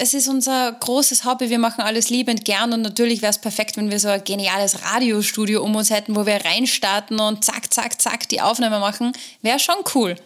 es 0.00 0.14
ist 0.14 0.28
unser 0.28 0.72
großes 0.72 1.26
Hobby. 1.26 1.50
Wir 1.50 1.58
machen 1.58 1.82
alles 1.82 2.08
liebend 2.08 2.46
gern 2.46 2.72
und 2.72 2.80
natürlich 2.80 3.20
wäre 3.20 3.30
es 3.30 3.38
perfekt, 3.38 3.76
wenn 3.76 3.90
wir 3.90 4.00
so 4.00 4.08
ein 4.08 4.24
geniales 4.24 4.82
Radiostudio 4.82 5.62
um 5.62 5.76
uns 5.76 5.90
hätten, 5.90 6.16
wo 6.16 6.24
wir 6.24 6.42
reinstarten 6.42 7.20
und 7.20 7.44
zack, 7.44 7.72
zack, 7.72 8.00
zack 8.00 8.26
die 8.30 8.40
Aufnahme 8.40 8.80
machen. 8.80 9.12
Wäre 9.42 9.58
schon 9.58 9.76
cool. 9.94 10.16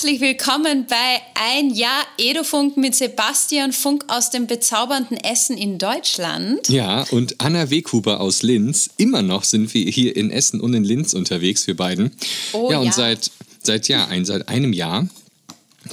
Herzlich 0.00 0.22
willkommen 0.22 0.86
bei 0.86 1.20
Ein 1.34 1.74
Jahr 1.74 2.06
Edofunk 2.16 2.78
mit 2.78 2.94
Sebastian 2.94 3.70
Funk 3.70 4.02
aus 4.08 4.30
dem 4.30 4.46
bezaubernden 4.46 5.18
Essen 5.18 5.58
in 5.58 5.76
Deutschland. 5.76 6.70
Ja, 6.70 7.02
und 7.10 7.38
Anna 7.38 7.68
Weghuber 7.68 8.18
aus 8.18 8.42
Linz. 8.42 8.88
Immer 8.96 9.20
noch 9.20 9.44
sind 9.44 9.74
wir 9.74 9.84
hier 9.90 10.16
in 10.16 10.30
Essen 10.30 10.58
und 10.62 10.72
in 10.72 10.84
Linz 10.84 11.12
unterwegs, 11.12 11.66
wir 11.66 11.76
beiden. 11.76 12.12
Oh, 12.54 12.70
ja, 12.70 12.78
und 12.78 12.86
ja. 12.86 12.92
seit, 12.92 13.30
seit, 13.62 13.88
ja, 13.88 14.06
ein, 14.06 14.24
seit 14.24 14.48
einem 14.48 14.72
Jahr 14.72 15.06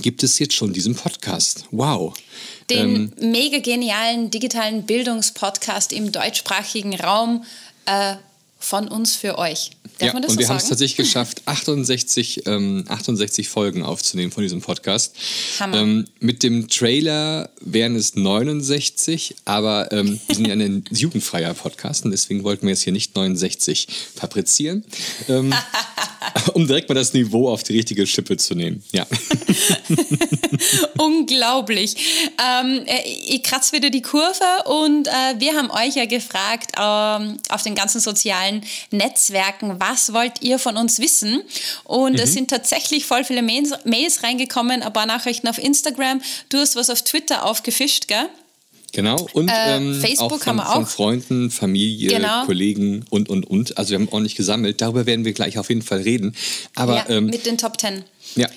gibt 0.02 0.24
es 0.24 0.40
jetzt 0.40 0.54
schon 0.54 0.72
diesen 0.72 0.96
Podcast. 0.96 1.66
Wow. 1.72 2.14
Den 2.70 3.12
ähm, 3.20 3.32
mega 3.32 3.60
genialen 3.60 4.32
digitalen 4.32 4.84
Bildungspodcast 4.86 5.92
im 5.92 6.14
deutschsprachigen 6.14 6.96
Raum. 6.96 7.44
Äh, 7.86 8.16
von 8.60 8.88
uns 8.88 9.16
für 9.16 9.38
euch. 9.38 9.72
Darf 10.00 10.08
ja, 10.08 10.14
man 10.14 10.22
das 10.22 10.32
und 10.32 10.36
so 10.36 10.40
wir 10.42 10.50
haben 10.50 10.58
es 10.58 10.68
tatsächlich 10.68 10.98
geschafft, 11.08 11.42
68, 11.46 12.46
ähm, 12.46 12.86
68 12.88 13.50
Folgen 13.50 13.84
aufzunehmen 13.84 14.32
von 14.32 14.44
diesem 14.44 14.62
Podcast. 14.62 15.16
Hammer. 15.60 15.78
Ähm, 15.78 16.06
mit 16.20 16.44
dem 16.44 16.68
Trailer 16.68 17.50
wären 17.62 17.96
es 17.96 18.16
69, 18.16 19.36
aber 19.46 19.92
ähm, 19.92 20.20
wir 20.28 20.36
sind 20.36 20.48
ja 20.48 20.54
ein 20.54 20.84
jugendfreier 20.92 21.54
Podcast 21.54 22.06
und 22.06 22.12
deswegen 22.12 22.44
wollten 22.44 22.64
wir 22.64 22.70
jetzt 22.70 22.84
hier 22.84 22.94
nicht 22.94 23.16
69 23.16 23.88
fabrizieren, 24.16 24.84
ähm, 25.30 25.54
um 26.54 26.68
direkt 26.68 26.90
mal 26.90 26.96
das 26.96 27.14
Niveau 27.14 27.50
auf 27.50 27.64
die 27.64 27.74
richtige 27.74 28.06
Schippe 28.06 28.38
zu 28.38 28.56
nehmen. 28.56 28.84
Ja. 28.92 29.08
Unglaublich. 30.98 31.96
Ähm, 32.44 32.84
äh, 32.86 33.02
ich 33.08 33.44
kratze 33.44 33.74
wieder 33.74 33.90
die 33.90 34.02
Kurve 34.02 34.44
und 34.66 35.08
äh, 35.08 35.12
wir 35.40 35.54
haben 35.54 35.72
euch 35.72 35.96
ja 35.96 36.06
gefragt 36.06 36.74
ähm, 36.78 37.38
auf 37.50 37.64
den 37.64 37.76
ganzen 37.76 38.00
sozialen 38.00 38.18
sozialen 38.18 38.62
Netzwerken, 38.92 39.80
was 39.90 40.14
wollt 40.14 40.42
ihr 40.42 40.60
von 40.60 40.78
uns 40.78 41.00
wissen? 41.00 41.42
Und 41.84 42.14
mhm. 42.14 42.20
es 42.20 42.34
sind 42.34 42.50
tatsächlich 42.50 43.06
voll 43.06 43.24
viele 43.24 43.42
Mails, 43.42 43.72
Mails 43.86 44.24
reingekommen, 44.24 44.82
ein 44.82 44.94
paar 44.94 45.06
Nachrichten 45.06 45.48
auf 45.48 45.58
Instagram. 45.58 46.22
Du 46.50 46.58
hast 46.58 46.76
was 46.76 46.90
auf 46.90 47.02
Twitter 47.04 47.46
aufgefischt, 47.46 48.08
gell? 48.08 48.30
Genau, 48.94 49.28
und 49.34 49.50
äh, 49.50 49.76
ähm, 49.76 50.00
Facebook 50.00 50.32
auch 50.32 50.38
von, 50.40 50.48
haben 50.48 50.56
wir 50.58 50.70
auch. 50.70 50.74
von 50.76 50.86
Freunden, 50.86 51.52
Familie, 51.52 52.10
genau. 52.10 52.46
Kollegen 52.46 53.06
und, 53.10 53.30
und, 53.30 53.46
und. 53.46 53.78
Also 53.78 53.92
wir 53.92 54.00
haben 54.00 54.08
ordentlich 54.10 54.36
gesammelt. 54.36 54.82
Darüber 54.82 55.06
werden 55.06 55.26
wir 55.26 55.34
gleich 55.34 55.58
auf 55.58 55.70
jeden 55.70 55.82
Fall 55.82 56.02
reden. 56.02 56.36
Aber, 56.74 56.96
ja, 56.96 57.10
ähm, 57.10 57.26
mit 57.26 57.46
den 57.46 57.58
Top 57.58 57.78
Ten. 57.78 58.04
Ja, 58.36 58.48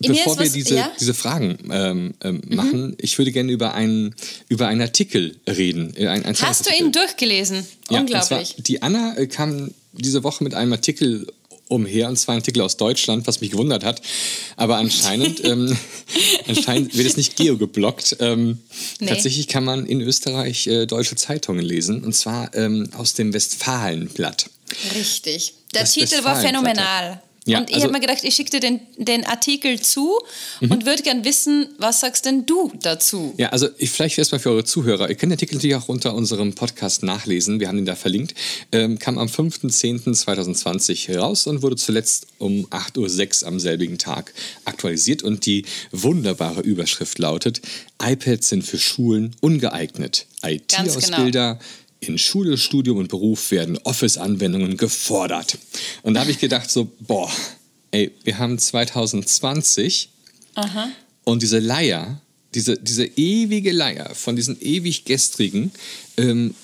bevor 0.00 0.38
wir 0.38 0.46
was, 0.46 0.52
diese, 0.52 0.76
ja? 0.76 0.92
diese 1.00 1.14
Fragen 1.14 1.58
ähm, 1.72 2.14
ähm, 2.22 2.42
mhm. 2.46 2.56
machen, 2.56 2.96
ich 3.00 3.16
würde 3.18 3.32
gerne 3.32 3.50
über 3.50 3.74
einen, 3.74 4.14
über 4.48 4.68
einen 4.68 4.82
Artikel 4.82 5.36
reden. 5.48 5.94
Äh, 5.96 6.08
ein, 6.08 6.24
ein 6.24 6.36
Hast 6.40 6.66
du 6.66 6.74
ihn 6.74 6.92
durchgelesen? 6.92 7.66
Ja, 7.90 8.00
Unglaublich. 8.00 8.56
Die 8.58 8.82
Anna 8.82 9.16
äh, 9.16 9.26
kam 9.26 9.72
diese 9.98 10.24
Woche 10.24 10.44
mit 10.44 10.54
einem 10.54 10.72
Artikel 10.72 11.26
umher, 11.68 12.08
und 12.08 12.16
zwar 12.16 12.34
ein 12.34 12.40
Artikel 12.40 12.62
aus 12.62 12.76
Deutschland, 12.76 13.26
was 13.26 13.40
mich 13.40 13.50
gewundert 13.50 13.84
hat. 13.84 14.00
Aber 14.56 14.76
anscheinend, 14.76 15.44
ähm, 15.44 15.76
anscheinend 16.46 16.96
wird 16.96 17.06
es 17.06 17.16
nicht 17.16 17.36
geogeblockt. 17.36 18.16
Ähm, 18.20 18.58
nee. 19.00 19.08
Tatsächlich 19.08 19.48
kann 19.48 19.64
man 19.64 19.86
in 19.86 20.00
Österreich 20.00 20.66
äh, 20.66 20.86
deutsche 20.86 21.16
Zeitungen 21.16 21.64
lesen, 21.64 22.04
und 22.04 22.14
zwar 22.14 22.54
ähm, 22.54 22.88
aus 22.96 23.14
dem 23.14 23.32
Westfalenblatt. 23.32 24.50
Richtig. 24.94 25.54
Der 25.74 25.82
das 25.82 25.92
Titel 25.92 26.24
war 26.24 26.40
phänomenal. 26.40 27.22
Ja, 27.48 27.58
und 27.58 27.70
ich 27.70 27.76
also, 27.76 27.86
habe 27.86 27.94
mir 27.94 28.00
gedacht, 28.00 28.24
ich 28.24 28.34
schicke 28.34 28.50
dir 28.50 28.60
den, 28.60 28.80
den 28.96 29.24
Artikel 29.24 29.80
zu 29.80 30.18
mhm. 30.60 30.70
und 30.70 30.86
würde 30.86 31.02
gern 31.02 31.24
wissen, 31.24 31.68
was 31.78 32.00
sagst 32.00 32.26
denn 32.26 32.46
du 32.46 32.70
dazu? 32.82 33.34
Ja, 33.38 33.48
also 33.48 33.68
ich, 33.78 33.90
vielleicht 33.90 34.18
erstmal 34.18 34.38
für 34.38 34.50
eure 34.50 34.64
Zuhörer. 34.64 35.08
Ihr 35.08 35.14
könnt 35.14 35.30
den 35.30 35.36
Artikel 35.36 35.54
natürlich 35.54 35.76
auch 35.76 35.88
unter 35.88 36.14
unserem 36.14 36.54
Podcast 36.54 37.02
nachlesen. 37.02 37.60
Wir 37.60 37.68
haben 37.68 37.78
ihn 37.78 37.86
da 37.86 37.96
verlinkt. 37.96 38.34
Ähm, 38.72 38.98
kam 38.98 39.18
am 39.18 39.28
5.10.2020 39.28 41.16
raus 41.18 41.46
und 41.46 41.62
wurde 41.62 41.76
zuletzt 41.76 42.26
um 42.38 42.66
8.06 42.66 43.42
Uhr 43.42 43.48
am 43.48 43.58
selbigen 43.58 43.98
Tag 43.98 44.34
aktualisiert. 44.64 45.22
Und 45.22 45.46
die 45.46 45.64
wunderbare 45.90 46.60
Überschrift 46.60 47.18
lautet: 47.18 47.62
iPads 48.02 48.50
sind 48.50 48.62
für 48.62 48.78
Schulen 48.78 49.34
ungeeignet. 49.40 50.26
IT-Ausbilder. 50.42 51.54
Genau 51.54 51.64
in 52.00 52.18
Schule, 52.18 52.56
Studium 52.56 52.98
und 52.98 53.08
Beruf 53.08 53.50
werden 53.50 53.78
Office-Anwendungen 53.78 54.76
gefordert. 54.76 55.58
Und 56.02 56.14
da 56.14 56.20
habe 56.20 56.30
ich 56.30 56.38
gedacht 56.38 56.70
so, 56.70 56.90
boah, 57.00 57.30
ey, 57.90 58.12
wir 58.24 58.38
haben 58.38 58.58
2020 58.58 60.10
Aha. 60.54 60.88
und 61.24 61.42
diese 61.42 61.58
Leier, 61.58 62.20
diese, 62.54 62.76
diese 62.76 63.04
ewige 63.04 63.72
Leier 63.72 64.14
von 64.14 64.36
diesen 64.36 64.60
ewig 64.60 65.04
gestrigen, 65.04 65.72
ähm, 66.16 66.54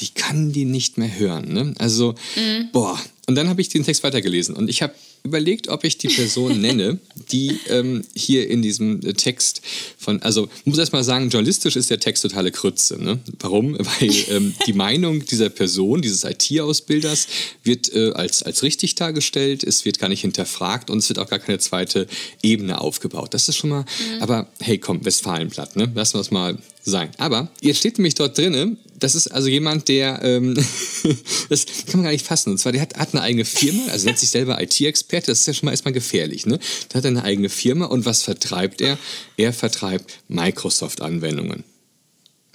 die 0.00 0.08
kann 0.08 0.52
die 0.52 0.64
nicht 0.64 0.98
mehr 0.98 1.18
hören. 1.18 1.52
Ne? 1.52 1.74
Also, 1.78 2.14
mhm. 2.36 2.68
boah. 2.72 3.00
Und 3.26 3.36
dann 3.36 3.48
habe 3.48 3.60
ich 3.60 3.68
den 3.68 3.84
Text 3.84 4.02
weitergelesen 4.02 4.56
und 4.56 4.68
ich 4.68 4.82
habe 4.82 4.94
überlegt, 5.24 5.68
ob 5.68 5.84
ich 5.84 5.96
die 5.98 6.08
Person 6.08 6.60
nenne, 6.60 6.98
die 7.30 7.58
ähm, 7.68 8.04
hier 8.14 8.48
in 8.48 8.62
diesem 8.62 9.00
äh, 9.06 9.12
Text 9.12 9.62
von, 9.96 10.20
also 10.22 10.48
ich 10.58 10.66
muss 10.66 10.78
erst 10.78 10.92
mal 10.92 11.04
sagen, 11.04 11.30
journalistisch 11.30 11.76
ist 11.76 11.90
der 11.90 12.00
Text 12.00 12.24
totale 12.24 12.50
Krütze. 12.50 13.00
Ne? 13.02 13.20
Warum? 13.38 13.78
Weil 13.78 14.12
ähm, 14.30 14.54
die 14.66 14.72
Meinung 14.72 15.24
dieser 15.24 15.50
Person, 15.50 16.02
dieses 16.02 16.24
IT-Ausbilders, 16.24 17.28
wird 17.62 17.94
äh, 17.94 18.10
als, 18.12 18.42
als 18.42 18.64
richtig 18.64 18.96
dargestellt, 18.96 19.62
es 19.62 19.84
wird 19.84 20.00
gar 20.00 20.08
nicht 20.08 20.22
hinterfragt 20.22 20.90
und 20.90 20.98
es 20.98 21.08
wird 21.08 21.20
auch 21.20 21.28
gar 21.28 21.38
keine 21.38 21.58
zweite 21.58 22.08
Ebene 22.42 22.80
aufgebaut. 22.80 23.34
Das 23.34 23.48
ist 23.48 23.56
schon 23.56 23.70
mal, 23.70 23.82
mhm. 23.82 24.22
aber 24.22 24.48
hey, 24.60 24.78
komm, 24.78 25.04
Westfalenblatt, 25.04 25.76
ne? 25.76 25.90
lassen 25.94 26.14
wir 26.14 26.20
es 26.20 26.32
mal 26.32 26.58
sein. 26.82 27.10
Aber 27.18 27.48
jetzt 27.60 27.78
steht 27.78 27.98
nämlich 27.98 28.14
dort 28.14 28.36
drin, 28.36 28.76
das 28.98 29.14
ist 29.14 29.28
also 29.28 29.48
jemand, 29.48 29.88
der, 29.88 30.22
ähm, 30.22 30.54
das 31.48 31.66
kann 31.86 32.00
man 32.00 32.04
gar 32.04 32.10
nicht 32.12 32.26
fassen. 32.26 32.50
Und 32.50 32.58
zwar, 32.58 32.72
der 32.72 32.82
hat, 32.82 32.96
hat 32.96 33.14
eine 33.14 33.22
eigene 33.22 33.44
Firma, 33.44 33.86
also 33.90 34.06
nennt 34.06 34.18
sich 34.18 34.30
selber 34.30 34.60
IT-Experte, 34.60 35.26
das 35.26 35.40
ist 35.40 35.46
ja 35.46 35.54
schon 35.54 35.66
mal 35.66 35.72
erstmal 35.72 35.92
gefährlich. 35.92 36.46
Ne? 36.46 36.58
Der 36.92 36.98
hat 36.98 37.06
eine 37.06 37.24
eigene 37.24 37.48
Firma 37.48 37.86
und 37.86 38.04
was 38.04 38.22
vertreibt 38.22 38.80
er? 38.80 38.98
Er 39.36 39.52
vertreibt 39.52 40.20
Microsoft-Anwendungen. 40.28 41.64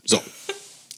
So, 0.06 0.22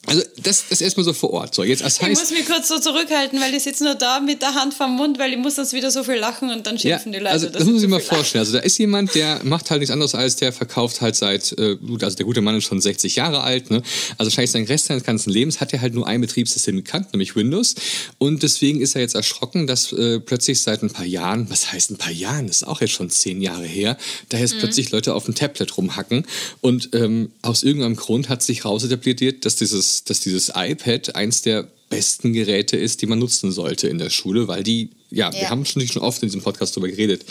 also 0.10 0.24
das, 0.44 0.66
das 0.70 0.82
erstmal 0.82 1.04
so 1.04 1.14
vor 1.14 1.32
Ort. 1.32 1.56
So, 1.56 1.64
jetzt, 1.64 1.84
das 1.84 2.02
heißt, 2.02 2.12
ich 2.12 2.20
muss 2.20 2.32
mich 2.32 2.46
kurz 2.48 2.68
so 2.68 2.80
zurückhalten, 2.80 3.40
weil 3.40 3.54
ich 3.54 3.64
sitze 3.64 3.84
nur 3.84 3.96
da 3.96 4.20
mit 4.20 4.42
der 4.42 4.54
Hand 4.56 4.74
vom 4.74 4.96
Mund, 4.96 5.20
weil 5.20 5.32
ich 5.32 5.38
muss 5.38 5.56
sonst 5.56 5.74
wieder 5.74 5.92
so 5.92 6.04
viel 6.04 6.16
lachen 6.16 6.50
und 6.50 6.66
dann 6.66 6.78
schimpfen 6.78 7.14
ja, 7.14 7.20
die 7.20 7.24
Leute. 7.24 7.34
Also 7.34 7.50
das 7.50 7.64
muss 7.66 7.84
ich 7.84 7.90
mir 7.90 8.00
vorstellen. 8.00 8.42
Also 8.42 8.54
da 8.54 8.60
ist 8.60 8.78
jemand, 8.78 9.14
der 9.16 9.42
macht 9.44 9.70
halt 9.70 9.80
nichts 9.80 9.92
anderes 9.92 10.16
als 10.16 10.36
der 10.36 10.54
verkauft 10.54 11.02
halt 11.02 11.16
seit, 11.16 11.52
äh, 11.58 11.78
also 12.02 12.16
der 12.16 12.26
gute 12.26 12.42
Mann 12.42 12.56
ist 12.56 12.66
schon 12.66 12.82
60 12.82 13.16
Jahre 13.16 13.42
alt, 13.42 13.70
ne? 13.72 13.82
Also 14.18 14.30
wahrscheinlich 14.32 14.52
sein 14.52 14.66
Rest 14.66 14.86
seines 14.86 15.04
ganzen 15.04 15.32
Lebens 15.32 15.60
hat 15.60 15.74
er 15.74 15.82
halt 15.82 15.94
nur 15.94 16.08
ein 16.08 16.22
Betriebssystem 16.22 16.76
gekannt, 16.76 17.14
nämlich 17.14 17.36
Windows. 17.36 17.76
Und 18.18 18.44
deswegen 18.44 18.82
ist 18.82 18.96
er 18.96 19.02
jetzt 19.02 19.16
erschrocken, 19.16 19.68
dass 19.68 19.92
äh, 19.94 20.20
plötzlich 20.20 20.62
seit 20.62 20.84
ein 20.84 20.90
paar 20.90 21.06
Jahren, 21.06 21.50
was 21.50 21.72
heißt 21.72 21.92
ein 21.92 21.98
paar 21.98 22.12
Jahren, 22.12 22.48
das 22.48 22.58
ist 22.58 22.68
auch 22.68 22.82
jetzt 22.82 22.94
schon 22.94 23.10
zehn 23.10 23.42
Jahre 23.42 23.66
her, 23.66 23.98
da 24.30 24.38
jetzt 24.38 24.56
mhm. 24.56 24.60
plötzlich 24.60 24.92
Leute 24.92 25.14
auf 25.14 25.26
dem 25.26 25.36
Tablet 25.36 25.78
rumhacken. 25.78 26.26
Und 26.62 26.90
ähm, 26.94 27.32
aus 27.42 27.64
irgendeinem 27.64 27.96
Grund 27.96 28.30
hat 28.30 28.44
sich 28.44 28.66
rausetabliert, 28.66 29.46
dass 29.46 29.56
dieses, 29.56 29.99
dass 30.04 30.20
dieses 30.20 30.52
iPad 30.56 30.80
iPad 30.90 31.16
eins 31.16 31.42
der 31.42 31.68
besten 31.90 32.34
Geräte 32.34 32.78
ist, 32.78 33.02
die 33.02 33.08
man 33.08 33.20
nutzen 33.20 33.52
sollte 33.52 33.88
in 33.88 33.98
der 33.98 34.10
Schule, 34.10 34.48
weil 34.48 34.64
die, 34.64 34.92
ja, 35.10 35.32
ja. 35.32 35.42
wir 35.42 35.50
haben 35.50 35.66
schon, 35.66 35.86
schon 35.88 36.02
oft 36.02 36.22
in 36.22 36.30
diesem 36.30 36.42
Podcast 36.42 36.76
darüber 36.76 36.90
geredet. 36.90 37.26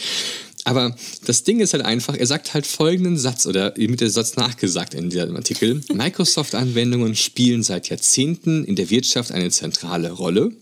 Aber 0.68 0.94
das 1.24 1.44
Ding 1.44 1.60
ist 1.60 1.72
halt 1.72 1.82
einfach, 1.82 2.14
er 2.14 2.26
sagt 2.26 2.52
halt 2.52 2.66
folgenden 2.66 3.16
Satz 3.16 3.46
oder 3.46 3.72
mit 3.78 4.02
der 4.02 4.10
Satz 4.10 4.36
nachgesagt 4.36 4.92
in 4.92 5.08
diesem 5.08 5.34
Artikel. 5.34 5.80
Microsoft-Anwendungen 5.90 7.16
spielen 7.16 7.62
seit 7.62 7.88
Jahrzehnten 7.88 8.66
in 8.66 8.76
der 8.76 8.90
Wirtschaft 8.90 9.32
eine 9.32 9.50
zentrale 9.50 10.10
Rolle. 10.10 10.52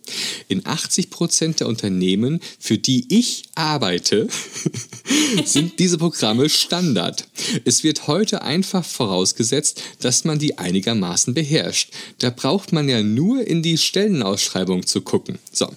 In 0.47 0.65
80 0.65 1.11
Prozent 1.11 1.59
der 1.59 1.67
Unternehmen, 1.67 2.39
für 2.61 2.79
die 2.79 3.05
ich 3.09 3.47
arbeite, 3.57 4.29
sind 5.45 5.81
diese 5.81 5.99
Programme 5.99 6.49
Standard. 6.51 7.27
Es 7.65 7.83
wird 7.83 8.07
heute 8.07 8.43
einfach 8.43 8.85
vorausgesetzt, 8.85 9.83
dass 10.03 10.23
man 10.23 10.39
die 10.39 10.57
einigermaßen 10.57 11.35
beherrscht. 11.35 11.91
Da 12.21 12.31
braucht 12.31 12.73
man 12.73 12.89
ja 12.89 13.03
nur 13.03 13.45
in 13.45 13.61
die 13.61 13.77
Stellenausschreibung 13.77 14.87
zu 14.87 15.01
gucken. 15.01 15.41
So, 15.51 15.69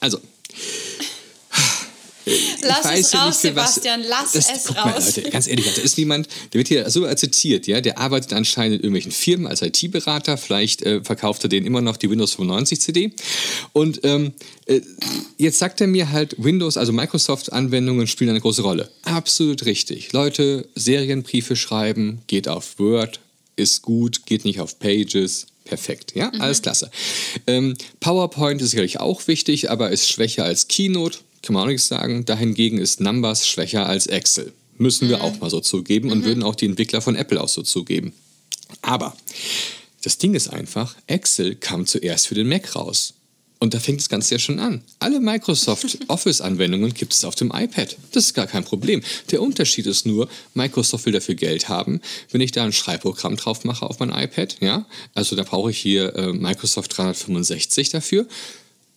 also 0.00 0.18
Lass 2.62 2.98
es 2.98 3.14
raus, 3.14 3.40
Sebastian, 3.40 4.02
lass 4.08 4.32
das, 4.32 4.50
es 4.50 4.76
raus. 4.76 4.84
Mal, 4.84 5.04
Leute, 5.04 5.30
ganz 5.30 5.46
ehrlich, 5.46 5.72
da 5.74 5.82
ist 5.82 5.96
niemand, 5.96 6.28
der 6.52 6.58
wird 6.58 6.68
hier 6.68 6.90
so 6.90 7.06
zitiert, 7.14 7.66
ja, 7.68 7.80
der 7.80 7.98
arbeitet 7.98 8.32
anscheinend 8.32 8.76
in 8.76 8.80
irgendwelchen 8.80 9.12
Firmen 9.12 9.46
als 9.46 9.62
IT-Berater, 9.62 10.36
vielleicht 10.36 10.82
äh, 10.82 11.02
verkauft 11.04 11.44
er 11.44 11.48
denen 11.48 11.66
immer 11.66 11.80
noch 11.80 11.96
die 11.96 12.10
Windows 12.10 12.32
95 12.34 12.80
CD. 12.80 13.12
Und 13.72 14.00
ähm, 14.02 14.32
äh, 14.66 14.80
jetzt 15.36 15.58
sagt 15.58 15.80
er 15.80 15.86
mir 15.86 16.10
halt, 16.10 16.34
Windows, 16.38 16.76
also 16.76 16.92
Microsoft-Anwendungen 16.92 18.08
spielen 18.08 18.30
eine 18.30 18.40
große 18.40 18.62
Rolle. 18.62 18.90
Absolut 19.02 19.64
richtig. 19.64 20.12
Leute, 20.12 20.68
Serienbriefe 20.74 21.54
schreiben, 21.54 22.22
geht 22.26 22.48
auf 22.48 22.78
Word, 22.78 23.20
ist 23.54 23.82
gut, 23.82 24.26
geht 24.26 24.44
nicht 24.44 24.60
auf 24.60 24.78
Pages, 24.80 25.46
Perfekt, 25.66 26.14
ja, 26.14 26.30
mhm. 26.32 26.40
alles 26.40 26.62
klasse. 26.62 26.90
Ähm, 27.48 27.76
PowerPoint 27.98 28.62
ist 28.62 28.70
sicherlich 28.70 29.00
auch 29.00 29.26
wichtig, 29.26 29.68
aber 29.68 29.90
ist 29.90 30.08
schwächer 30.08 30.44
als 30.44 30.68
Keynote, 30.68 31.18
kann 31.42 31.54
man 31.54 31.64
auch 31.64 31.68
nichts 31.68 31.88
sagen. 31.88 32.24
Dahingegen 32.24 32.78
ist 32.78 33.00
Numbers 33.00 33.46
schwächer 33.46 33.86
als 33.86 34.06
Excel. 34.06 34.52
Müssen 34.78 35.08
wir 35.08 35.18
mhm. 35.18 35.22
auch 35.22 35.40
mal 35.40 35.50
so 35.50 35.60
zugeben 35.60 36.10
und 36.10 36.20
mhm. 36.20 36.24
würden 36.24 36.42
auch 36.42 36.54
die 36.54 36.66
Entwickler 36.66 37.00
von 37.00 37.16
Apple 37.16 37.40
auch 37.40 37.48
so 37.48 37.62
zugeben. 37.62 38.12
Aber 38.82 39.16
das 40.02 40.18
Ding 40.18 40.34
ist 40.34 40.48
einfach, 40.48 40.94
Excel 41.06 41.54
kam 41.54 41.86
zuerst 41.86 42.28
für 42.28 42.34
den 42.34 42.48
Mac 42.48 42.76
raus. 42.76 43.14
Und 43.58 43.72
da 43.72 43.80
fängt 43.80 44.00
das 44.00 44.10
Ganze 44.10 44.34
ja 44.34 44.38
schon 44.38 44.58
an. 44.58 44.82
Alle 44.98 45.18
Microsoft 45.18 45.98
Office-Anwendungen 46.08 46.92
gibt 46.92 47.14
es 47.14 47.24
auf 47.24 47.34
dem 47.34 47.50
iPad. 47.54 47.96
Das 48.12 48.26
ist 48.26 48.34
gar 48.34 48.46
kein 48.46 48.64
Problem. 48.64 49.02
Der 49.30 49.40
Unterschied 49.40 49.86
ist 49.86 50.04
nur, 50.04 50.28
Microsoft 50.52 51.06
will 51.06 51.14
dafür 51.14 51.36
Geld 51.36 51.70
haben. 51.70 52.02
Wenn 52.30 52.42
ich 52.42 52.52
da 52.52 52.64
ein 52.64 52.72
Schreibprogramm 52.74 53.36
drauf 53.36 53.64
mache 53.64 53.86
auf 53.86 53.98
mein 53.98 54.10
iPad, 54.10 54.58
ja, 54.60 54.84
also 55.14 55.36
da 55.36 55.42
brauche 55.42 55.70
ich 55.70 55.78
hier 55.78 56.14
äh, 56.16 56.32
Microsoft 56.34 56.96
365 56.96 57.88
dafür 57.88 58.26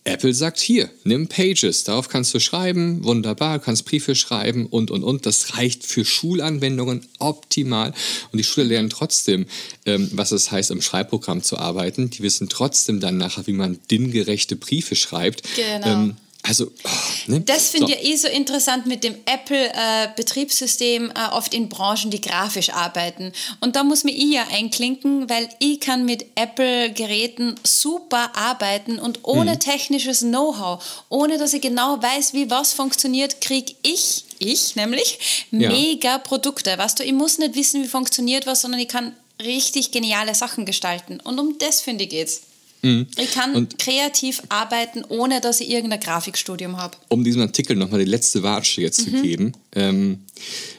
Apple 0.04 0.32
sagt 0.32 0.58
hier, 0.60 0.88
nimm 1.04 1.28
Pages, 1.28 1.84
darauf 1.84 2.08
kannst 2.08 2.32
du 2.32 2.40
schreiben, 2.40 3.04
wunderbar, 3.04 3.58
du 3.58 3.64
kannst 3.64 3.84
Briefe 3.84 4.14
schreiben 4.14 4.66
und 4.66 4.90
und 4.90 5.04
und. 5.04 5.26
Das 5.26 5.58
reicht 5.58 5.84
für 5.84 6.06
Schulanwendungen 6.06 7.06
optimal. 7.18 7.92
Und 8.32 8.38
die 8.38 8.44
Schüler 8.44 8.66
lernen 8.66 8.88
trotzdem, 8.88 9.46
ähm, 9.84 10.08
was 10.12 10.32
es 10.32 10.50
heißt, 10.50 10.70
im 10.70 10.80
Schreibprogramm 10.80 11.42
zu 11.42 11.58
arbeiten. 11.58 12.08
Die 12.08 12.22
wissen 12.22 12.48
trotzdem 12.48 13.00
dann 13.00 13.18
nachher, 13.18 13.46
wie 13.46 13.52
man 13.52 13.78
DIN-gerechte 13.90 14.56
Briefe 14.56 14.96
schreibt. 14.96 15.42
Genau. 15.54 15.86
Ähm, 15.86 16.16
also, 16.42 16.70
oh, 16.84 16.88
ne? 17.26 17.40
Das 17.42 17.68
finde 17.68 17.92
so. 17.92 17.98
ich 17.98 18.04
eh 18.04 18.16
so 18.16 18.28
interessant 18.28 18.86
mit 18.86 19.04
dem 19.04 19.14
Apple-Betriebssystem, 19.26 21.10
äh, 21.10 21.32
oft 21.32 21.52
in 21.52 21.68
Branchen, 21.68 22.10
die 22.10 22.20
grafisch 22.20 22.70
arbeiten. 22.70 23.32
Und 23.60 23.76
da 23.76 23.84
muss 23.84 24.04
mir 24.04 24.12
ich 24.12 24.32
ja 24.32 24.46
einklinken, 24.50 25.28
weil 25.28 25.50
ich 25.58 25.80
kann 25.80 26.06
mit 26.06 26.24
Apple-Geräten 26.36 27.56
super 27.62 28.34
arbeiten 28.34 28.98
und 28.98 29.20
ohne 29.24 29.52
mhm. 29.52 29.60
technisches 29.60 30.20
Know-how, 30.20 30.82
ohne 31.10 31.36
dass 31.36 31.52
ich 31.52 31.60
genau 31.60 32.00
weiß, 32.00 32.32
wie 32.32 32.50
was 32.50 32.72
funktioniert, 32.72 33.42
kriege 33.42 33.74
ich, 33.82 34.24
ich 34.38 34.76
nämlich, 34.76 35.46
ja. 35.50 35.68
mega 35.68 36.18
Produkte. 36.18 36.76
Weißt 36.78 36.98
du, 36.98 37.04
ich 37.04 37.12
muss 37.12 37.36
nicht 37.36 37.54
wissen, 37.54 37.82
wie 37.82 37.88
funktioniert 37.88 38.46
was, 38.46 38.62
sondern 38.62 38.80
ich 38.80 38.88
kann 38.88 39.14
richtig 39.42 39.90
geniale 39.90 40.34
Sachen 40.34 40.64
gestalten. 40.64 41.20
Und 41.20 41.38
um 41.38 41.58
das, 41.58 41.82
finde 41.82 42.04
ich, 42.04 42.10
geht's. 42.10 42.42
Mhm. 42.82 43.06
Ich 43.16 43.32
kann 43.32 43.54
und 43.54 43.78
kreativ 43.78 44.42
arbeiten, 44.48 45.04
ohne 45.08 45.40
dass 45.40 45.60
ich 45.60 45.70
irgendein 45.70 46.00
Grafikstudium 46.00 46.76
habe. 46.76 46.96
Um 47.08 47.24
diesem 47.24 47.42
Artikel 47.42 47.76
nochmal 47.76 48.00
die 48.00 48.10
letzte 48.10 48.42
Watsche 48.42 48.80
jetzt 48.80 49.06
mhm. 49.06 49.16
zu 49.16 49.22
geben. 49.22 49.52
Ähm, 49.74 50.20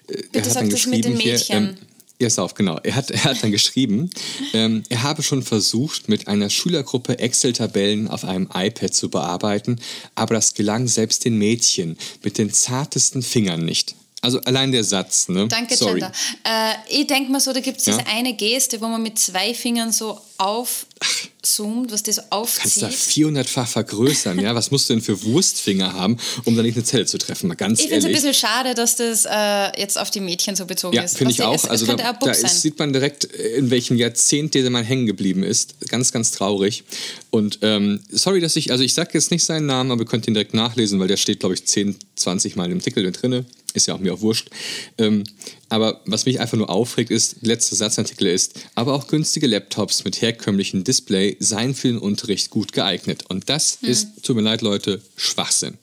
Bitte 0.08 0.30
er 0.34 0.46
hat 0.46 0.52
sag 0.52 0.70
das 0.70 0.86
mit 0.88 1.06
den 1.06 1.18
Mädchen. 1.18 1.60
Hier, 1.60 1.70
ähm, 1.70 1.78
Yes, 2.22 2.38
auf, 2.38 2.54
genau. 2.54 2.78
Er 2.84 2.96
hat, 2.96 3.10
er 3.10 3.24
hat 3.24 3.42
dann 3.42 3.52
geschrieben, 3.52 4.12
ähm, 4.54 4.84
er 4.90 5.02
habe 5.02 5.24
schon 5.24 5.42
versucht, 5.42 6.08
mit 6.08 6.28
einer 6.28 6.52
Schülergruppe 6.52 7.18
Excel-Tabellen 7.18 8.08
auf 8.08 8.26
einem 8.26 8.48
iPad 8.54 8.94
zu 8.94 9.10
bearbeiten, 9.10 9.80
aber 10.14 10.36
das 10.36 10.54
gelang 10.54 10.88
selbst 10.88 11.26
den 11.26 11.40
Mädchen 11.40 11.98
mit 12.22 12.38
den 12.38 12.54
zartesten 12.54 13.24
Fingern 13.24 13.66
nicht. 13.66 13.96
Also 14.22 14.40
allein 14.42 14.72
der 14.72 14.84
Satz, 14.84 15.30
ne? 15.30 15.48
Danke, 15.48 15.76
Sorry. 15.76 16.04
Äh, 16.44 16.74
ich 16.90 17.08
denke 17.08 17.32
mal 17.32 17.40
so, 17.40 17.54
da 17.54 17.60
gibt 17.60 17.80
es 17.80 17.88
ja? 17.88 17.98
diese 17.98 18.08
eine 18.08 18.36
Geste, 18.36 18.80
wo 18.80 18.88
man 18.88 19.02
mit 19.02 19.18
zwei 19.18 19.56
Fingern 19.56 19.92
so 19.92 20.22
aufzoomt, 20.42 21.92
was 21.92 22.02
das 22.02 22.16
so 22.16 22.22
aufzieht. 22.32 22.82
Kannst 22.82 22.82
da 22.82 22.88
400-fach 22.88 23.68
vergrößern, 23.68 24.40
ja? 24.40 24.56
Was 24.56 24.72
musst 24.72 24.90
du 24.90 24.94
denn 24.94 25.04
für 25.04 25.22
Wurstfinger 25.24 25.94
haben, 25.94 26.18
um 26.46 26.56
da 26.56 26.64
nicht 26.64 26.76
eine 26.76 26.84
Zelle 26.84 27.06
zu 27.06 27.20
treffen? 27.20 27.48
Mal 27.48 27.54
ganz 27.54 27.80
ich 27.80 27.90
finde 27.90 28.00
es 28.00 28.06
ein 28.06 28.12
bisschen 28.12 28.34
schade, 28.34 28.74
dass 28.74 28.96
das 28.96 29.26
äh, 29.26 29.80
jetzt 29.80 30.00
auf 30.00 30.10
die 30.10 30.20
Mädchen 30.20 30.56
so 30.56 30.66
bezogen 30.66 30.96
ja, 30.96 31.04
ist. 31.04 31.14
Ja, 31.14 31.18
finde 31.20 31.34
ich 31.34 31.44
auch. 31.44 31.54
Es, 31.54 31.66
also 31.66 31.86
da, 31.86 32.14
da 32.14 32.32
ist, 32.32 32.62
sieht 32.62 32.80
man 32.80 32.92
direkt, 32.92 33.26
in 33.26 33.70
welchem 33.70 33.98
Jahrzehnt 33.98 34.56
der 34.56 34.68
Mann 34.72 34.84
hängen 34.84 35.06
geblieben 35.06 35.44
ist. 35.44 35.76
Ganz, 35.90 36.12
ganz 36.12 36.32
traurig. 36.32 36.86
Und 37.30 37.60
ähm, 37.62 38.02
sorry, 38.10 38.42
dass 38.42 38.56
ich, 38.56 38.72
also 38.72 38.84
ich 38.84 38.96
sage 38.96 39.12
jetzt 39.14 39.30
nicht 39.30 39.44
seinen 39.44 39.68
Namen, 39.68 39.92
aber 39.92 40.02
ihr 40.02 40.08
könnt 40.08 40.28
ihn 40.28 40.34
direkt 40.34 40.56
nachlesen, 40.56 41.00
weil 41.00 41.08
der 41.08 41.18
steht, 41.18 41.42
glaube 41.42 41.54
ich, 41.54 41.66
10, 41.66 41.98
20 42.16 42.56
Mal 42.56 42.72
im 42.72 42.80
Artikel 42.80 43.12
drin 43.12 43.46
ist 43.74 43.88
ja 43.88 43.96
auch 43.96 44.00
mir 44.00 44.14
auch 44.14 44.22
wurscht. 44.22 44.50
Ähm, 44.98 45.24
aber 45.72 46.02
was 46.06 46.26
mich 46.26 46.42
einfach 46.42 46.58
nur 46.58 46.70
aufregt, 46.70 47.12
ist, 47.12 47.38
letzter 47.42 47.78
Satzartikel 47.78 48.28
ist, 48.28 48.60
aber 48.76 48.94
auch 48.94 49.08
günstige 49.08 49.48
Laptops 49.48 50.04
mit 50.04 50.22
herkömmlichem 50.22 50.84
Display 50.84 51.38
seien 51.40 51.74
für 51.74 51.88
den 51.88 51.98
Unterricht 51.98 52.50
gut 52.50 52.74
geeignet. 52.74 53.24
Und 53.30 53.50
das 53.50 53.78
hm. 53.82 53.90
ist, 53.90 54.24
tut 54.24 54.36
mir 54.36 54.42
leid, 54.42 54.62
Leute, 54.62 55.02
Schwachsinn. 55.16 55.78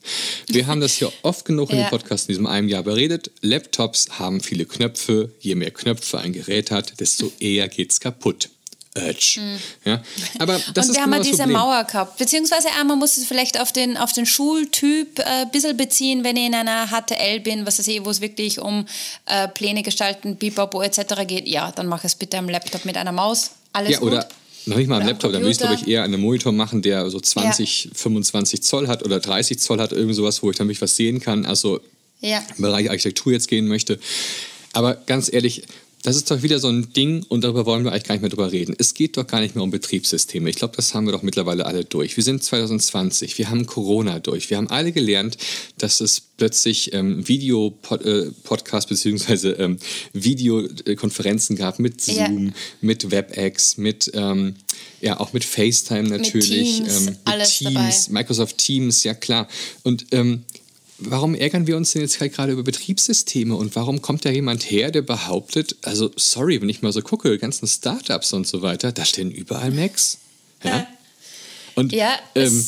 Wir 0.46 0.67
haben 0.67 0.82
das 0.82 0.93
hier 0.93 1.11
oft 1.23 1.46
genug 1.46 1.70
in 1.70 1.79
ja. 1.79 1.85
den 1.85 1.90
Podcasts 1.90 2.29
in 2.29 2.32
diesem 2.32 2.46
einen 2.46 2.69
Jahr 2.69 2.82
beredet. 2.82 3.31
Laptops 3.40 4.19
haben 4.19 4.40
viele 4.40 4.67
Knöpfe. 4.67 5.31
Je 5.40 5.55
mehr 5.55 5.70
Knöpfe 5.70 6.19
ein 6.19 6.34
Gerät 6.34 6.70
hat, 6.70 7.00
desto 7.00 7.32
eher 7.41 7.69
geht 7.69 7.91
es 7.91 8.00
kaputt. 8.00 8.50
Edge. 9.02 9.40
Mhm. 9.40 9.58
Ja? 9.84 10.02
Aber 10.38 10.60
das 10.74 10.88
und 10.88 10.94
wir 10.94 11.02
haben 11.02 11.12
ja 11.12 11.20
diese 11.20 11.38
Problem. 11.38 11.58
Mauer 11.58 11.84
gehabt. 11.84 12.18
Beziehungsweise 12.18 12.68
man 12.86 12.98
muss 12.98 13.16
es 13.16 13.26
vielleicht 13.26 13.60
auf 13.60 13.72
den, 13.72 13.96
auf 13.96 14.12
den 14.12 14.26
Schultyp 14.26 15.18
äh, 15.18 15.22
ein 15.22 15.50
bisschen 15.50 15.76
beziehen, 15.76 16.24
wenn 16.24 16.36
ich 16.36 16.46
in 16.46 16.54
einer 16.54 16.88
HTL 16.88 17.40
bin, 17.40 17.66
was 17.66 17.78
weiß 17.78 17.88
ich, 17.88 18.04
wo 18.04 18.10
es 18.10 18.20
wirklich 18.20 18.58
um 18.60 18.86
äh, 19.26 19.48
Pläne 19.48 19.82
gestalten, 19.82 20.36
Bipapo 20.36 20.82
etc. 20.82 21.26
geht. 21.26 21.48
Ja, 21.48 21.72
dann 21.72 21.86
mach 21.86 22.04
es 22.04 22.14
bitte 22.14 22.38
am 22.38 22.48
Laptop 22.48 22.84
mit 22.84 22.96
einer 22.96 23.12
Maus. 23.12 23.50
Alles 23.72 23.92
ja, 23.92 23.98
gut. 23.98 24.12
Oder 24.12 24.28
noch 24.66 24.76
nicht 24.76 24.88
mal 24.88 25.00
am 25.00 25.06
Laptop, 25.06 25.32
dann 25.32 25.40
würde 25.40 25.52
ich, 25.52 25.58
glaube 25.58 25.74
ich, 25.74 25.88
eher 25.88 26.02
einen 26.02 26.20
Monitor 26.20 26.52
machen, 26.52 26.82
der 26.82 27.08
so 27.10 27.18
20, 27.18 27.84
ja. 27.84 27.90
25 27.94 28.62
Zoll 28.62 28.88
hat 28.88 29.02
oder 29.02 29.18
30 29.18 29.58
Zoll 29.58 29.80
hat, 29.80 29.92
irgend 29.92 30.14
sowas, 30.14 30.42
wo 30.42 30.50
ich 30.50 30.56
dann 30.56 30.66
mich 30.66 30.82
was 30.82 30.94
sehen 30.94 31.20
kann. 31.20 31.46
Also 31.46 31.80
ja. 32.20 32.42
im 32.56 32.62
Bereich 32.62 32.90
Architektur 32.90 33.32
jetzt 33.32 33.48
gehen 33.48 33.66
möchte. 33.66 33.98
Aber 34.72 34.94
ganz 34.94 35.32
ehrlich, 35.32 35.62
das 36.02 36.16
ist 36.16 36.30
doch 36.30 36.42
wieder 36.42 36.58
so 36.60 36.68
ein 36.68 36.92
Ding 36.92 37.24
und 37.28 37.42
darüber 37.42 37.66
wollen 37.66 37.84
wir 37.84 37.92
eigentlich 37.92 38.04
gar 38.04 38.14
nicht 38.14 38.22
mehr 38.22 38.30
drüber 38.30 38.52
reden. 38.52 38.74
Es 38.78 38.94
geht 38.94 39.16
doch 39.16 39.26
gar 39.26 39.40
nicht 39.40 39.54
mehr 39.54 39.64
um 39.64 39.70
Betriebssysteme. 39.70 40.48
Ich 40.48 40.56
glaube, 40.56 40.76
das 40.76 40.94
haben 40.94 41.06
wir 41.06 41.12
doch 41.12 41.22
mittlerweile 41.22 41.66
alle 41.66 41.84
durch. 41.84 42.16
Wir 42.16 42.24
sind 42.24 42.42
2020, 42.42 43.36
wir 43.38 43.50
haben 43.50 43.66
Corona 43.66 44.20
durch. 44.20 44.48
Wir 44.50 44.58
haben 44.58 44.68
alle 44.68 44.92
gelernt, 44.92 45.36
dass 45.78 46.00
es 46.00 46.20
plötzlich 46.20 46.92
ähm, 46.94 47.26
Video-Podcasts 47.26 48.90
äh, 48.90 48.94
bzw. 48.94 49.48
Ähm, 49.62 49.78
Videokonferenzen 50.12 51.56
gab 51.56 51.80
mit 51.80 52.00
Zoom, 52.00 52.46
ja. 52.46 52.52
mit 52.80 53.10
WebEx, 53.10 53.76
mit 53.76 54.10
ähm, 54.14 54.54
ja 55.00 55.18
auch 55.18 55.32
mit 55.32 55.44
FaceTime 55.44 56.08
natürlich, 56.08 56.80
mit 56.80 56.88
Teams, 56.88 57.06
ähm, 57.06 57.16
mit 57.26 57.48
Teams 57.48 58.08
Microsoft 58.08 58.58
Teams, 58.58 59.02
ja 59.02 59.14
klar. 59.14 59.48
Und 59.82 60.06
ähm, 60.12 60.44
warum 60.98 61.34
ärgern 61.34 61.66
wir 61.66 61.76
uns 61.76 61.92
denn 61.92 62.02
jetzt 62.02 62.20
halt 62.20 62.34
gerade 62.34 62.52
über 62.52 62.62
Betriebssysteme 62.62 63.54
und 63.54 63.74
warum 63.76 64.02
kommt 64.02 64.24
da 64.24 64.30
jemand 64.30 64.70
her, 64.70 64.90
der 64.90 65.02
behauptet, 65.02 65.76
also 65.82 66.10
sorry, 66.16 66.60
wenn 66.60 66.68
ich 66.68 66.82
mal 66.82 66.92
so 66.92 67.02
gucke, 67.02 67.38
ganzen 67.38 67.66
Startups 67.66 68.32
und 68.32 68.46
so 68.46 68.62
weiter, 68.62 68.92
da 68.92 69.04
stehen 69.04 69.30
überall 69.30 69.70
Macs. 69.70 70.18
Ja. 70.64 70.86
Und 71.76 71.92
ja, 71.92 72.18
ähm, 72.34 72.67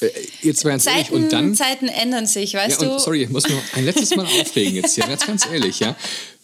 äh, 0.00 0.08
jetzt 0.42 0.64
mal 0.64 0.70
ganz 0.70 0.84
Zeiten, 0.84 0.96
ehrlich, 0.96 1.12
und 1.12 1.32
dann. 1.32 1.54
Zeiten 1.54 1.88
ändern 1.88 2.26
sich, 2.26 2.54
weißt 2.54 2.82
ja, 2.82 2.88
und, 2.88 2.98
du? 2.98 3.02
Sorry, 3.02 3.22
ich 3.22 3.30
muss 3.30 3.48
noch 3.48 3.62
ein 3.74 3.84
letztes 3.84 4.16
Mal 4.16 4.26
aufregen 4.26 4.74
jetzt 4.74 4.94
hier, 4.96 5.06
ganz, 5.06 5.26
ganz 5.26 5.46
ehrlich, 5.46 5.80
ja. 5.80 5.96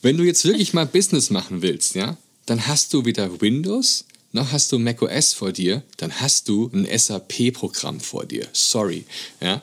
Wenn 0.02 0.16
du 0.16 0.25
jetzt 0.25 0.45
wirklich 0.45 0.73
mal 0.73 0.87
Business 0.87 1.30
machen 1.30 1.62
willst, 1.62 1.97
ja, 1.97 2.16
dann 2.47 2.66
hast 2.68 2.92
du 2.95 3.04
weder 3.04 3.40
Windows, 3.40 4.04
noch 4.33 4.52
hast 4.52 4.71
du 4.71 4.78
macOS 4.78 5.33
vor 5.33 5.50
dir, 5.50 5.83
dann 5.97 6.21
hast 6.21 6.49
du 6.49 6.71
ein 6.73 6.87
SAP-Programm 6.87 8.00
vor 8.00 8.25
dir. 8.26 8.47
Sorry. 8.52 9.04
Ja? 9.40 9.62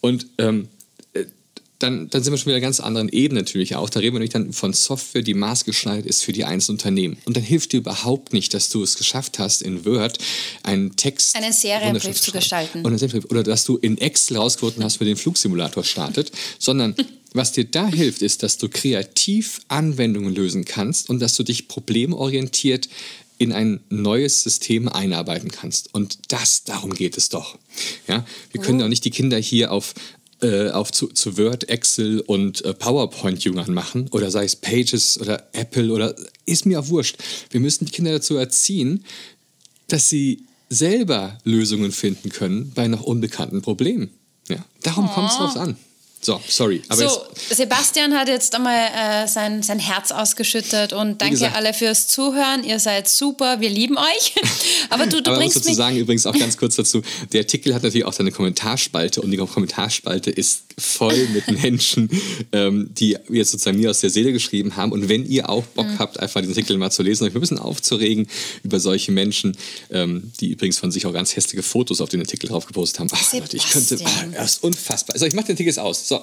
Und 0.00 0.26
ähm, 0.38 0.68
dann, 1.78 2.08
dann 2.08 2.22
sind 2.22 2.32
wir 2.32 2.38
schon 2.38 2.46
wieder 2.46 2.60
ganz 2.60 2.80
anderen 2.80 3.08
Ebene 3.08 3.40
natürlich 3.40 3.76
auch. 3.76 3.90
Da 3.90 4.00
reden 4.00 4.14
wir 4.14 4.20
nämlich 4.20 4.32
dann 4.32 4.52
von 4.52 4.72
Software, 4.72 5.22
die 5.22 5.34
maßgeschneidert 5.34 6.06
ist 6.06 6.22
für 6.22 6.32
die 6.32 6.44
einzelnen 6.44 6.78
Unternehmen. 6.78 7.18
Und 7.24 7.36
dann 7.36 7.42
hilft 7.42 7.72
dir 7.72 7.78
überhaupt 7.78 8.32
nicht, 8.32 8.54
dass 8.54 8.70
du 8.70 8.82
es 8.82 8.96
geschafft 8.96 9.38
hast, 9.38 9.62
in 9.62 9.84
Word 9.84 10.18
einen 10.62 10.96
Text... 10.96 11.36
Einen 11.36 11.52
Serienbrief 11.52 12.20
zu 12.20 12.32
gestalten. 12.32 12.84
Oder 12.84 13.42
dass 13.42 13.64
du 13.64 13.76
in 13.76 13.98
Excel 13.98 14.36
rausgefunden 14.36 14.84
hast, 14.84 15.00
wie 15.00 15.04
den 15.04 15.16
Flugsimulator 15.16 15.84
startet, 15.84 16.32
sondern... 16.58 16.94
Was 17.36 17.50
dir 17.50 17.64
da 17.64 17.88
hilft, 17.88 18.22
ist, 18.22 18.44
dass 18.44 18.58
du 18.58 18.68
kreativ 18.68 19.60
Anwendungen 19.66 20.32
lösen 20.32 20.64
kannst 20.64 21.10
und 21.10 21.18
dass 21.18 21.34
du 21.34 21.42
dich 21.42 21.66
problemorientiert 21.66 22.88
in 23.38 23.52
ein 23.52 23.80
neues 23.90 24.44
System 24.44 24.88
einarbeiten 24.88 25.50
kannst. 25.50 25.92
Und 25.92 26.32
das, 26.32 26.62
darum 26.62 26.94
geht 26.94 27.16
es 27.16 27.30
doch. 27.30 27.58
Ja, 28.06 28.24
wir 28.52 28.60
können 28.60 28.80
oh. 28.80 28.84
auch 28.84 28.88
nicht 28.88 29.04
die 29.04 29.10
Kinder 29.10 29.36
hier 29.36 29.72
auf 29.72 29.94
äh, 30.42 30.70
auf 30.70 30.92
zu, 30.92 31.08
zu, 31.08 31.38
Word, 31.38 31.68
Excel 31.68 32.20
und 32.20 32.64
äh, 32.64 32.74
PowerPoint-Jüngern 32.74 33.72
machen 33.72 34.08
oder 34.10 34.30
sei 34.30 34.44
es 34.44 34.56
Pages 34.56 35.20
oder 35.20 35.48
Apple 35.52 35.92
oder 35.92 36.14
ist 36.46 36.66
mir 36.66 36.80
auch 36.80 36.88
wurscht. 36.88 37.16
Wir 37.50 37.60
müssen 37.60 37.86
die 37.86 37.92
Kinder 37.92 38.12
dazu 38.12 38.36
erziehen, 38.36 39.04
dass 39.88 40.08
sie 40.08 40.44
selber 40.68 41.38
Lösungen 41.44 41.92
finden 41.92 42.30
können 42.30 42.72
bei 42.74 42.88
noch 42.88 43.02
unbekannten 43.02 43.62
Problemen. 43.62 44.10
Ja, 44.48 44.64
darum 44.82 45.08
kommt 45.08 45.30
es 45.30 45.36
drauf 45.36 45.56
an. 45.56 45.76
So, 46.24 46.40
sorry. 46.48 46.80
So, 46.90 47.26
Sebastian 47.50 48.14
hat 48.14 48.28
jetzt 48.28 48.54
einmal 48.54 48.88
äh, 48.96 49.28
sein, 49.28 49.62
sein 49.62 49.78
Herz 49.78 50.10
ausgeschüttet 50.10 50.94
und 50.94 51.20
danke 51.20 51.34
gesagt, 51.34 51.54
alle 51.54 51.74
fürs 51.74 52.06
Zuhören. 52.06 52.64
Ihr 52.64 52.80
seid 52.80 53.08
super, 53.08 53.60
wir 53.60 53.68
lieben 53.68 53.98
euch. 53.98 54.34
aber 54.90 55.06
du, 55.06 55.22
du 55.22 55.30
aber 55.30 55.40
bringst 55.40 55.56
muss 55.56 55.64
dazu 55.64 55.76
sagen, 55.76 55.98
übrigens 55.98 56.24
auch 56.24 56.36
ganz 56.38 56.56
kurz 56.56 56.76
dazu, 56.76 57.02
der 57.32 57.42
Artikel 57.42 57.74
hat 57.74 57.82
natürlich 57.82 58.06
auch 58.06 58.14
seine 58.14 58.32
Kommentarspalte 58.32 59.20
und 59.20 59.32
die 59.32 59.36
Kommentarspalte 59.36 60.30
ist 60.30 60.62
voll 60.78 61.28
mit 61.28 61.62
Menschen, 61.62 62.08
ähm, 62.52 62.88
die 62.94 63.18
jetzt 63.28 63.50
sozusagen 63.50 63.78
mir 63.78 63.90
aus 63.90 64.00
der 64.00 64.10
Seele 64.10 64.32
geschrieben 64.32 64.76
haben. 64.76 64.92
Und 64.92 65.10
wenn 65.10 65.26
ihr 65.26 65.50
auch 65.50 65.64
Bock 65.64 65.86
mhm. 65.86 65.98
habt, 65.98 66.18
einfach 66.20 66.40
diesen 66.40 66.54
Artikel 66.54 66.78
mal 66.78 66.90
zu 66.90 67.02
lesen, 67.02 67.24
euch 67.24 67.34
ein 67.34 67.40
bisschen 67.40 67.58
aufzuregen 67.58 68.26
über 68.62 68.80
solche 68.80 69.12
Menschen, 69.12 69.56
ähm, 69.90 70.32
die 70.40 70.52
übrigens 70.52 70.78
von 70.78 70.90
sich 70.90 71.04
auch 71.04 71.12
ganz 71.12 71.36
hässliche 71.36 71.62
Fotos 71.62 72.00
auf 72.00 72.08
den 72.08 72.20
Artikel 72.20 72.48
drauf 72.48 72.66
gepostet 72.66 73.00
haben. 73.00 73.10
Ach 73.12 73.32
Leute, 73.32 73.56
ich 73.56 73.70
könnte, 73.70 73.98
ach, 74.02 74.24
das 74.32 74.52
ist 74.52 74.64
unfassbar. 74.64 75.14
Also 75.14 75.26
ich 75.26 75.34
mache 75.34 75.46
den 75.46 75.52
Artikel 75.52 75.68
jetzt 75.68 75.78
aus. 75.78 76.08
So, 76.08 76.13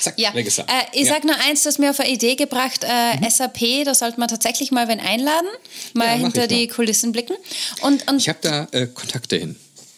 Zack, 0.00 0.18
ja. 0.18 0.30
Äh, 0.34 0.42
ich 0.44 0.56
ja. 0.56 1.14
sage 1.14 1.26
nur 1.26 1.36
eins, 1.36 1.62
das 1.62 1.78
mir 1.78 1.90
auf 1.90 2.00
eine 2.00 2.10
Idee 2.10 2.34
gebracht, 2.34 2.84
äh, 2.84 3.16
mhm. 3.16 3.30
SAP, 3.30 3.84
da 3.84 3.94
sollte 3.94 4.18
man 4.18 4.28
tatsächlich 4.28 4.72
mal 4.72 4.88
wen 4.88 5.00
einladen, 5.00 5.48
mal 5.94 6.06
ja, 6.06 6.12
hinter 6.14 6.46
die 6.46 6.66
Kulissen 6.66 7.12
blicken. 7.12 7.36
Und, 7.82 8.10
und 8.10 8.18
ich 8.18 8.28
habe 8.28 8.38
da 8.42 8.68
äh, 8.72 8.86
Kontakte 8.86 9.36
hin. 9.36 9.56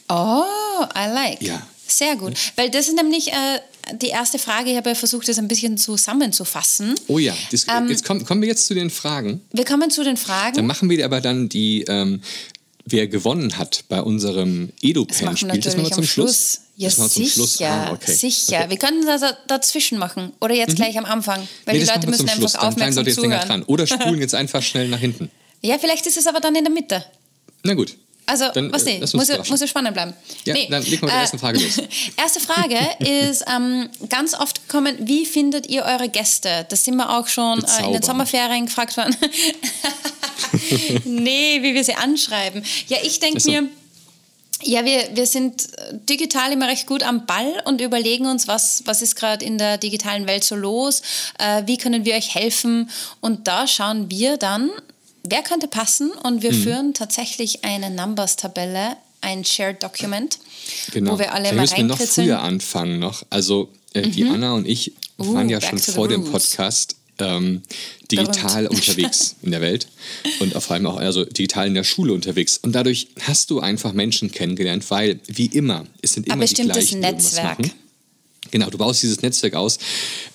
Oh, 0.08 0.44
I 0.94 1.08
like. 1.12 1.42
Ja. 1.42 1.66
Sehr 1.86 2.16
gut, 2.16 2.34
weil 2.56 2.70
das 2.70 2.88
ist 2.88 2.96
nämlich 2.96 3.32
äh, 3.32 3.60
die 3.94 4.08
erste 4.08 4.38
Frage. 4.38 4.70
Ich 4.70 4.76
habe 4.76 4.90
ja 4.90 4.94
versucht, 4.94 5.26
das 5.26 5.38
ein 5.38 5.48
bisschen 5.48 5.78
zusammenzufassen. 5.78 6.94
Oh 7.06 7.18
ja, 7.18 7.34
das, 7.50 7.66
ähm, 7.74 7.88
jetzt 7.88 8.04
kommen, 8.04 8.26
kommen 8.26 8.42
wir 8.42 8.48
jetzt 8.48 8.66
zu 8.66 8.74
den 8.74 8.90
Fragen. 8.90 9.40
Wir 9.52 9.64
kommen 9.64 9.90
zu 9.90 10.04
den 10.04 10.18
Fragen. 10.18 10.56
Dann 10.56 10.66
machen 10.66 10.90
wir 10.90 11.02
aber 11.02 11.22
dann 11.22 11.48
die, 11.48 11.84
ähm, 11.88 12.20
wer 12.92 13.08
gewonnen 13.08 13.58
hat 13.58 13.84
bei 13.88 14.02
unserem 14.02 14.70
Edu-Pen-Spiel. 14.80 15.60
Das 15.60 15.76
machen 15.76 15.86
wir 15.86 15.92
zum 15.92 16.04
Schluss. 16.04 16.28
Schluss. 16.30 16.60
Ja, 16.76 16.90
sicher, 16.90 17.70
ah, 17.70 17.92
okay. 17.92 18.12
sicher. 18.12 18.58
Okay. 18.58 18.70
Wir 18.70 18.76
können 18.76 19.04
das 19.04 19.22
dazwischen 19.48 19.98
machen 19.98 20.32
oder 20.40 20.54
jetzt 20.54 20.72
mhm. 20.72 20.76
gleich 20.76 20.96
am 20.96 21.04
Anfang, 21.04 21.40
weil 21.64 21.74
nee, 21.74 21.84
die 21.84 21.90
Leute 21.90 22.08
müssen 22.08 22.28
einfach 22.28 22.36
Schluss. 22.36 22.54
aufmerksam 22.54 23.04
dann 23.04 23.14
zuhören. 23.14 23.48
Dran. 23.48 23.62
Oder 23.64 23.86
spulen 23.86 24.20
jetzt 24.20 24.34
einfach 24.34 24.62
schnell 24.62 24.88
nach 24.88 25.00
hinten. 25.00 25.28
Ja, 25.60 25.76
vielleicht 25.78 26.06
ist 26.06 26.16
es 26.16 26.28
aber 26.28 26.38
dann 26.38 26.54
in 26.54 26.62
der 26.62 26.72
Mitte. 26.72 27.04
Na 27.64 27.74
gut. 27.74 27.96
Also, 28.28 28.50
dann, 28.52 28.70
was 28.70 28.84
nee, 28.84 28.98
muss, 29.00 29.14
muss 29.14 29.60
ja 29.60 29.66
spannend 29.66 29.94
bleiben. 29.94 30.12
Ja, 30.44 30.52
nee. 30.52 30.68
dann 30.70 30.82
legen 30.82 31.00
wir 31.00 31.06
mit 31.06 31.14
der 31.14 31.20
ersten 31.20 31.38
Frage 31.38 31.58
los. 31.58 31.80
erste 32.16 32.40
Frage 32.40 32.76
ist 32.98 33.42
ähm, 33.50 33.88
ganz 34.10 34.34
oft 34.34 34.68
gekommen, 34.68 34.96
wie 35.00 35.24
findet 35.24 35.66
ihr 35.68 35.84
eure 35.84 36.10
Gäste? 36.10 36.66
Das 36.68 36.84
sind 36.84 36.96
wir 36.96 37.18
auch 37.18 37.26
schon 37.26 37.64
äh, 37.64 37.86
in 37.86 37.94
den 37.94 38.02
Sommerferien 38.02 38.66
gefragt 38.66 38.98
worden. 38.98 39.16
nee, 41.04 41.62
wie 41.62 41.72
wir 41.72 41.82
sie 41.84 41.94
anschreiben. 41.94 42.62
Ja, 42.88 42.98
ich 43.02 43.18
denke 43.18 43.40
so. 43.40 43.50
mir, 43.50 43.66
ja, 44.62 44.84
wir, 44.84 45.08
wir 45.14 45.26
sind 45.26 45.68
digital 46.08 46.52
immer 46.52 46.68
recht 46.68 46.86
gut 46.86 47.02
am 47.02 47.24
Ball 47.24 47.62
und 47.64 47.80
überlegen 47.80 48.26
uns, 48.26 48.46
was, 48.46 48.82
was 48.84 49.00
ist 49.00 49.16
gerade 49.16 49.42
in 49.42 49.56
der 49.56 49.78
digitalen 49.78 50.26
Welt 50.26 50.44
so 50.44 50.54
los, 50.54 51.00
äh, 51.38 51.62
wie 51.64 51.78
können 51.78 52.04
wir 52.04 52.14
euch 52.14 52.34
helfen. 52.34 52.90
Und 53.20 53.48
da 53.48 53.66
schauen 53.66 54.10
wir 54.10 54.36
dann, 54.36 54.70
wer 55.30 55.42
könnte 55.42 55.68
passen 55.68 56.10
und 56.22 56.42
wir 56.42 56.52
mhm. 56.52 56.62
führen 56.62 56.94
tatsächlich 56.94 57.64
eine 57.64 57.90
Numbers-Tabelle, 57.90 58.96
ein 59.20 59.44
Shared 59.44 59.82
Document, 59.82 60.38
genau. 60.92 61.12
wo 61.12 61.18
wir 61.18 61.32
alle 61.32 61.50
da 61.50 61.54
mal 61.54 61.66
reinkritzeln. 61.66 62.26
Wir 62.26 62.34
noch 62.34 62.40
früher 62.40 62.40
anfangen 62.40 62.98
noch. 62.98 63.24
Also 63.30 63.68
äh, 63.94 64.06
mhm. 64.06 64.12
die 64.12 64.24
Anna 64.24 64.54
und 64.54 64.66
ich 64.66 64.92
uh, 65.18 65.34
waren 65.34 65.48
ja 65.48 65.60
schon 65.60 65.78
vor 65.78 66.08
dem 66.08 66.24
Podcast 66.24 66.96
ähm, 67.18 67.62
digital 68.10 68.64
Berühmt. 68.64 68.88
unterwegs 68.88 69.36
in 69.42 69.50
der 69.50 69.60
Welt 69.60 69.88
und 70.40 70.52
vor 70.54 70.74
allem 70.74 70.86
auch 70.86 70.96
also 70.96 71.24
digital 71.24 71.66
in 71.66 71.74
der 71.74 71.84
Schule 71.84 72.12
unterwegs. 72.12 72.58
Und 72.58 72.72
dadurch 72.72 73.08
hast 73.22 73.50
du 73.50 73.60
einfach 73.60 73.92
Menschen 73.92 74.30
kennengelernt, 74.30 74.88
weil 74.90 75.20
wie 75.26 75.46
immer, 75.46 75.86
es 76.02 76.14
sind 76.14 76.26
immer 76.26 76.44
die 76.44 76.54
gleichen, 76.54 77.00
Netzwerk. 77.00 77.58
Genau, 78.50 78.70
du 78.70 78.78
baust 78.78 79.02
dieses 79.02 79.20
Netzwerk 79.22 79.54
aus. 79.54 79.78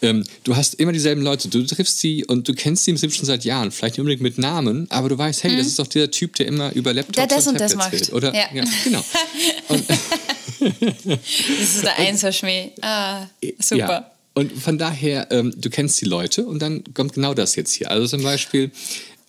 Ähm, 0.01 0.23
du 0.43 0.55
hast 0.55 0.75
immer 0.75 0.91
dieselben 0.91 1.21
Leute. 1.21 1.47
Du 1.47 1.65
triffst 1.65 1.99
sie 1.99 2.23
und 2.25 2.47
du 2.47 2.53
kennst 2.53 2.85
sie 2.85 2.91
im 2.91 2.95
Prinzip 2.97 3.17
schon 3.17 3.25
seit 3.25 3.43
Jahren. 3.43 3.71
Vielleicht 3.71 3.95
nicht 3.95 4.01
unbedingt 4.01 4.21
mit 4.21 4.37
Namen, 4.37 4.87
aber 4.91 5.09
du 5.09 5.17
weißt, 5.17 5.43
hey, 5.43 5.53
mhm. 5.53 5.57
das 5.57 5.67
ist 5.67 5.79
doch 5.79 5.87
der 5.87 6.11
Typ, 6.11 6.35
der 6.35 6.47
immer 6.47 6.71
über 6.73 6.93
Laptops 6.93 7.15
der 7.15 7.27
das 7.27 7.47
und, 7.47 7.53
und 7.53 7.61
das 7.61 7.75
macht. 7.75 7.93
Redet, 7.93 8.13
oder? 8.13 8.33
Ja. 8.33 8.45
ja 8.53 8.63
genau. 8.83 9.03
das 10.59 11.59
ist 11.59 11.83
der 11.83 11.97
Einserschmäh. 11.97 12.71
Ah, 12.81 13.25
super. 13.59 13.77
Ja. 13.77 14.11
Und 14.35 14.51
von 14.51 14.77
daher, 14.77 15.31
ähm, 15.31 15.53
du 15.55 15.69
kennst 15.69 16.01
die 16.01 16.05
Leute 16.05 16.45
und 16.45 16.59
dann 16.59 16.83
kommt 16.93 17.13
genau 17.13 17.33
das 17.33 17.55
jetzt 17.55 17.73
hier. 17.73 17.91
Also 17.91 18.07
zum 18.07 18.23
Beispiel, 18.23 18.71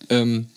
ähm, 0.09 0.47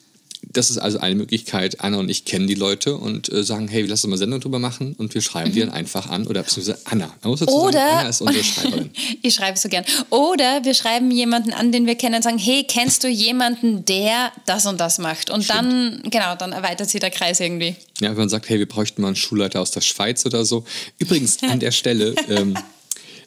das 0.42 0.70
ist 0.70 0.78
also 0.78 0.98
eine 0.98 1.14
Möglichkeit. 1.14 1.80
Anna 1.80 1.98
und 1.98 2.08
ich 2.08 2.24
kennen 2.24 2.46
die 2.46 2.54
Leute 2.54 2.96
und 2.96 3.30
äh, 3.32 3.42
sagen, 3.42 3.68
hey, 3.68 3.82
lass 3.82 4.04
uns 4.04 4.10
mal 4.10 4.16
Sendung 4.16 4.40
drüber 4.40 4.58
machen 4.58 4.94
und 4.96 5.14
wir 5.14 5.20
schreiben 5.20 5.50
mhm. 5.50 5.54
die 5.54 5.60
dann 5.60 5.70
einfach 5.70 6.08
an. 6.08 6.26
Oder 6.26 6.42
beziehungsweise 6.42 6.78
Anna. 6.84 7.14
Man 7.22 7.30
muss 7.30 7.40
dazu 7.40 7.54
oder, 7.54 7.72
sagen, 7.72 7.98
Anna 7.98 8.08
ist 8.08 8.20
unsere 8.20 8.44
Schreiberin. 8.44 8.90
ich 9.22 9.34
schreibe 9.34 9.58
so 9.58 9.68
gern. 9.68 9.84
Oder 10.10 10.64
wir 10.64 10.74
schreiben 10.74 11.10
jemanden 11.10 11.52
an, 11.52 11.72
den 11.72 11.86
wir 11.86 11.96
kennen 11.96 12.16
und 12.16 12.22
sagen, 12.22 12.38
hey, 12.38 12.64
kennst 12.68 13.04
du 13.04 13.08
jemanden, 13.08 13.84
der 13.84 14.32
das 14.46 14.66
und 14.66 14.80
das 14.80 14.98
macht? 14.98 15.30
Und 15.30 15.44
Stimmt. 15.44 15.58
dann, 15.58 16.02
genau, 16.10 16.34
dann 16.36 16.52
erweitert 16.52 16.88
sich 16.88 17.00
der 17.00 17.10
Kreis 17.10 17.40
irgendwie. 17.40 17.76
Ja, 18.00 18.10
wenn 18.10 18.16
man 18.16 18.28
sagt, 18.28 18.48
hey, 18.48 18.58
wir 18.58 18.68
bräuchten 18.68 19.02
mal 19.02 19.08
einen 19.08 19.16
Schulleiter 19.16 19.60
aus 19.60 19.72
der 19.72 19.80
Schweiz 19.80 20.24
oder 20.24 20.44
so. 20.44 20.64
Übrigens, 20.98 21.42
an 21.42 21.60
der 21.60 21.72
Stelle... 21.72 22.14
Ähm, 22.28 22.56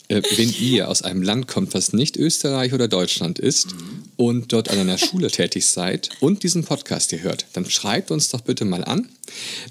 äh, 0.07 0.21
wenn 0.35 0.53
ihr 0.59 0.89
aus 0.89 1.03
einem 1.03 1.21
Land 1.21 1.47
kommt, 1.47 1.73
was 1.73 1.93
nicht 1.93 2.17
Österreich 2.17 2.73
oder 2.73 2.89
Deutschland 2.89 3.39
ist 3.39 3.73
mhm. 3.73 4.00
Und 4.21 4.53
dort 4.53 4.69
an 4.69 4.77
einer 4.77 4.99
Schule 4.99 5.31
tätig 5.31 5.65
seid 5.65 6.11
und 6.19 6.43
diesen 6.43 6.63
Podcast 6.63 7.09
hier 7.09 7.21
hört, 7.21 7.47
dann 7.53 7.67
schreibt 7.67 8.11
uns 8.11 8.29
doch 8.29 8.41
bitte 8.41 8.65
mal 8.65 8.83
an. 8.83 9.09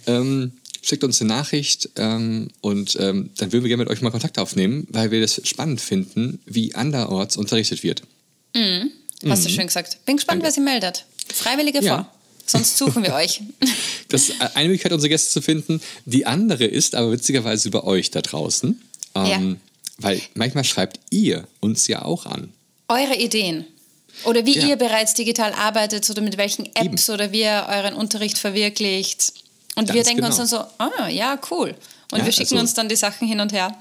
Ähm, 0.09 0.51
schickt 0.83 1.05
uns 1.05 1.21
eine 1.21 1.29
Nachricht 1.29 1.91
ähm, 1.95 2.49
und 2.61 2.97
ähm, 2.99 3.31
dann 3.37 3.53
würden 3.53 3.63
wir 3.63 3.69
gerne 3.69 3.85
mit 3.85 3.93
euch 3.93 4.03
mal 4.03 4.11
Kontakt 4.11 4.41
aufnehmen, 4.41 4.89
weil 4.91 5.13
wir 5.13 5.21
das 5.21 5.41
spannend 5.45 5.81
finden, 5.81 6.41
wie 6.47 6.75
anderorts 6.75 7.37
unterrichtet 7.37 7.85
wird. 7.85 8.03
Mhm. 8.57 8.91
Hast 9.29 9.43
mhm. 9.43 9.47
du 9.47 9.51
schön 9.51 9.67
gesagt. 9.69 10.05
Bin 10.05 10.17
gespannt, 10.17 10.43
Danke. 10.43 10.47
wer 10.47 10.53
sie 10.53 10.61
meldet. 10.63 11.05
Freiwillige 11.33 11.81
ja. 11.85 11.99
vor. 11.99 12.15
Sonst 12.45 12.77
suchen 12.77 13.05
wir 13.05 13.15
euch. 13.15 13.43
Das 14.09 14.29
ist 14.29 14.41
eine 14.57 14.67
Möglichkeit, 14.67 14.91
unsere 14.91 15.09
Gäste 15.09 15.31
zu 15.31 15.41
finden. 15.41 15.81
Die 16.05 16.27
andere 16.27 16.65
ist 16.65 16.97
aber 16.97 17.13
witzigerweise 17.13 17.69
über 17.69 17.85
euch 17.85 18.11
da 18.11 18.23
draußen. 18.23 18.83
Ähm, 19.15 19.25
ja. 19.25 19.57
Weil 19.99 20.21
manchmal 20.35 20.65
schreibt 20.65 20.99
ihr 21.11 21.47
uns 21.61 21.87
ja 21.87 22.03
auch 22.03 22.27
an. 22.27 22.53
Eure 22.89 23.15
Ideen. 23.15 23.67
Oder 24.25 24.45
wie 24.45 24.59
ja. 24.59 24.69
ihr 24.69 24.77
bereits 24.77 25.15
digital 25.15 25.53
arbeitet 25.53 26.09
oder 26.11 26.21
mit 26.23 26.37
welchen 26.37 26.67
Apps 26.75 27.09
Eben. 27.09 27.15
oder 27.15 27.33
wie 27.33 27.43
ihr 27.43 27.67
euren 27.69 27.95
Unterricht 27.95 28.39
verwirklicht. 28.39 29.33
Und 29.77 29.87
Ganz 29.87 29.95
wir 29.95 30.03
denken 30.05 30.17
genau. 30.19 30.29
uns 30.29 30.37
dann 30.37 30.47
so, 30.47 30.59
ah, 30.79 31.09
ja, 31.09 31.39
cool. 31.51 31.75
Und 32.13 32.19
ja, 32.19 32.25
wir 32.25 32.33
schicken 32.33 32.55
also, 32.55 32.63
uns 32.63 32.75
dann 32.75 32.89
die 32.89 32.97
Sachen 32.97 33.27
hin 33.27 33.41
und 33.41 33.53
her. 33.53 33.75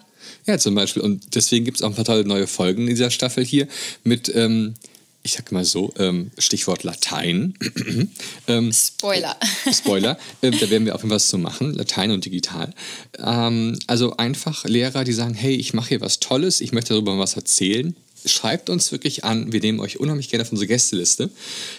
Ja, 0.46 0.58
zum 0.58 0.76
Beispiel. 0.76 1.02
Und 1.02 1.36
deswegen 1.36 1.66
gibt 1.66 1.78
es 1.78 1.84
auch 1.84 1.90
ein 1.90 1.96
paar 1.96 2.06
tolle 2.06 2.26
neue 2.26 2.48
Folgen 2.48 2.84
in 2.84 2.90
dieser 2.90 3.12
Staffel 3.12 3.44
hier 3.44 3.68
mit 4.04 4.34
ähm, 4.34 4.76
ich 5.22 5.34
sag 5.34 5.52
mal 5.52 5.66
so, 5.66 5.94
ähm, 5.98 6.32
Stichwort 6.38 6.84
Latein. 6.84 7.54
ähm, 8.48 8.72
Spoiler. 8.72 9.36
Spoiler. 9.72 10.18
Äh, 10.42 10.52
da 10.52 10.70
werden 10.70 10.86
wir 10.86 10.96
auf 10.96 11.02
jeden 11.02 11.10
Fall 11.10 11.18
was 11.18 11.28
zu 11.28 11.38
machen, 11.38 11.74
Latein 11.74 12.12
und 12.12 12.24
digital. 12.24 12.74
Ähm, 13.18 13.78
also 13.88 14.16
einfach 14.16 14.64
Lehrer, 14.64 15.04
die 15.04 15.12
sagen, 15.12 15.34
hey, 15.34 15.54
ich 15.54 15.74
mache 15.74 15.90
hier 15.90 16.02
was 16.02 16.20
Tolles, 16.20 16.62
ich 16.62 16.72
möchte 16.72 16.94
darüber 16.94 17.18
was 17.18 17.36
erzählen. 17.36 17.96
Schreibt 18.26 18.70
uns 18.70 18.92
wirklich 18.92 19.24
an, 19.24 19.52
wir 19.52 19.60
nehmen 19.60 19.80
euch 19.80 20.00
unheimlich 20.00 20.30
gerne 20.30 20.44
auf 20.44 20.52
unsere 20.52 20.68
Gästeliste, 20.68 21.30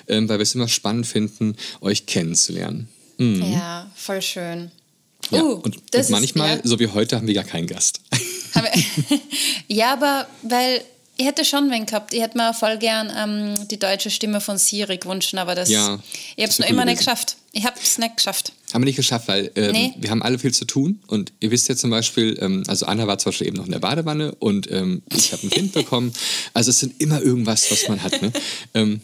ähm, 0.09 0.28
weil 0.28 0.38
wir 0.38 0.42
es 0.42 0.54
immer 0.54 0.68
spannend 0.68 1.06
finden, 1.06 1.56
euch 1.80 2.06
kennenzulernen. 2.06 2.88
Mhm. 3.18 3.52
Ja, 3.52 3.90
voll 3.94 4.23
schön. 4.23 4.70
Ja, 5.30 5.42
uh, 5.42 5.52
und, 5.52 5.76
und 5.76 6.11
manchmal, 6.11 6.56
ist, 6.56 6.64
ja. 6.64 6.70
so 6.70 6.78
wie 6.80 6.88
heute, 6.88 7.16
haben 7.16 7.26
wir 7.26 7.35
gar 7.35 7.44
keinen 7.44 7.66
Gast. 7.66 8.00
ja, 9.68 9.92
aber 9.92 10.26
weil 10.42 10.82
ich 11.20 11.26
hätte 11.26 11.44
schon 11.44 11.70
wen 11.70 11.84
gehabt. 11.84 12.14
Ich 12.14 12.22
hätte 12.22 12.38
mir 12.38 12.54
voll 12.54 12.78
gern 12.78 13.12
ähm, 13.14 13.68
die 13.68 13.78
deutsche 13.78 14.08
Stimme 14.08 14.40
von 14.40 14.56
Siri 14.56 14.96
gewünscht, 14.96 15.34
aber 15.34 15.54
das, 15.54 15.68
ja, 15.68 15.98
ich 16.34 16.42
habe 16.44 16.50
es 16.50 16.58
noch 16.58 16.66
immer 16.66 16.86
nicht 16.86 16.96
geschafft. 16.96 17.36
Ich 17.52 17.66
habe 17.66 17.76
es 17.78 17.98
nicht 17.98 18.16
geschafft. 18.16 18.54
Haben 18.72 18.80
wir 18.80 18.86
nicht 18.86 18.96
geschafft, 18.96 19.28
weil 19.28 19.50
ähm, 19.54 19.72
nee. 19.72 19.92
wir 19.98 20.08
haben 20.08 20.22
alle 20.22 20.38
viel 20.38 20.54
zu 20.54 20.64
tun. 20.64 21.02
Und 21.08 21.32
ihr 21.40 21.50
wisst 21.50 21.68
ja 21.68 21.76
zum 21.76 21.90
Beispiel, 21.90 22.38
ähm, 22.40 22.64
also 22.68 22.86
Anna 22.86 23.06
war 23.06 23.18
zum 23.18 23.32
Beispiel 23.32 23.48
eben 23.48 23.58
noch 23.58 23.66
in 23.66 23.72
der 23.72 23.80
Badewanne 23.80 24.34
und 24.36 24.70
ähm, 24.70 25.02
ich 25.14 25.30
habe 25.32 25.46
ein 25.46 25.50
Kind 25.50 25.72
bekommen. 25.74 26.10
Also 26.54 26.70
es 26.70 26.78
sind 26.78 26.98
immer 27.02 27.20
irgendwas, 27.20 27.70
was 27.70 27.86
man 27.88 28.02
hat. 28.02 28.22
Ne? 28.22 28.32
Ähm, 28.72 29.00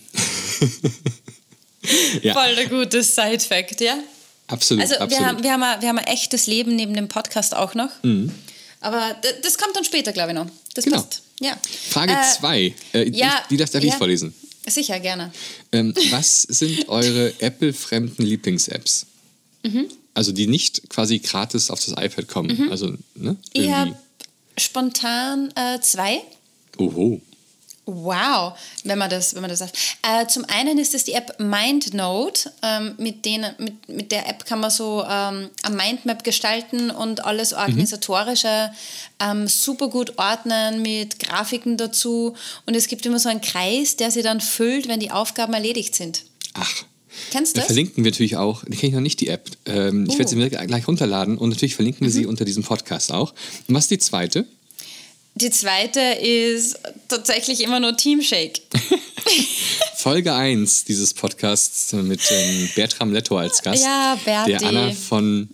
ja. 2.23 2.33
Voll 2.33 2.55
der 2.55 2.69
gute 2.69 3.03
Side-Fact, 3.03 3.83
ja? 3.83 3.99
Absolut. 4.47 4.85
Also 4.85 4.95
absolut. 4.95 5.21
Wir, 5.21 5.27
haben, 5.27 5.43
wir, 5.43 5.53
haben 5.53 5.63
ein, 5.63 5.83
wir 5.83 5.89
haben 5.91 5.99
ein 5.99 6.07
echtes 6.07 6.47
Leben 6.47 6.77
neben 6.77 6.95
dem 6.95 7.09
Podcast 7.09 7.55
auch 7.55 7.75
noch. 7.75 7.91
Mhm. 8.03 8.33
Aber 8.81 9.17
das 9.43 9.59
kommt 9.59 9.77
dann 9.77 9.85
später, 9.85 10.13
glaube 10.13 10.31
ich, 10.31 10.37
noch. 10.37 10.47
Das 10.75 10.85
genau. 10.85 11.03
passt. 11.03 11.26
Ja. 11.41 11.59
Frage 11.91 12.17
2. 12.39 12.61
Äh, 12.61 12.73
äh, 13.03 13.11
ja, 13.11 13.43
die 13.51 13.57
darf, 13.57 13.71
darf 13.71 13.83
ja. 13.83 13.91
ich 13.91 13.95
vorlesen. 13.95 14.35
Sicher, 14.67 14.99
gerne. 14.99 15.33
Ähm, 15.73 15.95
was 16.11 16.43
sind 16.43 16.89
eure 16.89 17.33
Apple-fremden 17.41 18.25
Lieblings-Apps? 18.25 19.07
Mhm. 19.63 19.87
Also 20.15 20.33
die 20.33 20.47
nicht 20.47 20.89
quasi 20.89 21.19
gratis 21.19 21.71
auf 21.71 21.85
das 21.85 21.91
iPad 21.91 22.27
kommen. 22.27 22.57
Mhm. 22.57 22.71
Also, 22.71 22.95
ne, 23.15 23.37
ich 23.53 23.71
habe 23.71 23.95
spontan 24.59 25.53
äh, 25.55 25.81
zwei. 25.81 26.23
Oho. 26.79 27.21
Wow, 27.89 28.59
wenn 28.83 28.99
man 28.99 29.09
das, 29.09 29.35
wenn 29.37 29.43
man 29.43 29.51
das 29.51 29.61
sagt. 29.61 29.79
Äh, 30.03 30.27
zum 30.27 30.45
einen 30.47 30.77
ist 30.77 30.93
es 30.93 31.05
die 31.05 31.13
App 31.13 31.39
MindNote. 31.39 32.51
Ähm, 32.63 32.95
mit, 32.99 33.25
denen, 33.25 33.55
mit, 33.59 33.89
mit 33.89 34.11
der 34.13 34.29
App 34.29 34.45
kann 34.45 34.59
man 34.59 34.71
so 34.71 35.05
ähm, 35.09 35.51
eine 35.63 35.77
Mindmap 35.77 36.25
gestalten 36.25 36.91
und 36.91 37.25
alles 37.25 37.53
Organisatorische 37.53 38.71
ähm, 39.21 39.47
super 39.47 39.89
gut 39.89 40.19
ordnen 40.19 40.83
mit 40.83 41.21
Grafiken 41.21 41.77
dazu. 41.77 42.35
Und 42.67 42.75
es 42.75 42.89
gibt 42.89 43.07
immer 43.07 43.21
so 43.21 43.29
einen 43.29 43.41
Kreis, 43.41 43.95
der 43.97 44.11
sich 44.11 44.25
dann 44.25 44.41
füllt, 44.41 44.89
wenn 44.89 44.99
die 44.99 45.13
Aufgaben 45.13 45.55
erledigt 45.55 45.95
sind. 45.95 46.23
Ach. 46.55 46.85
Kennst 47.31 47.53
du 47.53 47.61
Da 47.61 47.61
das? 47.63 47.67
verlinken 47.69 48.05
wir 48.05 48.11
natürlich 48.11 48.37
auch, 48.37 48.63
die 48.67 48.77
kenne 48.77 48.89
ich 48.89 48.95
noch 48.95 49.01
nicht, 49.01 49.21
die 49.21 49.29
App. 49.29 49.49
Ähm, 49.65 50.07
Ich 50.11 50.19
werde 50.19 50.29
sie 50.29 50.37
mir 50.37 50.51
gleich 50.51 50.87
runterladen 50.89 51.39
und 51.39 51.49
natürlich 51.51 51.75
verlinken 51.77 52.01
wir 52.01 52.09
Mhm. 52.09 52.13
sie 52.15 52.27
unter 52.27 52.45
diesem 52.45 52.63
Podcast 52.63 53.11
auch. 53.13 53.33
Und 53.69 53.75
was 53.75 53.85
ist 53.85 53.91
die 53.93 53.99
zweite? 53.99 54.45
Die 55.39 55.51
zweite 55.51 56.01
ist 56.01 56.79
tatsächlich 57.09 57.61
immer 57.63 57.79
nur 57.79 57.95
Teamshake. 57.97 58.61
Folge 59.97 60.35
1 60.35 60.85
dieses 60.85 61.13
Podcasts 61.13 61.93
mit 61.93 62.21
ähm, 62.31 62.69
Bertram 62.75 63.13
Letto 63.13 63.37
als 63.37 63.61
Gast, 63.63 63.85
Ja, 63.85 64.19
Berti. 64.25 64.53
der 64.53 64.63
Anna 64.63 64.93
von 64.93 65.51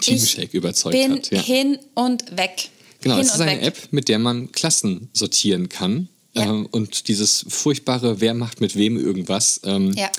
Teamshake 0.00 0.56
überzeugt 0.56 0.92
bin 0.96 1.16
hat. 1.16 1.30
Ja. 1.30 1.42
hin 1.42 1.78
und 1.94 2.36
weg. 2.38 2.70
Genau, 3.02 3.16
hin 3.16 3.26
es 3.26 3.34
ist 3.34 3.40
eine 3.40 3.60
weg. 3.60 3.66
App, 3.66 3.88
mit 3.90 4.08
der 4.08 4.18
man 4.18 4.50
Klassen 4.52 5.10
sortieren 5.12 5.68
kann. 5.68 6.08
Ja. 6.34 6.44
Ähm, 6.44 6.66
und 6.70 7.08
dieses 7.08 7.44
furchtbare, 7.48 8.20
wer 8.22 8.32
macht 8.32 8.62
mit 8.62 8.76
wem 8.76 8.96
irgendwas, 8.98 9.60
ähm, 9.64 9.92
Ja. 9.94 10.10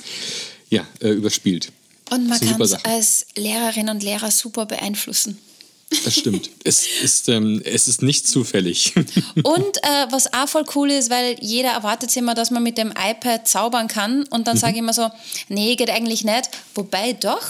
ja, 0.70 0.86
äh, 1.00 1.08
überspielt. 1.08 1.72
Und 2.10 2.28
man 2.28 2.38
kann 2.38 2.60
es 2.60 2.74
als 2.84 3.26
Lehrerin 3.34 3.88
und 3.88 4.04
Lehrer 4.04 4.30
super 4.30 4.66
beeinflussen. 4.66 5.38
Das 6.04 6.14
stimmt. 6.16 6.50
es, 6.64 6.86
ist, 7.02 7.28
ähm, 7.28 7.60
es 7.64 7.88
ist 7.88 8.02
nicht 8.02 8.26
zufällig. 8.26 8.94
Und 9.42 9.76
äh, 9.82 10.06
was 10.10 10.32
auch 10.32 10.48
voll 10.48 10.64
cool 10.74 10.90
ist, 10.90 11.10
weil 11.10 11.36
jeder 11.40 11.70
erwartet 11.70 12.14
immer, 12.16 12.34
dass 12.34 12.50
man 12.50 12.62
mit 12.62 12.78
dem 12.78 12.90
iPad 12.92 13.46
zaubern 13.46 13.88
kann. 13.88 14.24
Und 14.24 14.40
Mhm. 14.40 14.44
dann 14.44 14.56
sage 14.56 14.72
ich 14.74 14.78
immer 14.78 14.92
so, 14.92 15.10
nee, 15.48 15.76
geht 15.76 15.90
eigentlich 15.90 16.24
nicht. 16.24 16.50
Wobei 16.74 17.12
doch. 17.12 17.42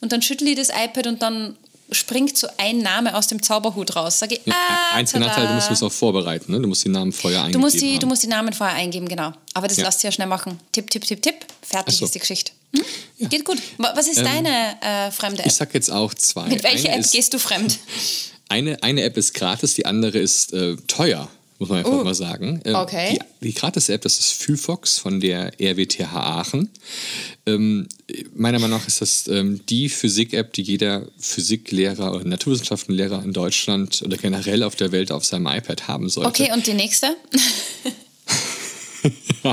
Und 0.00 0.12
dann 0.12 0.20
schüttle 0.22 0.50
ich 0.50 0.56
das 0.56 0.68
iPad 0.68 1.06
und 1.06 1.22
dann 1.22 1.56
springt 1.92 2.36
so 2.36 2.48
ein 2.58 2.78
Name 2.78 3.14
aus 3.14 3.28
dem 3.28 3.42
Zauberhut 3.42 3.94
raus. 3.96 4.18
Sage 4.18 4.36
ich, 4.36 4.40
Ja, 4.46 4.54
ah, 4.54 4.96
Einziger. 4.96 5.20
Nachteil, 5.20 5.46
du 5.46 5.54
musst 5.54 5.70
es 5.70 5.82
auch 5.82 5.92
vorbereiten. 5.92 6.52
Ne? 6.52 6.60
Du 6.60 6.66
musst 6.68 6.84
die 6.84 6.88
Namen 6.88 7.12
vorher 7.12 7.40
eingeben. 7.40 7.52
Du 7.54 7.58
musst, 7.60 7.80
die, 7.80 7.92
haben. 7.92 8.00
du 8.00 8.06
musst 8.06 8.22
die 8.22 8.26
Namen 8.28 8.52
vorher 8.52 8.76
eingeben, 8.76 9.08
genau. 9.08 9.32
Aber 9.54 9.68
das 9.68 9.76
Ja. 9.76 9.84
lässt 9.84 10.00
sich 10.00 10.04
ja 10.04 10.12
schnell 10.12 10.26
machen. 10.26 10.58
Tipp, 10.72 10.90
tipp, 10.90 11.04
tipp, 11.04 11.22
tipp. 11.22 11.34
Fertig 11.62 11.96
so. 11.96 12.04
ist 12.04 12.14
die 12.14 12.18
Geschichte. 12.18 12.52
Hm? 12.74 13.28
Geht 13.28 13.44
gut. 13.44 13.58
Wa- 13.78 13.92
Was 13.94 14.08
ist 14.08 14.18
deine 14.20 14.76
äh, 14.82 15.10
fremde 15.10 15.40
App? 15.40 15.46
ich 15.46 15.54
sag 15.54 15.72
jetzt 15.74 15.90
auch 15.90 16.12
zwei. 16.14 16.46
Mit 16.48 16.62
welcher 16.62 16.92
App 16.92 17.00
ist, 17.00 17.12
gehst 17.12 17.32
du 17.34 17.38
fremd? 17.38 17.78
Eine, 18.48 18.80
eine 18.80 19.02
App 19.02 19.16
ist 19.16 19.34
gratis, 19.34 19.74
die 19.74 19.86
andere 19.86 20.18
ist 20.18 20.52
äh, 20.52 20.76
teuer, 20.86 21.28
muss 21.58 21.68
man 21.68 21.78
einfach 21.78 21.92
Oh. 21.92 22.04
mal 22.04 22.14
sagen. 22.14 22.60
Ähm, 22.64 22.74
Okay. 22.74 23.18
Die, 23.40 23.46
die 23.48 23.54
Gratis-App, 23.54 24.02
das 24.02 24.18
ist 24.18 24.32
Phyphox 24.32 24.98
von 24.98 25.20
der 25.20 25.52
RWTH 25.60 26.12
Aachen. 26.14 26.70
Ähm, 27.46 27.86
meiner 28.34 28.58
Meinung 28.58 28.78
nach 28.78 28.86
ist 28.86 29.00
das 29.00 29.26
ähm, 29.28 29.60
die 29.68 29.88
Physik-App, 29.88 30.52
die 30.52 30.62
jeder 30.62 31.06
Physiklehrer 31.18 32.14
oder 32.14 32.24
Naturwissenschaftenlehrer 32.24 33.22
in 33.24 33.32
Deutschland 33.32 34.02
oder 34.04 34.16
generell 34.16 34.62
auf 34.62 34.76
der 34.76 34.92
Welt 34.92 35.10
auf 35.12 35.24
seinem 35.24 35.46
iPad 35.46 35.88
haben 35.88 36.08
sollte. 36.08 36.28
Okay, 36.28 36.52
und 36.52 36.66
die 36.66 36.74
nächste? 36.74 37.16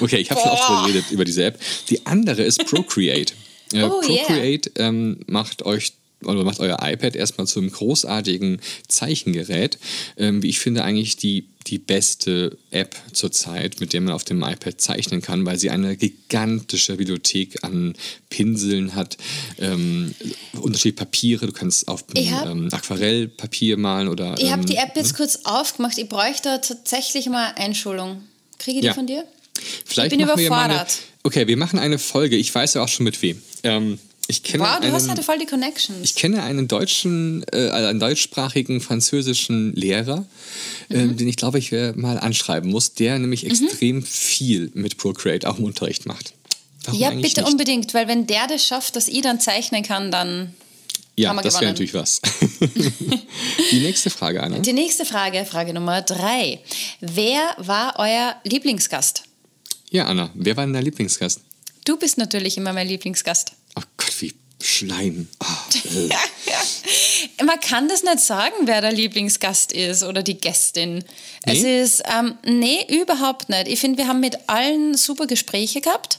okay, 0.00 0.16
ich 0.18 0.30
habe 0.30 0.40
schon 0.40 0.50
oft 0.50 0.62
darüber 0.62 0.86
geredet 0.88 1.10
über 1.10 1.24
diese 1.24 1.44
App. 1.44 1.58
Die 1.88 2.04
andere 2.06 2.42
ist 2.42 2.64
Procreate. 2.66 3.34
Äh, 3.72 3.84
Oh, 3.84 4.02
yeah. 4.02 4.24
Procreate 4.24 4.72
ähm, 4.78 5.20
macht 5.28 5.62
euch 5.62 5.92
oder 6.24 6.44
macht 6.44 6.60
euer 6.60 6.78
iPad 6.82 7.16
erstmal 7.16 7.46
zu 7.46 7.60
einem 7.60 7.70
großartigen 7.72 8.60
Zeichengerät. 8.88 9.78
Ähm, 10.16 10.42
wie 10.42 10.48
ich 10.48 10.58
finde, 10.58 10.84
eigentlich 10.84 11.16
die, 11.16 11.46
die 11.66 11.78
beste 11.78 12.58
App 12.70 12.94
zurzeit, 13.12 13.80
mit 13.80 13.92
der 13.92 14.00
man 14.00 14.12
auf 14.14 14.24
dem 14.24 14.42
iPad 14.42 14.80
zeichnen 14.80 15.22
kann, 15.22 15.46
weil 15.46 15.58
sie 15.58 15.70
eine 15.70 15.96
gigantische 15.96 16.96
Bibliothek 16.96 17.62
an 17.64 17.94
Pinseln 18.28 18.94
hat, 18.94 19.16
ähm, 19.58 20.14
unterschiedliche 20.52 20.96
Papiere. 20.96 21.46
Du 21.46 21.52
kannst 21.52 21.88
auf 21.88 22.04
hab- 22.30 22.46
ähm, 22.46 22.68
Aquarellpapier 22.72 23.76
malen 23.76 24.08
oder. 24.08 24.34
Ich 24.38 24.50
habe 24.50 24.62
ähm, 24.62 24.66
die 24.66 24.76
App 24.76 24.92
jetzt 24.96 25.14
kurz 25.16 25.40
aufgemacht. 25.44 25.96
Ich 25.98 26.08
bräuchte 26.08 26.60
tatsächlich 26.62 27.28
mal 27.28 27.52
Einschulung. 27.56 28.22
Kriege 28.58 28.78
ich 28.80 28.84
Ja. 28.84 28.92
die 28.92 28.96
von 28.96 29.06
dir? 29.06 29.24
Vielleicht 29.84 30.12
Ich 30.12 30.18
bin 30.18 30.26
machen 30.26 30.38
wir 30.40 30.52
eine, 30.52 30.64
überfordert. 30.74 30.98
Okay, 31.22 31.46
wir 31.46 31.56
machen 31.56 31.78
eine 31.78 31.98
Folge. 31.98 32.36
Ich 32.36 32.54
weiß 32.54 32.74
ja 32.74 32.82
auch 32.82 32.88
schon 32.88 33.04
mit 33.04 33.20
wem. 33.22 33.40
Ähm, 33.62 33.98
ich 34.30 34.42
kenne 34.42 34.64
Wow, 34.64 34.76
du 34.78 34.84
einen, 34.84 34.92
hast 34.94 35.10
heute 35.10 35.22
voll 35.22 35.38
die 35.38 35.46
Connections. 35.46 35.98
ich 36.02 36.14
kenne 36.14 36.42
einen 36.42 36.66
deutschen, 36.68 37.44
äh, 37.52 37.68
also 37.68 37.88
einen 37.88 38.00
deutschsprachigen 38.00 38.80
französischen 38.80 39.74
Lehrer, 39.74 40.24
Mhm. 40.88 40.96
ähm, 40.96 41.16
den 41.16 41.28
ich 41.28 41.36
glaube 41.36 41.58
ich 41.58 41.70
äh, 41.72 41.92
mal 41.92 42.18
anschreiben 42.18 42.70
muss, 42.70 42.94
der 42.94 43.18
nämlich 43.18 43.44
extrem 43.46 44.02
viel 44.02 44.70
mit 44.74 44.96
Procreate 44.96 45.48
auch 45.48 45.58
im 45.58 45.64
Unterricht 45.64 46.06
macht. 46.06 46.32
Warum 46.84 46.98
ja, 47.00 47.10
bitte 47.10 47.42
nicht? 47.42 47.52
unbedingt, 47.52 47.92
weil 47.94 48.08
wenn 48.08 48.26
der 48.26 48.46
das 48.46 48.64
schafft, 48.64 48.96
dass 48.96 49.06
ich 49.08 49.20
dann 49.20 49.38
zeichnen 49.38 49.82
kann, 49.82 50.10
dann 50.10 50.54
Ja, 51.16 51.34
das 51.42 51.60
wäre 51.60 51.72
natürlich 51.72 51.92
was. 51.94 52.20
Die 53.70 53.80
nächste 53.80 54.10
Frage, 54.10 54.42
Anna. 54.42 54.58
Die 54.60 54.72
nächste 54.72 55.04
Frage, 55.04 55.44
Frage 55.44 55.74
Nummer 55.74 56.02
drei. 56.02 56.60
Wer 57.00 57.54
war 57.58 57.94
euer 57.98 58.36
Lieblingsgast? 58.44 59.24
Ja, 59.90 60.06
Anna, 60.06 60.30
wer 60.34 60.56
war 60.56 60.64
denn 60.64 60.72
dein 60.72 60.84
Lieblingsgast? 60.84 61.40
Du 61.84 61.96
bist 61.98 62.16
natürlich 62.18 62.56
immer 62.56 62.72
mein 62.72 62.88
Lieblingsgast. 62.88 63.52
Schleim. 64.60 65.28
Ah, 65.38 65.46
äh. 65.94 66.08
Man 67.44 67.58
kann 67.60 67.88
das 67.88 68.02
nicht 68.02 68.20
sagen, 68.20 68.54
wer 68.64 68.80
der 68.80 68.92
Lieblingsgast 68.92 69.72
ist 69.72 70.02
oder 70.02 70.22
die 70.22 70.38
Gästin. 70.38 71.04
Es 71.44 71.62
Nee? 71.62 71.82
ist, 71.82 72.02
ähm, 72.06 72.36
nee, 72.44 72.84
überhaupt 72.88 73.48
nicht. 73.48 73.68
Ich 73.68 73.80
finde, 73.80 73.98
wir 73.98 74.08
haben 74.08 74.20
mit 74.20 74.36
allen 74.48 74.94
super 74.96 75.26
Gespräche 75.26 75.80
gehabt. 75.80 76.18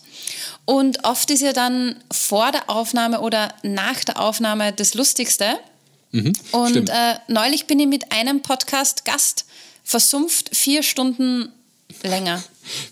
Und 0.65 1.03
oft 1.03 1.29
ist 1.31 1.41
ja 1.41 1.53
dann 1.53 1.95
vor 2.11 2.51
der 2.51 2.69
Aufnahme 2.69 3.21
oder 3.21 3.53
nach 3.63 4.03
der 4.03 4.19
Aufnahme 4.19 4.73
das 4.73 4.93
Lustigste. 4.93 5.59
und 6.13 6.23
Mhm, 6.23 6.33
stimmt. 6.69 6.89
äh, 6.89 7.15
neulich 7.27 7.67
bin 7.67 7.79
ich 7.79 7.87
mit 7.87 8.11
einem 8.11 8.41
Podcast-Gast 8.41 9.45
versumpft 9.83 10.55
vier 10.55 10.83
Stunden 10.83 11.51
länger. 12.03 12.43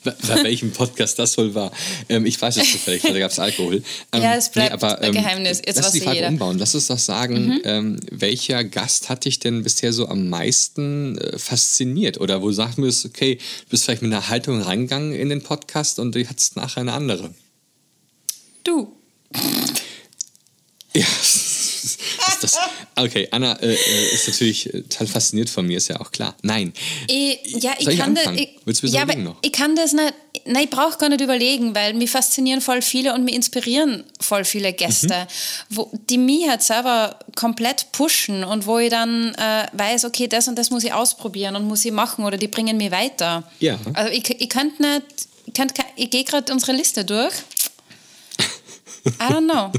Bei 0.04 0.44
welchem 0.44 0.72
Podcast 0.72 1.20
das 1.20 1.38
wohl 1.38 1.54
war. 1.56 1.72
Ähm, 2.08 2.26
ich 2.26 2.42
weiß 2.42 2.58
es 2.58 2.72
zufällig, 2.72 3.04
weil 3.04 3.14
da 3.14 3.20
gab 3.20 3.32
es 3.32 3.40
Alkohol. 3.40 3.84
Ähm, 4.12 4.22
Ja, 4.22 4.36
es 4.36 4.50
bleibt 4.52 4.84
ein 4.84 5.12
Geheimnis. 5.12 5.62
Jetzt 5.66 5.78
lass 5.78 5.86
weiß 5.88 5.92
die 5.94 6.02
Frage 6.02 6.16
jeder. 6.16 6.30
Mhm. 6.30 6.36
umbauen. 6.36 6.58
Lass 6.60 6.76
uns 6.76 6.88
doch 6.88 6.98
sagen, 6.98 7.60
ähm, 7.64 8.00
welcher 8.12 8.64
Gast 8.64 9.10
hat 9.10 9.26
dich 9.26 9.40
denn 9.40 9.64
bisher 9.64 9.94
so 9.94 10.08
am 10.08 10.30
meisten 10.30 11.18
äh, 11.18 11.38
fasziniert? 11.38 12.20
Oder 12.20 12.42
wo 12.42 12.48
du 12.48 12.54
sagen 12.54 12.78
würdest, 12.78 13.06
okay, 13.06 13.36
du 13.36 13.70
bist 13.70 13.86
vielleicht 13.86 14.02
mit 14.02 14.12
einer 14.12 14.30
Haltung 14.30 14.62
reingegangen 14.62 15.14
in 15.14 15.30
den 15.30 15.42
Podcast 15.42 16.00
und 16.00 16.16
du 16.16 16.28
hattest 16.28 16.56
nachher 16.56 16.82
eine 16.82 16.94
andere. 16.94 17.34
Du. 18.64 18.94
Ja. 20.94 21.06
ist 21.06 22.00
das, 22.42 22.58
okay, 23.04 23.28
Anna 23.32 23.54
äh, 23.62 23.74
äh, 23.74 24.14
ist 24.14 24.28
natürlich 24.28 24.74
äh, 24.74 24.82
total 24.84 25.08
fasziniert 25.08 25.50
von 25.50 25.66
mir, 25.66 25.78
ist 25.78 25.88
ja 25.88 26.00
auch 26.00 26.12
klar. 26.12 26.36
Nein. 26.42 26.74
Ich, 27.08 27.40
ja, 27.62 27.72
ich 27.78 27.88
ich 27.88 27.98
kann 28.00 28.16
das. 28.16 28.28
Ich, 28.36 28.50
Willst 28.66 28.84
du 28.84 28.88
mir 28.88 28.94
ja, 28.94 29.06
noch? 29.16 29.38
Ich 29.42 29.52
kann 29.52 29.76
das 29.76 29.94
nicht. 29.94 30.14
Nein, 30.46 30.64
ich 30.64 30.70
brauche 30.70 30.98
gar 30.98 31.10
nicht 31.10 31.22
überlegen, 31.22 31.76
weil 31.76 31.94
mich 31.94 32.10
faszinieren 32.10 32.62
voll 32.62 32.82
viele 32.82 33.14
und 33.14 33.24
mich 33.24 33.36
inspirieren 33.36 34.04
voll 34.20 34.46
viele 34.46 34.74
Gäste, 34.74 35.28
Mhm. 35.70 35.76
wo, 35.76 35.92
die 36.10 36.18
mich 36.18 36.48
halt 36.48 36.62
selber 36.64 37.20
komplett 37.36 37.92
pushen 37.92 38.44
und 38.44 38.66
wo 38.66 38.78
ich 38.80 38.90
dann 38.90 39.34
äh, 39.36 39.68
weiß, 39.74 40.06
okay, 40.06 40.28
das 40.28 40.48
und 40.48 40.56
das 40.58 40.70
muss 40.70 40.84
ich 40.84 40.94
ausprobieren 40.94 41.56
und 41.56 41.68
muss 41.68 41.84
ich 41.86 41.92
machen 41.92 42.26
oder 42.26 42.38
die 42.38 42.48
bringen 42.48 42.78
mich 42.78 42.92
weiter. 42.92 43.44
Ja. 43.60 43.78
Also 43.94 44.12
ich, 44.12 44.30
ich 44.30 44.50
könnte 44.50 44.82
nicht. 44.82 45.04
Ich, 45.46 45.54
könnt, 45.54 45.74
ich 45.96 46.10
gehe 46.10 46.24
gerade 46.24 46.52
unsere 46.54 46.74
Liste 46.74 47.04
durch. 47.04 47.34
I 49.06 49.10
don't 49.34 49.46
know. 49.50 49.72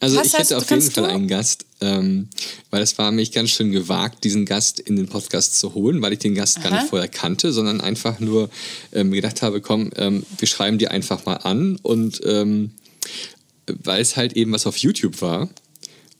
Also 0.00 0.16
Was 0.16 0.28
ich 0.28 0.32
hätte 0.34 0.56
auf 0.56 0.68
jeden 0.70 0.82
Fall 0.82 1.06
einen 1.06 1.28
Gast, 1.28 1.64
ähm, 1.80 2.28
weil 2.70 2.82
es 2.82 2.98
war 2.98 3.12
mich 3.12 3.32
ganz 3.32 3.50
schön 3.50 3.70
gewagt, 3.72 4.24
diesen 4.24 4.46
Gast 4.46 4.80
in 4.80 4.96
den 4.96 5.08
Podcast 5.08 5.58
zu 5.58 5.74
holen, 5.74 6.02
weil 6.02 6.12
ich 6.12 6.18
den 6.18 6.34
Gast 6.34 6.62
gar 6.62 6.72
Aha. 6.72 6.80
nicht 6.80 6.90
vorher 6.90 7.08
kannte, 7.08 7.52
sondern 7.52 7.80
einfach 7.80 8.20
nur 8.20 8.50
ähm, 8.92 9.10
gedacht 9.12 9.42
habe, 9.42 9.60
komm, 9.60 9.90
ähm, 9.96 10.24
wir 10.38 10.48
schreiben 10.48 10.78
die 10.78 10.88
einfach 10.88 11.24
mal 11.24 11.36
an 11.36 11.78
und 11.82 12.20
ähm, 12.24 12.72
weil 13.66 14.00
es 14.00 14.16
halt 14.16 14.34
eben 14.34 14.52
was 14.52 14.66
auf 14.66 14.76
YouTube 14.76 15.22
war. 15.22 15.48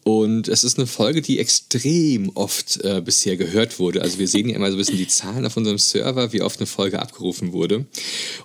Und 0.05 0.49
es 0.49 0.65
ist 0.65 0.79
eine 0.79 0.89
Folge, 0.89 1.23
die 1.23 1.39
extrem 1.39 2.31
oft 2.31 2.81
äh, 2.83 3.01
bisher 3.05 3.37
gehört 3.37 3.79
wurde. 3.79 4.03
Also 4.03 4.19
wir 4.19 4.27
sehen 4.27 4.49
ja 4.49 4.57
immer 4.57 4.69
so 4.69 4.77
ein 4.77 4.79
bisschen 4.79 4.97
die 4.97 5.07
Zahlen 5.07 5.47
auf 5.47 5.57
unserem 5.57 5.79
Server, 5.79 6.33
wie 6.33 6.43
oft 6.43 6.59
eine 6.59 6.67
Folge 6.67 7.01
abgerufen 7.01 7.53
wurde. 7.53 7.87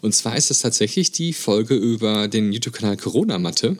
Und 0.01 0.13
zwar 0.13 0.37
ist 0.37 0.51
es 0.51 0.59
tatsächlich 0.59 1.11
die 1.11 1.33
Folge 1.33 1.73
über 1.73 2.27
den 2.27 2.53
YouTube-Kanal 2.53 2.97
Corona 2.97 3.39
Matte. 3.39 3.77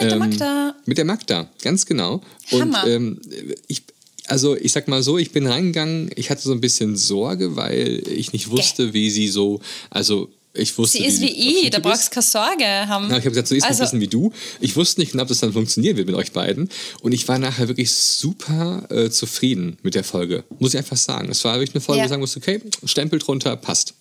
Mit 0.00 0.10
der 0.10 0.18
Magda. 0.18 0.74
Mit 0.86 0.98
der 0.98 1.04
Magda, 1.04 1.48
ganz 1.62 1.86
genau. 1.86 2.22
Und 2.50 2.60
Hammer. 2.60 2.86
ähm, 2.86 3.20
ich, 3.68 3.82
also 4.26 4.56
ich 4.56 4.72
sag 4.72 4.88
mal 4.88 5.02
so, 5.02 5.18
ich 5.18 5.32
bin 5.32 5.46
reingegangen, 5.46 6.10
ich 6.16 6.30
hatte 6.30 6.42
so 6.42 6.52
ein 6.52 6.60
bisschen 6.60 6.96
Sorge, 6.96 7.56
weil 7.56 8.02
ich 8.08 8.32
nicht 8.32 8.50
wusste, 8.50 8.92
wie 8.94 9.10
sie 9.10 9.28
so, 9.28 9.60
also 9.90 10.28
Ich 10.52 10.76
wusste, 10.78 10.98
Sie 10.98 11.04
ist 11.04 11.20
wie 11.20 11.30
ich, 11.64 11.70
da 11.70 11.78
brauchst 11.78 12.08
du 12.08 12.10
keine 12.14 12.24
Sorge 12.26 12.64
haben. 12.64 13.04
Ja, 13.08 13.18
ich 13.18 13.24
habe 13.24 13.30
gesagt, 13.30 13.46
so 13.48 13.54
ist 13.54 13.62
Also- 13.64 13.82
ein 13.82 13.84
bisschen 13.86 14.00
wie 14.00 14.08
du. 14.08 14.32
Ich 14.60 14.74
wusste 14.76 15.00
nicht 15.00 15.12
genau, 15.12 15.22
ob 15.22 15.28
das 15.28 15.38
dann 15.40 15.52
funktionieren 15.52 15.96
wird 15.96 16.06
mit 16.08 16.16
euch 16.16 16.32
beiden. 16.32 16.68
Und 17.02 17.12
ich 17.12 17.28
war 17.28 17.38
nachher 17.38 17.68
wirklich 17.68 17.92
super 17.92 18.84
äh, 18.90 19.10
zufrieden 19.10 19.78
mit 19.82 19.94
der 19.94 20.02
Folge. 20.02 20.42
Muss 20.58 20.74
ich 20.74 20.78
einfach 20.78 20.96
sagen. 20.96 21.28
Es 21.30 21.44
war 21.44 21.54
wirklich 21.60 21.74
eine 21.76 21.80
Folge, 21.82 21.98
Ja. 21.98 22.02
wo 22.02 22.06
ich 22.06 22.10
sagen 22.10 22.20
musste, 22.20 22.38
okay, 22.40 22.60
Stempel 22.84 23.18
drunter, 23.20 23.54
passt. 23.56 23.94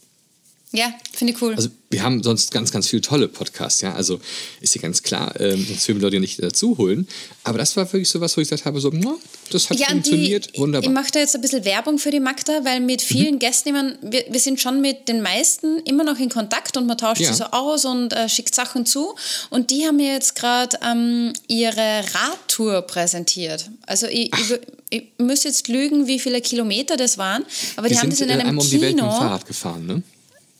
Ja, 0.72 0.94
finde 1.14 1.34
ich 1.34 1.42
cool. 1.42 1.56
Also 1.56 1.70
wir 1.90 2.04
haben 2.04 2.22
sonst 2.22 2.52
ganz, 2.52 2.72
ganz 2.72 2.88
viele 2.88 3.02
tolle 3.02 3.28
Podcasts, 3.28 3.82
ja. 3.82 3.96
Also 3.96 4.20
ist 4.62 4.76
ja 4.76 4.82
ganz 4.84 5.02
klar, 5.02 5.34
ähm, 5.42 5.66
sonst 5.68 5.88
würden 5.88 6.00
wir 6.00 6.06
Leute 6.06 6.20
nicht 6.20 6.44
dazu 6.44 6.78
holen. 6.78 7.08
Aber 7.44 7.58
das 7.58 7.76
war 7.76 7.92
wirklich 7.92 8.08
so 8.08 8.22
was, 8.22 8.38
wo 8.38 8.42
ich 8.42 8.48
gesagt 8.50 8.66
habe, 8.66 8.80
so, 8.80 8.92
na, 8.94 9.16
das 9.50 9.68
hat 9.72 9.80
ja, 9.80 9.88
und 9.88 10.06
die, 10.06 10.12
funktioniert, 10.12 10.60
wunderbar. 10.60 10.88
ich 10.88 10.94
mache 10.94 11.10
da 11.12 11.20
jetzt 11.22 11.34
ein 11.34 11.42
bisschen 11.42 11.66
Werbung 11.66 11.98
für 11.98 12.12
die 12.12 12.20
Magda, 12.20 12.64
weil 12.66 12.82
mit 12.82 13.02
vielen 13.02 13.36
Mhm. 13.36 13.40
Gästen, 13.40 13.70
ich 13.70 13.74
mein, 13.74 13.98
wir, 14.04 14.26
wir 14.30 14.40
sind 14.40 14.62
schon 14.62 14.80
mit 14.80 15.08
den 15.08 15.24
meisten 15.24 15.80
immer 15.86 16.04
noch 16.04 16.20
in 16.20 16.30
Kontakt 16.30 16.78
und 16.78 16.86
man 16.86 17.00
tauscht 17.00 17.22
Ja. 17.22 17.30
sich 17.30 17.38
so 17.38 17.46
aus 17.46 17.86
und 17.86 18.14
äh, 18.14 18.30
schickt 18.30 18.54
Sachen 18.54 18.86
zu. 18.86 19.16
Und 19.50 19.72
die 19.72 19.88
haben 19.88 19.96
mir 19.96 20.14
jetzt 20.14 20.36
gerade 20.36 20.78
ähm, 20.88 21.34
ihre 21.48 22.04
Radtour 22.14 22.84
präsentiert. 22.84 23.72
Also 23.88 24.06
ich, 24.06 24.30
ich, 24.36 24.60
ich 24.92 25.04
müsste 25.18 25.48
jetzt 25.48 25.68
lügen, 25.68 26.06
wie 26.06 26.20
viele 26.20 26.42
Kilometer 26.42 26.96
das 26.96 27.18
waren, 27.18 27.44
aber 27.76 27.88
die, 27.88 27.96
die 27.96 28.00
haben 28.02 28.12
sind 28.12 28.20
das 28.20 28.22
in 28.22 28.30
äh, 28.30 28.34
einem 28.34 28.50
einmal 28.50 28.64
um 28.66 28.70
die 28.70 28.80
Welt 28.82 28.96
mit 28.96 29.00
dem 29.04 29.10
Kino, 29.10 29.18
Fahrrad 29.18 29.48
gefahren, 29.48 29.88
ne? 29.88 30.04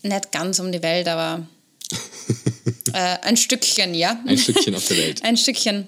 Nicht 0.02 0.32
ganz 0.32 0.60
um 0.60 0.72
die 0.72 0.82
Welt, 0.82 1.08
aber 1.08 1.48
äh, 2.94 3.18
ein 3.22 3.38
Stückchen, 3.38 3.94
ja. 3.94 4.20
Ein 4.26 4.38
Stückchen 4.38 4.76
auf 4.76 4.88
der 4.88 4.98
Welt. 4.98 5.24
Ein 5.24 5.38
Stückchen. 5.38 5.88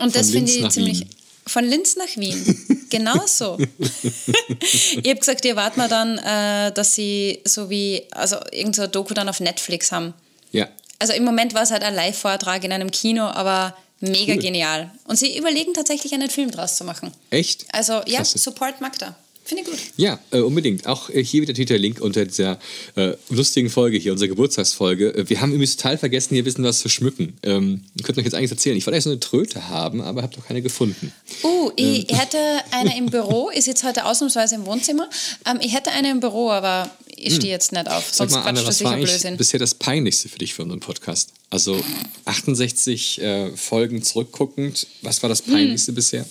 Und 0.00 0.14
das 0.14 0.30
Linz 0.30 0.52
finde 0.52 0.66
ich 0.66 0.72
ziemlich. 0.72 1.00
Wien. 1.00 1.10
Von 1.48 1.64
Linz 1.64 1.96
nach 1.96 2.16
Wien. 2.16 2.86
genau 2.90 3.24
so. 3.26 3.56
ich 3.78 5.08
habe 5.08 5.16
gesagt, 5.16 5.44
ihr 5.44 5.54
wartet 5.54 5.76
mal 5.76 5.88
dann, 5.88 6.18
äh, 6.18 6.72
dass 6.72 6.94
sie 6.94 7.40
so 7.44 7.70
wie, 7.70 8.02
also 8.10 8.36
irgendein 8.50 8.74
so 8.74 8.82
ein 8.82 8.90
Doku 8.90 9.14
dann 9.14 9.28
auf 9.28 9.40
Netflix 9.40 9.92
haben. 9.92 10.12
Ja. 10.50 10.68
Also 10.98 11.12
im 11.12 11.24
Moment 11.24 11.54
war 11.54 11.62
es 11.62 11.70
halt 11.70 11.82
ein 11.82 11.94
Live-Vortrag 11.94 12.64
in 12.64 12.72
einem 12.72 12.90
Kino, 12.90 13.24
aber 13.24 13.76
mega 14.00 14.34
Cool. 14.34 14.40
genial. 14.40 14.90
Und 15.04 15.18
sie 15.18 15.38
überlegen 15.38 15.72
tatsächlich 15.72 16.12
einen 16.14 16.30
Film 16.30 16.50
draus 16.50 16.76
zu 16.76 16.84
machen. 16.84 17.12
Echt? 17.30 17.66
Also 17.72 17.94
ja, 18.06 18.16
Klasse. 18.16 18.38
Support 18.38 18.80
Magda. 18.80 19.14
Finde 19.46 19.62
ich 19.62 19.68
gut. 19.68 19.78
Ja, 19.96 20.18
äh, 20.32 20.40
unbedingt. 20.40 20.88
Auch 20.88 21.08
äh, 21.08 21.22
hier 21.22 21.40
wieder 21.40 21.52
der 21.52 21.78
Link 21.78 22.00
unter 22.00 22.24
dieser 22.24 22.58
äh, 22.96 23.12
lustigen 23.30 23.70
Folge 23.70 23.96
hier, 23.96 24.10
unserer 24.10 24.26
Geburtstagsfolge. 24.26 25.14
Äh, 25.14 25.28
wir 25.28 25.40
haben 25.40 25.52
übrigens 25.52 25.76
total 25.76 25.98
vergessen, 25.98 26.30
hier 26.34 26.42
ein 26.42 26.44
bisschen 26.44 26.64
was 26.64 26.80
zu 26.80 26.88
schmücken. 26.88 27.38
Ähm, 27.44 27.84
könnt 28.02 28.18
euch 28.18 28.24
jetzt 28.24 28.34
eigentlich 28.34 28.50
erzählen. 28.50 28.76
Ich 28.76 28.84
wollte 28.86 28.96
eigentlich 28.96 29.04
so 29.04 29.10
eine 29.10 29.20
Tröte 29.20 29.68
haben, 29.68 30.00
aber 30.00 30.22
habe 30.22 30.36
noch 30.36 30.44
keine 30.44 30.62
gefunden. 30.62 31.12
Uh, 31.44 31.70
ich 31.76 32.08
hätte 32.10 32.38
eine 32.72 32.98
im 32.98 33.06
Büro, 33.06 33.48
ist 33.50 33.68
jetzt 33.68 33.84
heute 33.84 34.04
ausnahmsweise 34.04 34.56
im 34.56 34.66
Wohnzimmer. 34.66 35.08
Ähm, 35.48 35.60
ich 35.60 35.72
hätte 35.72 35.92
eine 35.92 36.10
im 36.10 36.18
Büro, 36.18 36.50
aber 36.50 36.90
ich 37.14 37.36
stehe 37.36 37.52
jetzt 37.52 37.70
nicht 37.70 37.88
auf. 37.88 38.04
Hm. 38.04 38.10
Sag 38.10 38.16
Sonst 38.16 38.32
mal, 38.32 38.40
Anna, 38.40 38.62
quatscht 38.62 38.66
was 38.66 38.84
war 38.84 38.96
Blödsinn. 38.96 39.36
bisher 39.36 39.60
das 39.60 39.74
Peinlichste 39.74 40.28
für 40.28 40.38
dich 40.38 40.54
für 40.54 40.62
unseren 40.62 40.80
Podcast? 40.80 41.30
Also 41.50 41.80
68 42.24 43.20
äh, 43.22 43.56
Folgen 43.56 44.02
zurückguckend, 44.02 44.88
was 45.02 45.22
war 45.22 45.28
das 45.28 45.46
Hm. 45.46 45.52
Peinlichste 45.52 45.92
bisher? 45.92 46.26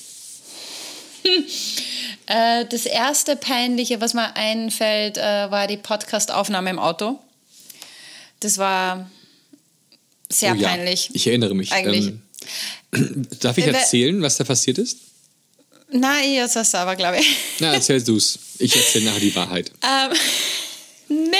Äh, 2.28 2.66
das 2.66 2.86
erste 2.86 3.36
Peinliche, 3.36 4.02
was 4.02 4.14
mir 4.14 4.36
einfällt, 4.36 5.18
äh, 5.18 5.22
war 5.52 5.68
die 5.68 5.78
Podcast-Aufnahme 5.78 6.70
im 6.70 6.80
Auto. 6.80 7.20
Das 8.40 8.58
war 8.58 9.10
sehr 10.30 10.54
Oh 10.54 10.56
ja, 10.56 10.70
peinlich. 10.70 11.10
Ich 11.14 11.28
erinnere 11.28 11.54
mich. 11.54 11.72
Eigentlich. 11.72 12.14
Ähm, 12.94 13.28
darf 13.40 13.58
ich 13.58 13.66
Äh, 13.68 13.72
erzählen, 13.72 14.22
was 14.22 14.38
da 14.38 14.44
passiert 14.44 14.78
ist? 14.78 14.98
Nein, 15.92 16.34
jetzt 16.34 16.56
hast 16.56 16.74
du 16.74 16.80
aber, 16.80 16.96
glaube 16.96 17.20
ich. 17.20 17.36
Na, 17.60 17.74
erzähl 17.74 18.02
du's. 18.04 18.40
Ich 18.60 18.76
erzähle 18.76 19.06
nachher 19.06 19.20
die 19.20 19.36
Wahrheit. 19.36 19.72
Ähm, 21.08 21.28
nee. 21.30 21.36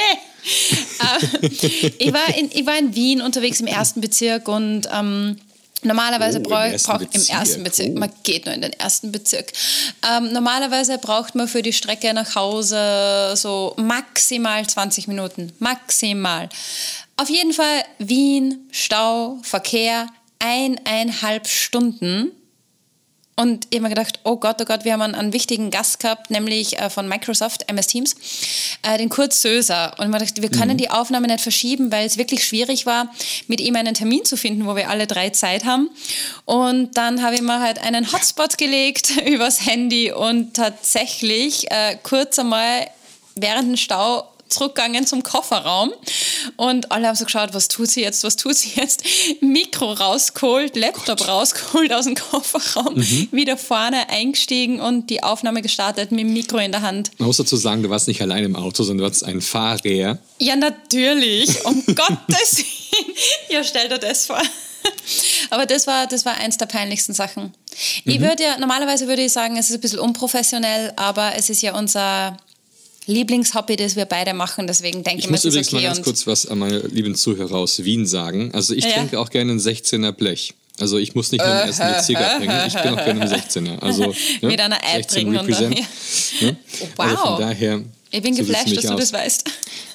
ähm, 1.02 1.50
ich, 1.98 2.14
war 2.14 2.38
in, 2.38 2.52
ich 2.54 2.66
war 2.68 2.78
in 2.78 2.94
Wien 2.94 3.22
unterwegs 3.22 3.60
im 3.60 3.66
ersten 3.66 4.00
Bezirk 4.02 4.48
und 4.48 4.88
ähm, 4.94 5.38
normalerweise 5.86 6.40
Oh, 6.40 6.50
braucht 6.50 6.84
brauch, 6.84 7.02
im 7.02 7.26
ersten 7.28 7.64
Bezirk, 7.64 7.92
oh. 7.96 8.00
man 8.00 8.12
geht 8.24 8.46
nur 8.46 8.56
in 8.56 8.62
den 8.62 8.74
ersten 8.74 9.12
Bezirk. 9.12 9.52
Ähm, 10.08 10.34
normalerweise 10.34 10.98
braucht 10.98 11.36
man 11.36 11.48
für 11.48 11.62
die 11.62 11.74
Strecke 11.74 12.14
nach 12.14 12.36
Hause 12.36 13.34
so 13.36 13.74
maximal 13.78 14.66
20 14.66 15.08
Minuten. 15.08 15.52
Maximal. 15.60 16.50
Auf 17.18 17.30
jeden 17.30 17.54
Fall 17.54 17.84
Wien, 18.00 18.68
Stau, 18.72 19.40
Verkehr, 19.42 20.08
eineinhalb 20.40 21.48
Stunden. 21.48 22.32
Und 23.38 23.68
ich 23.70 23.80
habe 23.80 23.90
mir 23.90 23.96
gedacht, 23.96 24.20
oh 24.24 24.38
Gott, 24.38 24.62
oh 24.62 24.66
Gott, 24.66 24.86
wir 24.86 24.94
haben 24.94 25.02
einen, 25.02 25.16
einen 25.16 25.34
wichtigen 25.34 25.70
Gast 25.70 26.00
gehabt, 26.00 26.32
nämlich 26.32 26.80
äh, 26.80 26.90
von 26.90 27.08
Microsoft, 27.08 27.70
MS 27.70 27.88
Teams, 27.88 28.16
äh, 28.82 28.98
den 28.98 29.10
Kurt 29.10 29.34
Söser. 29.34 29.94
Und 29.98 30.10
man 30.10 30.22
dachte, 30.22 30.42
wir 30.42 30.50
können 30.50 30.78
die 30.78 30.90
Aufnahme 30.90 31.28
nicht 31.28 31.42
verschieben, 31.42 31.92
weil 31.92 32.06
es 32.06 32.18
wirklich 32.18 32.46
schwierig 32.46 32.86
war, 32.86 33.14
mit 33.48 33.60
ihm 33.60 33.76
einen 33.76 33.94
Termin 33.94 34.24
zu 34.24 34.38
finden, 34.38 34.66
wo 34.66 34.78
wir 34.78 34.90
alle 34.90 35.06
drei 35.06 35.32
Zeit 35.32 35.66
haben. 35.66 35.90
Und 36.46 36.96
dann 36.96 37.22
habe 37.22 37.36
ich 37.36 37.42
mir 37.42 37.60
halt 37.60 37.80
einen 37.80 38.12
Hotspot 38.12 38.58
gelegt 38.58 39.12
übers 39.28 39.66
Handy 39.66 40.14
und 40.14 40.54
tatsächlich 40.54 41.70
äh, 41.72 41.98
kurz 42.04 42.40
einmal 42.40 42.88
während 43.36 43.68
dem 43.68 43.78
Stau 43.78 44.32
zurückgegangen 44.50 45.08
zum 45.08 45.24
Kofferraum 45.24 45.92
und 46.56 46.92
alle 46.92 47.08
haben 47.08 47.16
so 47.16 47.26
geschaut, 47.26 47.54
was 47.54 47.68
tut 47.68 47.90
sie 47.90 48.02
jetzt, 48.02 48.24
was 48.24 48.36
tut 48.36 48.56
sie 48.56 48.72
jetzt? 48.76 49.04
Mikro 49.42 49.94
rausgeholt, 49.94 50.76
Laptop 50.76 51.28
rausgeholt 51.28 51.94
aus 51.94 52.06
dem 52.06 52.16
Kofferraum, 52.16 52.96
wieder 53.32 53.58
vorne 53.58 54.10
eingestiegen 54.10 54.80
und 54.80 55.10
die 55.10 55.24
Aufnahme 55.24 55.62
gestartet 55.62 56.12
mit 56.12 56.22
dem 56.22 56.34
Mikro 56.34 56.58
in 56.58 56.72
der 56.72 56.82
Hand. 56.82 57.12
Man 57.18 57.28
muss 57.28 57.38
dazu 57.38 57.58
sagen, 57.58 57.84
du 57.84 57.90
warst 57.90 58.08
nicht 58.08 58.22
allein 58.22 58.44
im 58.44 58.56
Auto, 58.56 58.84
sondern 58.84 59.00
du 59.00 59.06
hattest 59.06 59.24
einen 59.24 59.42
Fahrer. 59.42 60.18
Ja, 60.40 60.56
natürlich, 60.56 61.66
um 61.66 61.84
Gottes 61.86 62.58
Willen. 62.58 63.16
Ja, 63.50 63.64
stell 63.64 63.90
dir 63.90 63.98
das 63.98 64.28
vor. 64.28 64.42
Aber 65.50 65.66
das 65.66 65.88
war, 65.88 66.08
das 66.08 66.26
war 66.26 66.36
eins 66.36 66.58
der 66.58 66.68
peinlichsten 66.68 67.14
Sachen. 67.14 67.54
Ich 68.06 68.20
würde 68.20 68.44
ja, 68.44 68.58
normalerweise 68.58 69.08
würde 69.08 69.24
ich 69.24 69.34
sagen, 69.34 69.58
es 69.58 69.70
ist 69.70 69.76
ein 69.76 69.82
bisschen 69.82 70.00
unprofessionell, 70.00 70.94
aber 70.96 71.34
es 71.36 71.50
ist 71.50 71.62
ja 71.62 71.78
unser 71.78 72.38
Lieblingshobby, 73.08 73.76
das 73.76 73.96
wir 73.96 74.06
beide 74.06 74.34
machen, 74.34 74.68
deswegen 74.68 75.04
denke 75.04 75.20
ich, 75.20 75.26
Ich 75.26 75.30
mir, 75.30 75.32
muss 75.34 75.46
es 75.46 75.46
ist 75.46 75.52
übrigens 75.54 75.72
mal 75.74 75.78
okay. 75.80 75.88
ganz 75.88 76.02
kurz 76.04 76.28
was 76.28 76.46
an 76.48 76.60
meine 76.60 76.80
lieben 76.80 77.16
Zuhörer 77.16 77.56
aus 77.56 77.84
Wien 77.84 78.06
sagen. 78.06 78.52
Also 78.54 78.74
ich 78.74 78.84
Ja. 78.86 78.92
trinke 78.94 79.20
auch 79.20 79.30
gerne 79.30 79.52
ein 79.54 79.60
16er 79.60 80.12
Blech. 80.12 80.54
Also 80.80 80.98
ich 80.98 81.16
muss 81.16 81.32
nicht 81.32 81.42
nur 81.44 81.50
einen 81.54 81.68
ersten 81.70 81.88
Bezirker 81.88 82.38
trinken, 82.38 82.64
ich 82.68 82.74
bin 82.74 82.94
auch 82.94 83.06
gerne 83.06 83.22
im 83.24 83.30
16er. 83.32 83.80
Also, 83.80 84.04
ne, 84.42 84.48
Mit 84.48 84.60
einer 84.60 84.76
16 84.78 85.00
eitrigen 85.00 85.38
und 85.38 85.50
dann- 85.52 85.70
ne? 85.70 86.58
Wow. 86.98 87.06
Also 87.06 87.16
von 87.18 87.40
daher... 87.42 87.82
ich 88.12 88.22
bin 88.22 88.34
so 88.36 88.44
geflasht, 88.44 88.76
dass 88.76 88.84
du 88.86 88.94
aus. 88.94 89.00
das 89.00 89.14
weißt. 89.14 89.44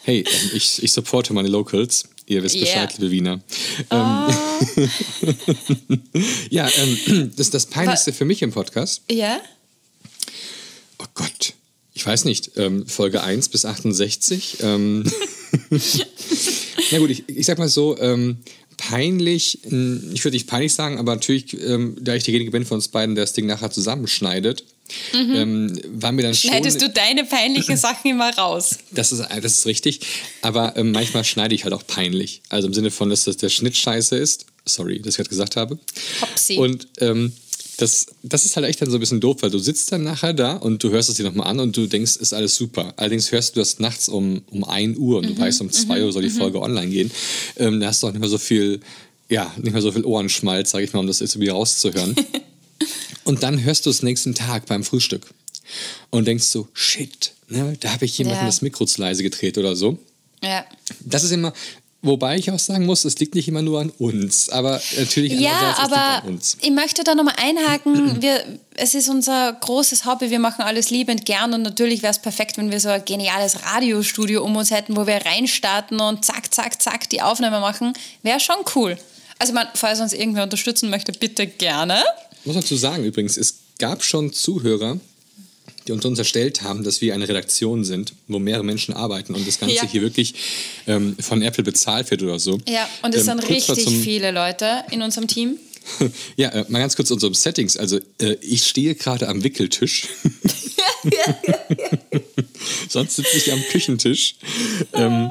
Hey, 0.05 0.20
ähm, 0.20 0.51
ich, 0.55 0.83
ich 0.83 0.92
supporte 0.92 1.33
meine 1.35 1.49
Locals. 1.49 2.05
Ihr 2.27 2.42
wisst 2.44 2.55
Yeah. 2.55 2.64
Bescheid, 2.64 2.94
liebe 2.99 3.11
Wiener. 3.11 3.40
Ähm, 3.90 4.35
ja, 6.51 6.68
ähm, 6.77 7.33
das, 7.37 7.51
das 7.51 7.66
Peinlichste 7.66 8.12
für 8.12 8.25
mich 8.25 8.40
im 8.42 8.53
Podcast, 8.53 9.03
Ja? 9.11 9.38
oh 10.99 11.07
Gott, 11.14 11.55
ich 12.01 12.07
weiß 12.07 12.25
nicht, 12.25 12.53
ähm, 12.57 12.87
Folge 12.87 13.23
1 13.23 13.51
bis 13.51 13.67
68. 13.67 14.57
Ähm, 14.63 15.05
Na 16.93 16.99
gut, 16.99 17.11
ich, 17.11 17.29
ich 17.29 17.45
sag 17.45 17.59
mal 17.59 17.69
so, 17.69 17.99
ähm, 17.99 18.39
peinlich, 18.79 19.59
mh, 19.69 20.15
ich 20.15 20.25
würde 20.25 20.35
nicht 20.35 20.47
peinlich 20.47 20.73
sagen, 20.73 20.99
aber 20.99 21.15
natürlich, 21.15 21.61
ähm, 21.61 21.99
da 22.01 22.15
ich 22.15 22.25
derjenige 22.25 22.53
bin 22.53 22.65
von 22.65 22.77
uns 22.77 22.89
beiden, 22.89 23.17
der 23.17 23.25
das 23.25 23.35
Ding 23.35 23.45
nachher 23.45 23.71
zusammenschneidet, 23.71 24.65
ähm, 25.13 25.79
war 25.93 26.13
mir 26.13 26.23
dann 26.23 26.35
schon... 26.35 26.49
Schneidest 26.49 26.81
du 26.81 26.89
deine 26.89 27.25
peinlichen 27.25 27.77
Sachen 27.77 28.11
immer 28.11 28.35
raus? 28.35 28.79
Das 28.93 29.13
ist, 29.13 29.21
das 29.21 29.59
ist 29.59 29.67
richtig, 29.67 30.01
aber 30.41 30.79
ähm, 30.79 30.93
manchmal 30.93 31.25
schneide 31.25 31.55
ich 31.55 31.65
halt 31.65 31.75
auch 31.75 31.87
peinlich. 31.87 32.41
Also 32.49 32.67
im 32.67 32.73
Sinne 32.73 32.91
von, 32.91 33.11
dass 33.11 33.25
das 33.25 33.37
der 33.37 33.51
Schnitt 33.51 33.77
scheiße 33.77 34.17
ist. 34.17 34.47
Sorry, 34.65 35.01
dass 35.01 35.09
ich 35.09 35.17
gerade 35.17 35.29
gesagt 35.29 35.57
habe. 35.57 35.79
Hopsi. 36.23 36.57
Und 36.57 36.89
ähm, 37.01 37.35
das, 37.81 38.07
das 38.23 38.45
ist 38.45 38.57
halt 38.57 38.66
echt 38.66 38.83
dann 38.83 38.90
so 38.90 38.97
ein 38.99 39.01
bisschen 39.01 39.21
doof, 39.21 39.38
weil 39.40 39.51
du 39.51 39.59
sitzt 39.59 39.90
dann 39.90 40.03
nachher 40.03 40.35
da 40.35 40.53
und 40.57 40.83
du 40.85 40.90
hörst 40.90 41.09
es 41.09 41.16
dir 41.16 41.25
nochmal 41.25 41.47
an 41.47 41.61
und 41.61 41.77
du 41.77 41.87
denkst, 41.87 42.16
ist 42.16 42.35
alles 42.35 42.55
super. 42.57 42.93
Allerdings 42.97 43.33
hörst 43.33 43.57
du 43.57 43.61
das 43.61 43.79
nachts 43.79 44.09
um, 44.09 44.43
um 44.51 44.64
1 44.64 44.99
Uhr 44.99 45.19
und 45.19 45.29
du 45.31 45.38
weißt, 45.38 45.61
um 45.62 45.71
2 45.71 46.05
Uhr 46.05 46.12
soll 46.12 46.23
die 46.23 46.31
Folge 46.31 46.61
online 46.61 46.88
gehen. 46.90 47.11
Ähm, 47.57 47.81
da 47.81 47.87
hast 47.87 48.03
du 48.03 48.07
auch 48.09 48.12
nicht 48.12 48.21
mehr 48.21 48.29
so 48.29 48.38
viel, 48.38 48.81
ja, 49.31 49.51
nicht 49.57 49.73
mehr 49.73 49.81
so 49.81 49.93
viel 49.93 50.05
Ohrenschmalz, 50.05 50.71
sag 50.73 50.83
ich 50.83 50.93
mal, 50.93 51.01
um 51.01 51.07
das 51.07 51.21
jetzt 51.21 51.35
irgendwie 51.35 51.51
rauszuhören. 51.51 52.14
und 53.25 53.43
dann 53.43 53.62
hörst 53.64 53.87
du 53.87 53.90
es 53.90 54.03
nächsten 54.03 54.35
Tag 54.35 54.66
beim 54.66 54.85
Frühstück 54.85 55.27
und 56.11 56.27
denkst 56.27 56.45
so, 56.45 56.69
shit, 56.75 57.33
ne, 57.49 57.77
da 57.81 57.93
habe 57.93 58.05
ich 58.05 58.19
jemanden 58.19 58.40
Ja. 58.40 58.47
das 58.47 58.61
Mikro 58.61 58.85
zu 58.85 59.01
leise 59.01 59.23
gedreht 59.23 59.57
oder 59.57 59.75
so. 59.75 59.99
Ja. 60.43 60.64
Das 61.01 61.25
ist 61.25 61.31
immer, 61.31 61.53
wobei 62.03 62.37
ich 62.37 62.51
auch 62.51 62.59
sagen 62.59 62.87
muss, 62.87 63.05
es 63.05 63.19
liegt 63.19 63.35
nicht 63.35 63.49
immer 63.49 63.63
nur 63.63 63.81
an 63.81 63.91
uns, 63.99 64.49
aber 64.49 64.81
natürlich 64.99 65.33
Ja, 65.35 65.77
aber 65.79 66.23
an 66.23 66.29
uns. 66.35 66.57
ich 66.61 66.71
möchte 66.71 67.05
da 67.05 67.15
nochmal 67.15 67.35
einhaken. 67.39 68.17
Wir, 68.23 68.45
es 68.77 68.95
ist 68.95 69.09
unser 69.09 69.53
großes 69.53 70.07
Hobby. 70.07 70.31
Wir 70.31 70.39
machen 70.39 70.63
alles 70.63 70.91
liebend 70.91 71.27
gern 71.27 71.53
und 71.53 71.63
natürlich 71.63 72.03
wäre 72.03 72.13
es 72.13 72.19
perfekt, 72.19 72.57
wenn 72.57 72.71
wir 72.71 72.81
so 72.81 72.89
ein 72.89 73.05
geniales 73.05 73.65
Radiostudio 73.65 74.43
um 74.43 74.57
uns 74.57 74.71
hätten, 74.71 74.97
wo 74.97 75.07
wir 75.07 75.17
reinstarten 75.27 76.01
und 76.01 76.25
zack, 76.25 76.53
zack, 76.55 76.81
zack 76.81 77.11
die 77.11 77.21
Aufnahme 77.21 77.61
machen. 77.61 77.93
Wäre 78.23 78.41
schon 78.41 78.57
cool. 78.75 78.97
Also, 79.39 79.53
man, 79.53 79.67
falls 79.75 80.01
uns 80.01 80.13
irgendwer 80.13 80.43
unterstützen 80.45 80.91
möchte, 80.91 81.13
bitte 81.13 81.47
gerne. 81.47 82.03
muss 82.45 82.57
dazu 82.57 82.77
sagen 82.77 83.05
übrigens, 83.05 83.37
es 83.37 83.57
gab 83.79 84.03
schon 84.03 84.33
Zuhörer, 84.33 84.99
die 85.87 85.92
uns 85.92 86.05
unterstellt 86.05 86.62
haben, 86.62 86.85
dass 86.85 87.01
wir 87.01 87.14
eine 87.14 87.27
Redaktion 87.29 87.85
sind, 87.85 88.12
wo 88.29 88.38
mehrere 88.38 88.64
Menschen 88.64 88.94
arbeiten 88.94 89.35
und 89.35 89.46
das 89.49 89.59
Ganze 89.59 89.77
Ja. 89.77 89.87
hier 89.87 90.03
wirklich 90.03 90.35
ähm, 90.87 91.16
von 91.20 91.40
Apple 91.42 91.64
bezahlt 91.64 92.11
wird 92.11 92.23
oder 92.23 92.38
so. 92.38 92.59
Ja, 92.68 92.88
und 93.03 93.14
es 93.14 93.23
Ähm, 93.27 93.38
sind 93.38 93.49
richtig 93.49 93.88
viele 93.88 94.31
Leute 94.31 94.85
in 94.90 95.03
unserem 95.03 95.27
Team. 95.27 95.57
Ja, 96.37 96.51
äh, 96.51 96.66
mal 96.68 96.79
ganz 96.79 96.94
kurz 96.94 97.09
zu 97.09 97.14
unserem 97.14 97.33
Settings. 97.35 97.77
Also 97.79 97.99
äh, 98.20 98.37
ich 98.42 98.66
stehe 98.66 98.94
gerade 98.94 99.27
am 99.29 99.42
Wickeltisch. 99.42 100.09
Sonst 102.88 103.16
sitze 103.16 103.37
ich 103.37 103.53
am 103.53 103.62
Küchentisch. 103.70 104.37
Ähm, 104.92 105.31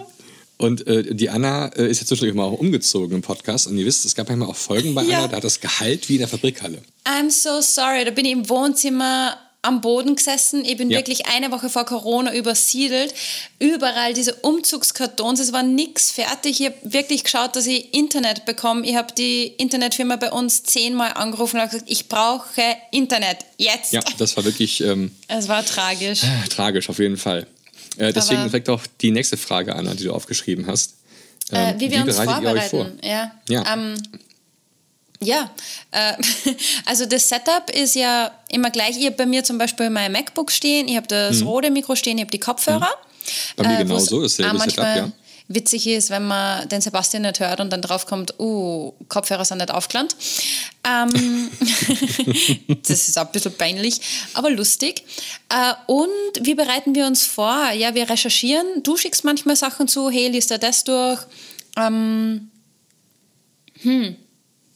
und 0.58 0.86
äh, 0.88 1.14
die 1.16 1.30
Anna 1.30 1.68
äh, 1.68 1.90
ist 1.90 2.00
jetzt 2.00 2.10
zwischendurch 2.10 2.36
mal 2.36 2.44
auch 2.46 2.60
umgezogen 2.60 3.16
im 3.16 3.22
Podcast. 3.22 3.68
Und 3.68 3.78
ihr 3.78 3.86
wisst, 3.86 4.06
es 4.06 4.16
gab 4.16 4.28
manchmal 4.28 4.50
auch 4.50 4.56
Folgen 4.56 4.94
bei 4.94 5.04
Ja. 5.04 5.20
Anna, 5.20 5.28
da 5.30 5.38
hat 5.38 5.44
das 5.44 5.60
Gehalt 5.62 6.10
wie 6.10 6.14
in 6.14 6.20
der 6.20 6.28
Fabrikhalle. 6.28 6.82
I'm 7.06 7.30
so 7.30 7.62
sorry, 7.62 8.04
da 8.04 8.12
bin 8.12 8.26
ich 8.26 8.32
im 8.34 8.50
Wohnzimmer 8.50 9.38
am 9.62 9.82
Boden 9.82 10.16
gesessen. 10.16 10.64
Ich 10.64 10.78
bin 10.78 10.90
Ja. 10.90 10.98
wirklich 11.00 11.26
eine 11.28 11.52
Woche 11.52 11.70
vor 11.70 11.86
Corona 11.86 12.34
übersiedelt. 12.34 13.14
Überall 13.60 14.14
diese 14.14 14.36
Umzugskartons, 14.36 15.40
es 15.42 15.52
war 15.52 15.64
nichts 15.64 16.12
fertig. 16.12 16.62
Ich 16.62 16.66
habe 16.68 16.76
wirklich 16.84 17.26
geschaut, 17.26 17.56
dass 17.58 17.68
ich 17.68 17.94
Internet 17.94 18.46
bekomme. 18.46 18.88
Ich 18.88 18.96
habe 18.96 19.14
die 19.14 19.48
Internetfirma 19.48 20.16
bei 20.16 20.32
uns 20.32 20.64
zehnmal 20.64 21.12
angerufen 21.14 21.60
und 21.60 21.70
gesagt, 21.70 21.90
ich 21.90 22.08
brauche 22.08 22.62
Internet, 22.92 23.40
jetzt. 23.58 23.92
Ja, 23.92 24.02
das 24.18 24.38
war 24.38 24.46
wirklich 24.46 24.80
ähm, 24.82 25.12
Es 25.28 25.50
war 25.50 25.66
tragisch. 25.66 26.22
tragisch 26.50 26.90
auf 26.90 27.00
jeden 27.00 27.18
Fall. 27.18 27.46
Äh, 27.98 28.14
deswegen 28.14 28.40
Aber- 28.42 28.50
direkt 28.50 28.70
auch 28.70 28.82
die 29.02 29.12
nächste 29.12 29.36
Frage, 29.36 29.76
Anna, 29.76 29.94
die 29.94 30.06
du 30.06 30.14
aufgeschrieben 30.14 30.68
hast. 30.68 30.94
Äh, 31.52 31.72
Ähm, 31.72 31.80
wie 31.82 31.92
wir 31.92 31.98
uns 32.06 32.16
bereitet 32.16 32.44
ihr 32.44 32.50
euch 32.52 32.64
vorbereiten. 32.64 33.00
vor? 33.02 33.10
Ja. 33.10 33.32
Ja. 33.50 33.74
Ähm, 33.74 33.96
ja, 35.22 35.52
äh, 35.92 36.14
also 36.86 37.06
das 37.06 37.28
Setup 37.28 37.70
ist 37.74 37.96
ja 37.96 38.32
immer 38.50 38.70
gleich. 38.70 38.98
Ich 38.98 39.06
habe 39.06 39.16
bei 39.16 39.26
mir 39.26 39.44
zum 39.44 39.58
Beispiel 39.58 39.90
mein 39.90 40.12
MacBook 40.12 40.52
stehen, 40.52 40.88
ich 40.88 40.96
habe 40.96 41.08
das 41.08 41.44
rote 41.44 41.72
Mikro 41.72 41.96
stehen, 41.96 42.18
ich 42.18 42.24
habe 42.24 42.32
die 42.32 42.40
Kopfhörer. 42.40 42.80
Mhm. 42.80 43.56
Bei 43.58 43.68
mir 43.68 43.76
äh, 43.76 43.84
genauso, 43.84 44.24
auch 44.24 44.54
manchmal 44.54 44.70
Setup, 44.70 44.96
ja. 44.96 45.12
Witzig 45.52 45.88
ist, 45.88 46.12
wenn 46.12 46.28
man 46.28 46.70
den 46.70 46.80
Sebastian 46.80 47.24
nicht 47.24 47.40
hört 47.40 47.60
und 47.60 47.72
dann 47.72 47.82
draufkommt, 47.82 48.36
uh, 48.40 48.94
Kopfhörer 49.08 49.44
sind 49.44 49.58
nicht 49.58 49.72
aufgelandet. 49.72 50.16
Ähm, 50.84 51.50
das 52.88 53.10
ist 53.10 53.18
auch 53.18 53.26
ein 53.26 53.32
bisschen 53.32 53.54
peinlich, 53.56 54.00
aber 54.36 54.52
lustig. 54.52 55.04
Äh, 55.50 55.74
und 55.88 56.08
wie 56.46 56.54
bereiten 56.54 56.94
wir 56.94 57.08
uns 57.08 57.26
vor? 57.26 57.72
Ja, 57.72 57.96
wir 57.96 58.08
recherchieren. 58.08 58.84
Du 58.84 58.96
schickst 58.96 59.24
manchmal 59.24 59.56
Sachen 59.56 59.88
zu, 59.88 60.12
hey, 60.12 60.28
liest 60.28 60.52
er 60.52 60.60
das 60.60 60.84
durch? 60.84 61.20
Ähm, 61.76 62.52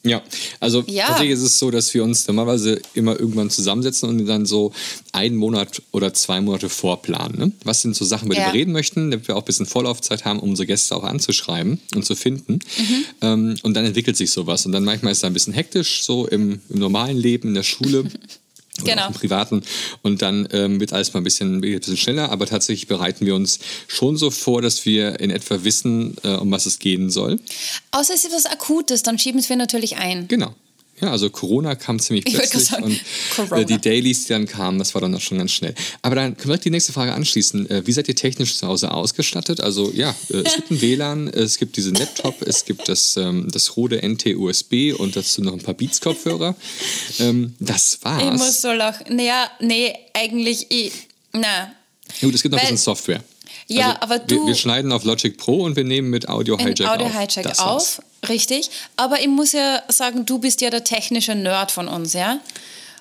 Ja, 0.05 0.21
also 0.59 0.83
Ja. 0.87 1.07
tatsächlich 1.07 1.33
ist 1.35 1.43
es 1.43 1.57
so, 1.59 1.71
dass 1.71 1.93
wir 1.93 2.03
uns 2.03 2.27
normalerweise 2.27 2.81
immer 2.93 3.17
irgendwann 3.17 3.49
zusammensetzen 3.49 4.09
und 4.09 4.25
dann 4.25 4.45
so 4.45 4.73
einen 5.13 5.37
Monat 5.37 5.81
oder 5.91 6.13
zwei 6.13 6.41
Monate 6.41 6.67
vorplanen. 6.67 7.37
Ne? 7.39 7.51
Was 7.63 7.81
sind 7.83 7.95
so 7.95 8.03
Sachen, 8.03 8.25
über 8.25 8.35
die 8.35 8.41
Ja. 8.41 8.47
wir 8.47 8.53
reden 8.53 8.73
möchten, 8.73 9.11
damit 9.11 9.29
wir 9.29 9.37
auch 9.37 9.43
ein 9.43 9.45
bisschen 9.45 9.65
Vorlaufzeit 9.65 10.25
haben, 10.25 10.39
um 10.39 10.49
unsere 10.49 10.67
Gäste 10.67 10.93
auch 10.95 11.03
anzuschreiben 11.05 11.79
und 11.95 12.03
zu 12.05 12.15
finden. 12.15 12.59
Mhm. 12.77 13.05
Ähm, 13.21 13.55
und 13.63 13.75
dann 13.75 13.85
entwickelt 13.85 14.17
sich 14.17 14.31
sowas. 14.31 14.65
Und 14.65 14.73
dann 14.73 14.83
manchmal 14.83 15.13
ist 15.13 15.19
es 15.19 15.23
ein 15.23 15.33
bisschen 15.33 15.53
hektisch, 15.53 16.03
so 16.03 16.27
im, 16.27 16.59
im 16.69 16.79
normalen 16.79 17.17
Leben, 17.17 17.49
in 17.49 17.53
der 17.53 17.63
Schule. 17.63 18.03
Genau. 18.83 19.07
im 19.07 19.13
Privaten. 19.13 19.62
Und 20.01 20.21
dann 20.21 20.47
ähm, 20.51 20.79
wird 20.79 20.93
alles 20.93 21.13
mal 21.13 21.19
ein 21.19 21.23
bisschen, 21.23 21.57
ein 21.57 21.62
bisschen 21.62 21.97
schneller, 21.97 22.31
aber 22.31 22.47
tatsächlich 22.47 22.88
bereiten 22.88 23.25
wir 23.25 23.36
uns 23.36 23.59
schon 23.88 24.17
so 24.17 24.31
vor, 24.31 24.62
dass 24.62 24.86
wir 24.86 25.19
in 25.19 25.29
etwa 25.29 25.63
wissen, 25.63 26.15
äh, 26.23 26.29
um 26.29 26.49
was 26.51 26.65
es 26.65 26.79
gehen 26.79 27.12
soll. 27.12 27.39
außer 27.91 28.13
es 28.15 28.23
ist 28.25 28.33
was 28.33 28.45
Akutes, 28.47 29.03
dann 29.03 29.19
schieben 29.19 29.47
wir 29.47 29.55
natürlich 29.55 29.97
ein. 29.97 30.27
Genau. 30.27 30.55
Ja, 31.01 31.12
also 31.12 31.29
Corona 31.29 31.75
kam 31.75 31.99
ziemlich 31.99 32.25
Ich 32.27 32.34
plötzlich 32.36 32.69
gerade 32.69 32.84
und 32.86 32.91
sagen, 32.93 33.01
Corona. 33.49 33.62
äh, 33.62 33.65
die 33.65 33.79
Dailies, 33.82 34.23
die 34.25 34.29
dann 34.29 34.45
kamen, 34.47 34.79
das 34.79 34.93
war 34.93 35.01
dann 35.01 35.13
auch 35.15 35.19
schon 35.21 35.38
ganz 35.39 35.51
schnell. 35.51 35.73
Aber 36.01 36.15
dann 36.15 36.27
können 36.38 36.43
wir 36.43 36.45
direkt 36.47 36.65
die 36.65 36.69
nächste 36.69 36.93
Frage 36.93 37.13
anschließen. 37.13 37.69
Äh, 37.69 37.86
wie 37.88 37.91
seid 37.91 38.08
ihr 38.08 38.15
technisch 38.15 38.56
zu 38.58 38.67
Hause 38.67 38.91
ausgestattet? 38.91 39.60
Also 39.60 39.91
ja, 39.91 40.15
äh, 40.29 40.38
es 40.45 40.56
gibt 40.56 40.71
ein 40.71 40.82
WLAN, 40.82 41.27
es 41.27 41.58
gibt 41.58 41.75
diesen 41.77 41.95
Laptop, 41.95 42.41
es 42.43 42.63
gibt 42.65 42.88
das, 42.88 43.17
ähm, 43.17 43.49
das 43.51 43.75
Rode 43.75 44.01
NT-USB 44.01 44.93
und 44.97 45.15
dazu 45.15 45.41
noch 45.41 45.53
ein 45.53 45.60
paar 45.62 45.73
Beats-Kopfhörer. 45.73 46.56
Ähm, 47.19 47.56
das 47.60 47.95
Ich 47.95 48.25
muss 48.32 48.39
war's. 48.39 48.62
so 48.62 48.71
lachen. 48.71 49.15
Naja, 49.15 49.49
nee, 49.60 49.93
eigentlich, 50.13 50.67
ich, 50.69 50.91
na. 51.34 51.73
Gut, 52.21 52.36
es 52.36 52.43
gibt 52.43 52.51
noch 52.53 52.60
ein 52.60 52.65
Weil- 52.65 52.71
bisschen 52.71 52.77
Software. 52.84 53.23
Ja, 53.67 53.88
also, 53.89 54.02
aber 54.02 54.15
wir, 54.30 54.38
du- 54.38 54.47
wir 54.47 54.56
schneiden 54.56 54.91
auf 54.91 55.04
Logic 55.04 55.38
Pro 55.38 55.63
und 55.63 55.76
wir 55.76 55.84
nehmen 55.84 56.10
mit 56.10 56.28
Audio 56.30 56.58
Hijack 56.58 56.82
Audio 56.82 57.08
auf. 57.08 57.13
Hijack 57.13 57.43
Das 57.43 57.60
war's. 57.60 57.99
auf, 57.99 58.30
richtig. 58.30 58.69
Aber 58.97 59.21
ich 59.21 59.28
muss 59.28 59.52
ja 59.54 59.82
sagen, 59.89 60.26
du 60.26 60.39
bist 60.39 60.62
ja 60.62 60.69
der 60.69 60.84
technische 60.84 61.36
Nerd 61.36 61.71
von 61.71 61.88
uns, 61.88 62.13
ja? 62.13 62.39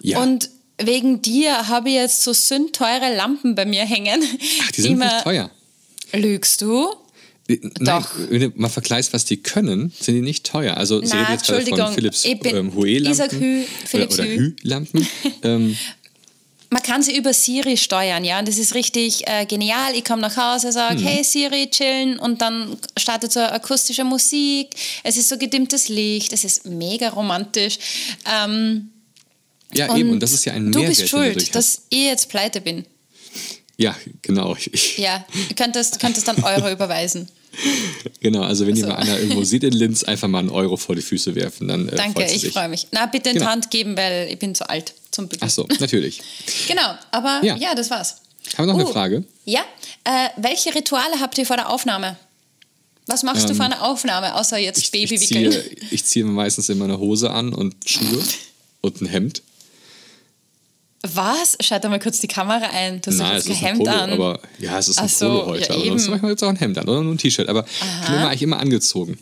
Ja. 0.01 0.21
Und 0.21 0.49
wegen 0.81 1.23
dir 1.23 1.69
habe 1.69 1.89
ich 1.91 1.95
jetzt 1.97 2.23
so 2.23 2.33
sündteure 2.33 3.15
Lampen 3.15 3.55
bei 3.55 3.65
mir 3.67 3.85
hängen. 3.85 4.21
Ach, 4.63 4.71
die 4.73 4.81
sind 4.81 4.99
nicht 4.99 5.23
teuer. 5.23 5.51
Lügst 6.13 6.61
du? 6.61 6.89
Äh, 7.49 7.59
Nein, 7.81 8.03
Doch. 8.03 8.09
wenn 8.31 8.41
du 8.41 8.53
mal 8.55 8.69
vergleichst, 8.69 9.13
was 9.13 9.25
die 9.25 9.37
können, 9.39 9.93
sind 9.99 10.15
die 10.15 10.21
nicht 10.23 10.45
teuer. 10.47 10.77
Also 10.77 11.01
sie 11.01 11.09
Na, 11.15 11.23
reden 11.23 11.33
jetzt 11.33 11.47
gerade 11.47 11.67
von 11.67 11.93
Philips 11.95 12.25
ähm, 12.25 12.75
Hue-Lampen. 12.75 13.41
Hue, 13.41 13.65
Philips 13.87 14.15
oder, 14.19 14.25
oder 14.25 14.33
Hue. 14.33 14.39
Hue-Lampen. 14.63 15.09
ähm, 15.43 15.77
Man 16.73 16.83
kann 16.83 17.03
sie 17.03 17.15
über 17.15 17.35
Siri 17.35 17.77
steuern, 17.77 18.25
ja, 18.25 18.39
und 18.39 18.49
das 18.49 18.57
ist 18.57 18.73
richtig 18.75 19.29
äh, 19.29 19.45
genial. 19.45 19.95
Ich 19.95 20.05
komme 20.07 20.23
nach 20.23 20.37
Hause, 20.39 20.73
sage, 20.73 21.01
Mhm. 21.01 21.07
hey 21.07 21.23
Siri, 21.23 21.69
chillen, 21.69 22.19
und 22.19 22.41
dann 22.41 22.79
startet 22.99 23.31
so 23.31 23.41
akustische 23.41 24.05
Musik. 24.05 24.71
Es 25.03 25.19
ist 25.19 25.29
so 25.29 25.37
gedimmtes 25.37 25.91
Licht, 25.91 26.33
es 26.33 26.45
ist 26.45 26.65
mega 26.65 27.11
romantisch. 27.11 27.79
Ähm, 28.27 28.91
ja, 29.75 29.95
eben, 29.95 30.13
und 30.13 30.21
das 30.21 30.33
ist 30.33 30.47
ja 30.47 30.55
ein 30.55 30.73
du 30.73 30.79
Mehrwert, 30.79 30.97
bist 30.99 31.13
du 31.13 31.17
dadurch 31.19 31.33
schuld, 31.43 31.55
dass 31.55 31.83
ich 31.91 32.05
jetzt 32.07 32.31
pleite 32.31 32.63
bin. 32.63 32.87
Ja, 33.77 33.95
genau. 34.23 34.57
Ich, 34.57 34.97
Ja, 34.99 35.25
du 35.49 35.55
könntest, 35.55 36.01
könntest 36.01 36.27
dann 36.27 36.43
Euro 36.43 36.71
überweisen. 36.71 37.29
Genau, 38.21 38.43
also 38.43 38.67
wenn 38.67 38.77
ihr 38.77 38.83
So. 38.85 38.89
mal 38.89 38.97
einer 38.97 39.19
irgendwo 39.19 39.45
seht 39.45 39.65
in 39.65 39.73
Linz, 39.73 40.05
einfach 40.05 40.29
mal 40.29 40.39
einen 40.39 40.49
Euro 40.51 40.77
vor 40.77 40.95
die 40.97 41.03
Füße 41.03 41.35
werfen, 41.35 41.69
dann 41.69 41.89
äh, 41.89 41.97
Danke, 41.97 42.25
ich 42.25 42.51
freue 42.53 42.69
mich. 42.69 42.87
Na, 42.93 43.07
bitte 43.07 43.31
in 43.31 43.35
die 43.35 43.39
Genau. 43.41 43.51
Hand 43.51 43.71
geben, 43.71 43.97
weil 43.97 44.29
ich 44.31 44.39
bin 44.39 44.55
zu 44.55 44.69
alt 44.69 44.95
zum 45.11 45.29
Bügeln. 45.29 45.49
Ach 45.49 45.55
so, 45.55 45.67
natürlich. 45.81 46.21
Genau, 46.69 46.95
aber 47.11 47.41
Ja. 47.45 47.57
ja, 47.57 47.75
das 47.75 47.91
war's. 47.91 48.17
Haben 48.57 48.67
wir 48.67 48.73
noch 48.73 48.81
eine 48.81 48.89
Uh, 48.89 48.93
Frage? 48.93 49.25
Ja, 49.45 49.61
äh, 50.05 50.29
welche 50.37 50.75
Rituale 50.75 51.21
habt 51.21 51.37
ihr 51.39 51.47
vor 51.47 51.57
der 51.57 51.69
Aufnahme? 51.71 52.17
Was 53.07 53.23
machst 53.25 53.49
du 53.51 53.55
vor 53.55 53.65
einer 53.67 53.83
Aufnahme, 53.83 54.35
außer 54.37 54.59
jetzt 54.59 54.79
Ähm, 54.79 55.03
Ich, 55.03 55.13
ich, 55.13 55.29
Babywickeln? 55.29 55.53
ziehe, 55.53 55.77
ich 55.91 56.05
ziehe 56.05 56.25
mir 56.25 56.31
meistens 56.33 56.69
immer 56.69 56.85
eine 56.85 56.99
Hose 56.99 57.31
an 57.31 57.53
und 57.53 57.75
Schuhe 57.85 58.23
und 58.81 59.01
ein 59.01 59.07
Hemd. 59.07 59.43
Was? 61.03 61.57
Schalt 61.61 61.83
doch 61.85 61.91
mal 61.91 61.99
kurz 61.99 62.21
die 62.21 62.29
Kamera 62.29 62.67
ein. 62.73 63.01
Du 63.01 63.11
hast 63.11 63.19
Nein, 63.19 63.37
es 63.37 63.47
ist 63.47 63.51
ein 63.51 63.57
Hemd 63.57 63.79
Polo, 63.79 63.91
an. 63.91 64.13
aber 64.13 64.41
ja, 64.59 64.79
es 64.79 64.89
ist 64.89 64.99
ein 65.01 65.09
so, 65.09 65.27
Polo 65.27 65.47
heute. 65.47 65.69
ja, 65.69 65.75
aber 65.75 65.85
sonst 65.85 66.03
eben. 66.03 66.11
manchmal 66.11 66.31
jetzt 66.31 66.45
auch 66.45 66.49
ein 66.49 66.57
Hemd 66.57 66.79
an 66.79 66.89
oder 66.89 67.03
nur 67.03 67.15
ein 67.15 67.19
T-Shirt. 67.19 67.49
Aber 67.49 67.65
ich 67.65 68.07
bin 68.07 68.15
immer 68.15 68.29
eigentlich 68.29 68.43
immer 68.43 68.61
angezogen. 68.61 69.19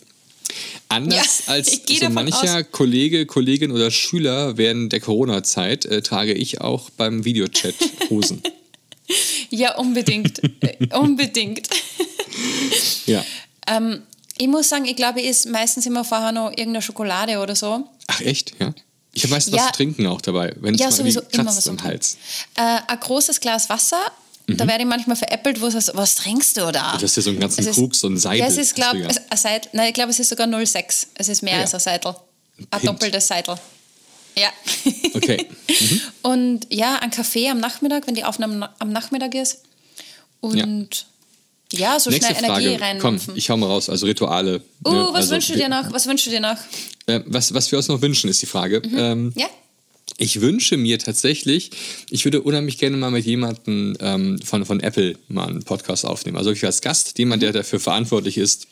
Anders 0.89 1.43
Ja, 1.47 1.53
als 1.53 1.81
ich 1.87 1.99
so 1.99 2.09
mancher 2.09 2.63
Kollege, 2.63 3.25
Kollegin 3.25 3.71
oder 3.71 3.89
Schüler 3.91 4.57
während 4.57 4.91
der 4.91 4.99
Corona-Zeit 4.99 5.85
äh, 5.85 6.01
trage 6.01 6.33
ich 6.33 6.61
auch 6.61 6.89
beim 6.91 7.25
Videochat 7.25 7.75
Hosen. 8.09 8.41
Ja, 9.49 9.75
unbedingt. 9.75 10.41
Äh, 10.61 10.95
unbedingt. 10.95 11.67
ja. 13.05 13.25
Ähm, 13.67 14.03
ich 14.37 14.47
muss 14.47 14.69
sagen, 14.69 14.85
ich 14.85 14.95
glaube, 14.95 15.19
ich 15.19 15.27
esse 15.27 15.49
meistens 15.49 15.85
immer 15.85 16.05
vorher 16.05 16.31
noch 16.31 16.51
irgendeine 16.51 16.81
Schokolade 16.81 17.39
oder 17.39 17.53
so. 17.53 17.83
Ach 18.07 18.21
echt, 18.21 18.53
ja. 18.61 18.73
Ich 19.13 19.23
habe 19.23 19.31
meistens 19.33 19.53
Ja. 19.55 19.61
was 19.63 19.67
zu 19.67 19.73
trinken 19.77 20.07
auch 20.07 20.21
dabei, 20.21 20.53
wenn 20.61 20.73
es 20.75 20.79
Ja, 20.79 20.87
mal 20.87 20.91
sowieso 20.93 21.21
immer 21.31 21.45
was 21.45 21.67
am 21.67 21.81
Hals. 21.83 22.17
Äh, 22.55 22.61
ein 22.87 22.99
großes 22.99 23.39
Glas 23.39 23.69
Wasser. 23.69 23.99
Mhm. 24.47 24.57
Da 24.57 24.67
werde 24.67 24.83
ich 24.83 24.89
manchmal 24.89 25.15
veräppelt, 25.17 25.59
wo 25.61 25.67
es 25.67 25.75
heißt, 25.75 25.91
was 25.95 26.15
trinkst 26.15 26.57
du 26.57 26.71
da? 26.71 26.95
Du 26.97 27.03
hast 27.03 27.15
ja 27.15 27.21
so 27.21 27.29
einen 27.29 27.39
ganzen 27.39 27.61
Es 27.61 27.67
ist- 27.67 27.75
Krug, 27.75 27.93
so 27.95 28.07
ein 28.07 28.17
Seidel. 28.17 28.39
Ja, 28.39 28.47
es 28.47 28.57
ist, 28.57 28.73
glaube 28.75 28.97
ein. 29.07 29.61
Nein, 29.73 29.87
ich 29.89 29.93
glaube, 29.93 30.11
es 30.11 30.19
ist 30.19 30.29
sogar 30.29 30.47
0,6. 30.47 31.07
Es 31.15 31.27
ist 31.29 31.43
mehr 31.43 31.53
Ah, 31.53 31.57
ja. 31.57 31.61
als 31.63 31.73
ein 31.73 31.79
Seidel. 31.79 32.15
Ein 32.57 32.67
Pint. 32.69 32.85
doppeltes 32.87 33.27
Seidel. 33.27 33.55
Ja. 34.37 34.49
Okay. 35.13 35.45
Mhm. 35.69 36.01
Und 36.21 36.67
ja, 36.69 36.95
ein 36.95 37.11
Kaffee 37.11 37.49
am 37.49 37.59
Nachmittag, 37.59 38.07
wenn 38.07 38.15
die 38.15 38.23
Aufnahme 38.23 38.69
am 38.79 38.91
Nachmittag 38.93 39.35
ist. 39.35 39.59
Und 40.39 41.05
ja, 41.73 41.99
so 41.99 42.09
Nächste 42.09 42.35
schnell 42.35 42.45
Energie 42.45 42.77
Frage. 42.77 42.99
Komm, 42.99 43.19
ich 43.35 43.49
hau 43.49 43.57
mal 43.57 43.67
raus. 43.67 43.89
Also 43.89 44.05
Rituale. 44.05 44.61
Uh, 44.85 44.91
ne? 44.91 45.07
was 45.11 45.15
also, 45.15 45.31
wünschst 45.31 45.49
du 45.51 45.55
dir 45.55 45.69
noch? 45.69 45.91
Was 45.91 46.05
wünschst 46.07 46.27
du 46.27 46.31
dir 46.31 46.41
noch? 46.41 46.57
Äh, 47.05 47.21
was, 47.25 47.53
was 47.53 47.71
wir 47.71 47.77
uns 47.77 47.87
noch 47.87 48.01
wünschen, 48.01 48.29
ist 48.29 48.41
die 48.41 48.47
Frage. 48.47 48.81
Ähm, 48.95 49.31
Ja? 49.35 49.47
Ich 50.17 50.41
wünsche 50.41 50.77
mir 50.77 50.99
tatsächlich, 50.99 51.71
ich 52.09 52.25
würde 52.25 52.41
unheimlich 52.41 52.77
gerne 52.77 52.97
mal 52.97 53.09
mit 53.11 53.25
jemandem 53.25 53.95
ähm, 54.01 54.39
von, 54.43 54.65
von 54.65 54.79
Apple 54.79 55.15
mal 55.29 55.47
einen 55.47 55.63
Podcast 55.63 56.05
aufnehmen. 56.05 56.37
Also 56.37 56.51
ich 56.51 56.63
als 56.65 56.81
Gast, 56.81 57.17
jemand, 57.17 57.41
der 57.41 57.53
dafür 57.53 57.79
verantwortlich 57.79 58.37
ist, 58.37 58.67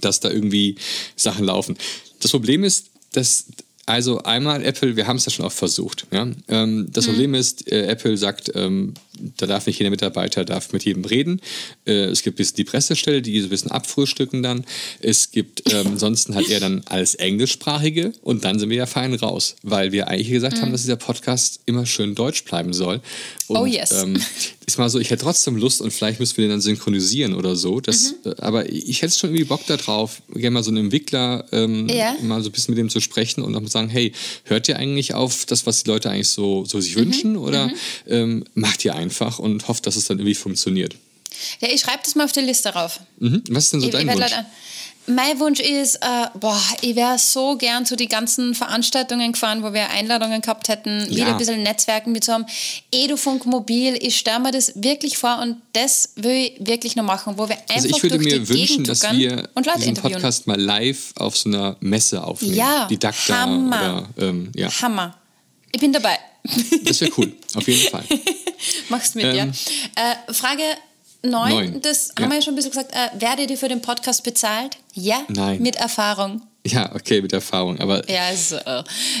dass 0.00 0.20
da 0.20 0.30
irgendwie 0.30 0.76
Sachen 1.14 1.44
laufen. 1.44 1.76
Das 2.20 2.30
Problem 2.30 2.64
ist, 2.64 2.86
dass 3.12 3.46
also 3.84 4.22
einmal 4.22 4.64
Apple, 4.64 4.96
wir 4.96 5.06
haben 5.06 5.16
es 5.16 5.26
ja 5.26 5.30
schon 5.30 5.44
oft 5.44 5.56
versucht. 5.56 6.08
Ja? 6.10 6.28
Ähm, 6.48 6.88
das 6.90 7.06
Problem 7.06 7.34
ist, 7.34 7.70
äh, 7.70 7.86
Apple 7.86 8.16
sagt, 8.16 8.50
ähm, 8.56 8.94
da 9.36 9.46
darf 9.46 9.66
nicht 9.66 9.78
jeder 9.78 9.90
Mitarbeiter 9.90 10.44
darf 10.44 10.72
mit 10.72 10.84
jedem 10.84 11.04
reden. 11.04 11.40
Äh, 11.86 12.06
es 12.06 12.22
gibt 12.22 12.38
die 12.58 12.64
Pressestelle, 12.64 13.22
die 13.22 13.40
so 13.40 13.46
ein 13.46 13.50
bisschen 13.50 13.70
abfrühstücken 13.70 14.42
dann. 14.42 14.64
Es 15.00 15.30
gibt, 15.30 15.72
ähm, 15.72 15.88
ansonsten 15.88 16.34
hat 16.34 16.48
er 16.48 16.60
dann 16.60 16.82
alles 16.86 17.14
Englischsprachige 17.14 18.12
und 18.22 18.44
dann 18.44 18.58
sind 18.58 18.70
wir 18.70 18.76
ja 18.76 18.86
fein 18.86 19.14
raus, 19.14 19.56
weil 19.62 19.92
wir 19.92 20.08
eigentlich 20.08 20.30
gesagt 20.30 20.56
mhm. 20.56 20.62
haben, 20.62 20.72
dass 20.72 20.82
dieser 20.82 20.96
Podcast 20.96 21.60
immer 21.66 21.86
schön 21.86 22.14
deutsch 22.14 22.44
bleiben 22.44 22.72
soll. 22.72 23.00
Und, 23.48 23.56
oh 23.56 23.66
yes. 23.66 23.92
Ähm, 24.02 24.18
ist 24.66 24.78
mal 24.78 24.90
so, 24.90 24.98
ich 24.98 25.10
hätte 25.10 25.22
trotzdem 25.22 25.56
Lust 25.56 25.80
und 25.80 25.92
vielleicht 25.92 26.18
müssen 26.18 26.36
wir 26.36 26.44
den 26.44 26.50
dann 26.50 26.60
synchronisieren 26.60 27.34
oder 27.34 27.54
so. 27.54 27.80
Das, 27.80 28.14
mhm. 28.24 28.32
äh, 28.32 28.34
aber 28.38 28.68
ich 28.68 29.02
hätte 29.02 29.16
schon 29.16 29.30
irgendwie 29.30 29.44
Bock 29.44 29.64
darauf, 29.66 30.22
gerne 30.32 30.50
mal 30.50 30.62
so 30.64 30.70
einen 30.70 30.86
Entwickler 30.86 31.44
ähm, 31.52 31.88
ja. 31.88 32.16
mal 32.22 32.42
so 32.42 32.48
ein 32.48 32.52
bisschen 32.52 32.74
mit 32.74 32.78
dem 32.78 32.90
zu 32.90 33.00
sprechen 33.00 33.42
und 33.42 33.54
auch 33.54 33.60
mal 33.60 33.68
sagen, 33.68 33.88
hey, 33.88 34.12
hört 34.44 34.68
ihr 34.68 34.76
eigentlich 34.76 35.14
auf 35.14 35.46
das, 35.46 35.66
was 35.66 35.84
die 35.84 35.90
Leute 35.90 36.10
eigentlich 36.10 36.28
so, 36.28 36.64
so 36.64 36.80
sich 36.80 36.96
mhm. 36.96 37.00
wünschen 37.00 37.36
oder 37.36 37.68
mhm. 37.68 37.74
ähm, 38.08 38.44
macht 38.54 38.84
ihr 38.84 38.96
einfach 39.06 39.38
und 39.38 39.68
hofft, 39.68 39.86
dass 39.86 39.96
es 39.96 40.06
dann 40.06 40.18
irgendwie 40.18 40.34
funktioniert? 40.34 40.96
Ja, 41.60 41.68
ich 41.68 41.80
schreibe 41.80 42.00
das 42.04 42.14
mal 42.14 42.24
auf 42.24 42.32
die 42.32 42.40
Liste 42.40 42.70
rauf. 42.70 43.00
Mhm. 43.18 43.42
Was 43.50 43.64
ist 43.64 43.72
denn 43.72 43.80
so 43.80 43.86
ich, 43.86 43.92
dein 43.92 44.08
ich 44.08 44.14
Wunsch? 44.14 44.32
Mein 45.08 45.38
Wunsch 45.38 45.60
ist, 45.60 45.96
äh, 45.96 46.26
boah, 46.40 46.60
ich 46.80 46.96
wäre 46.96 47.16
so 47.16 47.56
gern 47.56 47.86
zu 47.86 47.94
den 47.94 48.08
ganzen 48.08 48.56
Veranstaltungen 48.56 49.30
gefahren, 49.30 49.62
wo 49.62 49.72
wir 49.72 49.88
Einladungen 49.90 50.40
gehabt 50.40 50.68
hätten, 50.68 51.06
ja. 51.08 51.16
wieder 51.16 51.26
ein 51.28 51.38
bisschen 51.38 51.62
Netzwerken 51.62 52.10
mit 52.10 52.24
so 52.24 52.32
einem 52.32 52.46
Edufunk 52.90 53.46
Mobil. 53.46 53.96
Ich 54.00 54.16
stelle 54.16 54.40
mir 54.40 54.50
das 54.50 54.72
wirklich 54.74 55.16
vor 55.16 55.38
und 55.40 55.58
das 55.74 56.10
will 56.16 56.32
ich 56.32 56.66
wirklich 56.66 56.96
noch 56.96 57.04
machen, 57.04 57.34
wo 57.36 57.48
wir 57.48 57.56
einfach 57.56 57.76
Also 57.76 57.88
ich 57.88 58.02
würde 58.02 58.18
mir 58.18 58.48
wünschen, 58.48 58.82
dass 58.82 59.04
wir 59.12 59.48
diesen 59.78 59.94
Podcast 59.94 60.48
mal 60.48 60.60
live 60.60 61.12
auf 61.14 61.36
so 61.36 61.50
einer 61.50 61.76
Messe 61.78 62.24
aufnehmen. 62.24 62.56
Ja, 62.56 62.88
die 62.90 62.98
Dacta 62.98 63.42
Hammer. 63.42 64.08
Oder, 64.16 64.28
ähm, 64.28 64.50
ja. 64.56 64.68
Hammer. 64.82 65.16
Ich 65.70 65.80
bin 65.80 65.92
dabei. 65.92 66.18
Das 66.84 67.00
wäre 67.00 67.10
cool, 67.18 67.32
auf 67.54 67.66
jeden 67.66 67.90
Fall. 67.90 68.04
Machst 68.88 69.14
mit, 69.14 69.24
ähm, 69.24 69.36
ja. 69.36 69.44
Äh, 69.46 70.32
Frage 70.32 70.62
Neun, 71.22 71.50
Neun. 71.50 71.80
das 71.82 72.12
ja. 72.16 72.22
haben 72.22 72.30
wir 72.30 72.36
ja 72.36 72.42
schon 72.42 72.54
ein 72.54 72.56
bisschen 72.56 72.70
gesagt. 72.70 72.92
Äh, 72.92 73.20
werdet 73.20 73.50
ihr 73.50 73.58
für 73.58 73.68
den 73.68 73.80
Podcast 73.80 74.22
bezahlt? 74.22 74.76
Ja? 74.94 75.24
Nein. 75.28 75.60
Mit 75.62 75.76
Erfahrung. 75.76 76.42
Ja, 76.66 76.92
okay, 76.94 77.22
mit 77.22 77.32
Erfahrung. 77.32 77.78
Aber 77.78 78.08
ja, 78.10 78.34
so. 78.34 78.56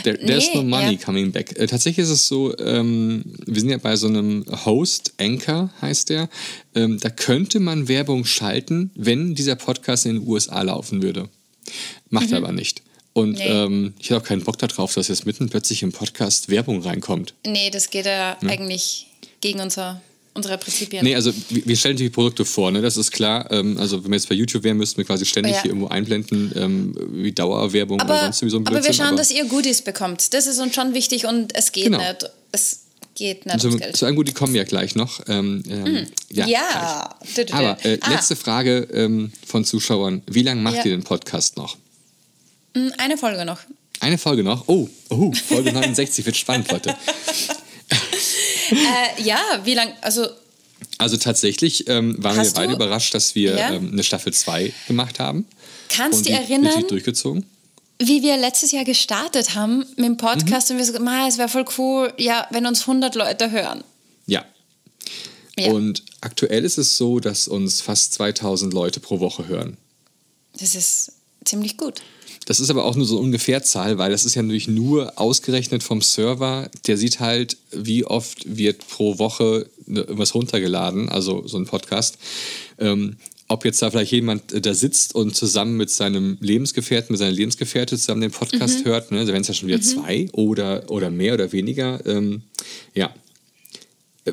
there, 0.02 0.18
there's 0.18 0.48
nee, 0.48 0.56
no 0.56 0.62
money 0.62 0.94
ja. 0.94 1.04
coming 1.04 1.30
back. 1.30 1.56
Äh, 1.58 1.66
tatsächlich 1.66 2.04
ist 2.04 2.10
es 2.10 2.26
so, 2.26 2.56
ähm, 2.58 3.22
wir 3.46 3.60
sind 3.60 3.70
ja 3.70 3.78
bei 3.78 3.94
so 3.94 4.08
einem 4.08 4.44
Host, 4.64 5.12
Anchor 5.18 5.70
heißt 5.80 6.10
der. 6.10 6.28
Ähm, 6.74 6.98
da 6.98 7.08
könnte 7.08 7.60
man 7.60 7.88
Werbung 7.88 8.24
schalten, 8.24 8.90
wenn 8.96 9.34
dieser 9.34 9.54
Podcast 9.54 10.06
in 10.06 10.16
den 10.16 10.28
USA 10.28 10.62
laufen 10.62 11.02
würde. 11.02 11.28
Macht 12.10 12.30
mhm. 12.30 12.36
aber 12.36 12.52
nicht. 12.52 12.82
Und 13.16 13.38
nee. 13.38 13.48
ähm, 13.48 13.94
ich 13.98 14.10
habe 14.10 14.20
auch 14.20 14.26
keinen 14.26 14.44
Bock 14.44 14.58
darauf, 14.58 14.92
dass 14.92 15.08
jetzt 15.08 15.24
mitten 15.24 15.48
plötzlich 15.48 15.82
im 15.82 15.90
Podcast 15.90 16.50
Werbung 16.50 16.82
reinkommt. 16.82 17.32
Nee, 17.46 17.70
das 17.70 17.88
geht 17.88 18.04
ja 18.04 18.36
hm? 18.38 18.50
eigentlich 18.50 19.06
gegen 19.40 19.60
unser 19.60 20.02
unsere 20.34 20.58
Prinzipien. 20.58 21.02
Nee, 21.02 21.14
also 21.14 21.32
wir 21.48 21.76
stellen 21.78 21.94
natürlich 21.94 22.12
Produkte 22.12 22.44
vor, 22.44 22.70
ne? 22.70 22.82
das 22.82 22.98
ist 22.98 23.10
klar. 23.10 23.50
Ähm, 23.50 23.78
also 23.78 24.04
wenn 24.04 24.10
wir 24.10 24.16
jetzt 24.16 24.28
bei 24.28 24.34
YouTube 24.34 24.64
wären, 24.64 24.76
müssten 24.76 24.98
wir 24.98 25.06
quasi 25.06 25.24
ständig 25.24 25.54
ja. 25.54 25.62
hier 25.62 25.70
irgendwo 25.70 25.88
einblenden, 25.88 26.52
ähm, 26.56 26.94
wie 27.10 27.32
Dauerwerbung 27.32 27.98
aber, 28.00 28.12
oder 28.12 28.22
sonst 28.24 28.42
wie 28.42 28.50
so 28.50 28.58
ein 28.58 28.64
Blödsinn. 28.64 28.76
Aber 28.76 28.86
wir 28.86 28.92
schauen, 28.92 29.06
aber 29.06 29.16
dass 29.16 29.30
ihr 29.30 29.46
Goodies 29.46 29.80
bekommt. 29.80 30.34
Das 30.34 30.46
ist 30.46 30.60
uns 30.60 30.74
schon 30.74 30.92
wichtig 30.92 31.24
und 31.24 31.56
es 31.56 31.72
geht 31.72 31.84
genau. 31.84 31.96
nicht. 31.96 32.30
Es 32.52 32.82
geht 33.14 33.46
nicht 33.46 33.78
Geld. 33.78 33.96
Zu 33.96 34.04
einem 34.04 34.16
Gut, 34.16 34.28
die 34.28 34.34
kommen 34.34 34.54
ja 34.54 34.64
gleich 34.64 34.94
noch. 34.94 35.20
Ähm, 35.26 35.60
mm. 35.60 36.06
Ja. 36.34 36.46
ja. 36.46 37.16
Aber 37.52 37.78
äh, 37.82 37.98
ah. 38.02 38.10
letzte 38.10 38.36
Frage 38.36 38.86
ähm, 38.92 39.32
von 39.46 39.64
Zuschauern. 39.64 40.20
Wie 40.26 40.42
lange 40.42 40.60
macht 40.60 40.76
ja. 40.76 40.84
ihr 40.84 40.90
den 40.90 41.02
Podcast 41.02 41.56
noch? 41.56 41.78
Hm, 42.76 42.92
eine 42.98 43.16
Folge 43.16 43.46
noch. 43.46 43.60
Eine 44.00 44.18
Folge 44.18 44.44
noch? 44.44 44.68
Oh, 44.68 44.86
oh 45.08 45.32
Folge 45.32 45.72
69 45.72 46.26
wird 46.26 46.36
spannend, 46.36 46.70
Leute. 46.70 46.90
äh, 48.70 49.22
ja, 49.22 49.40
wie 49.64 49.72
lange, 49.72 49.94
also. 50.02 50.26
Also 50.98 51.16
tatsächlich 51.16 51.88
ähm, 51.88 52.22
waren 52.22 52.36
wir 52.36 52.52
beide 52.52 52.74
überrascht, 52.74 53.14
dass 53.14 53.34
wir 53.34 53.56
ja? 53.56 53.72
ähm, 53.72 53.92
eine 53.92 54.04
Staffel 54.04 54.34
2 54.34 54.74
gemacht 54.88 55.18
haben. 55.18 55.46
Kannst 55.88 56.20
du 56.20 56.24
dich 56.24 56.34
erinnern? 56.34 56.86
durchgezogen. 56.86 57.46
Wie 57.98 58.22
wir 58.22 58.36
letztes 58.36 58.72
Jahr 58.72 58.84
gestartet 58.84 59.54
haben 59.54 59.86
mit 59.96 60.04
dem 60.04 60.18
Podcast 60.18 60.68
mhm. 60.68 60.74
und 60.74 60.78
wir 60.80 60.84
so, 60.84 61.28
es 61.28 61.38
wäre 61.38 61.48
voll 61.48 61.64
cool, 61.78 62.12
ja, 62.18 62.46
wenn 62.50 62.66
uns 62.66 62.82
100 62.82 63.14
Leute 63.14 63.50
hören. 63.50 63.84
Ja. 64.26 64.44
ja. 65.58 65.72
Und 65.72 66.02
aktuell 66.20 66.62
ist 66.62 66.76
es 66.76 66.98
so, 66.98 67.20
dass 67.20 67.48
uns 67.48 67.80
fast 67.80 68.12
2000 68.12 68.74
Leute 68.74 69.00
pro 69.00 69.18
Woche 69.20 69.48
hören. 69.48 69.78
Das 70.60 70.74
ist 70.74 71.12
ziemlich 71.42 71.78
gut. 71.78 72.02
Das 72.46 72.60
ist 72.60 72.70
aber 72.70 72.84
auch 72.84 72.94
nur 72.96 73.06
so 73.06 73.18
ungefähr 73.18 73.62
Zahl, 73.62 73.98
weil 73.98 74.12
das 74.12 74.24
ist 74.24 74.36
ja 74.36 74.42
natürlich 74.42 74.68
nur 74.68 75.18
ausgerechnet 75.20 75.82
vom 75.82 76.00
Server. 76.00 76.70
Der 76.86 76.96
sieht 76.96 77.20
halt, 77.20 77.56
wie 77.72 78.04
oft 78.04 78.56
wird 78.56 78.86
pro 78.88 79.18
Woche 79.18 79.68
ne, 79.86 80.00
irgendwas 80.00 80.34
runtergeladen, 80.34 81.08
also 81.08 81.46
so 81.46 81.58
ein 81.58 81.66
Podcast. 81.66 82.18
Ähm, 82.78 83.16
ob 83.48 83.64
jetzt 83.64 83.82
da 83.82 83.90
vielleicht 83.90 84.12
jemand 84.12 84.52
äh, 84.52 84.60
da 84.60 84.74
sitzt 84.74 85.14
und 85.14 85.34
zusammen 85.34 85.76
mit 85.76 85.90
seinem 85.90 86.38
Lebensgefährten, 86.40 87.12
mit 87.12 87.18
seiner 87.18 87.32
Lebensgefährte 87.32 87.96
zusammen 87.96 88.20
den 88.20 88.30
Podcast 88.30 88.80
mhm. 88.80 88.88
hört, 88.88 89.10
ne? 89.10 89.18
also 89.18 89.32
wenn 89.32 89.42
es 89.42 89.48
ja 89.48 89.54
schon 89.54 89.68
wieder 89.68 89.78
mhm. 89.78 89.82
zwei 89.82 90.28
oder, 90.32 90.88
oder 90.88 91.10
mehr 91.10 91.34
oder 91.34 91.52
weniger, 91.52 92.04
ähm, 92.06 92.42
ja 92.94 93.12
äh, 94.24 94.32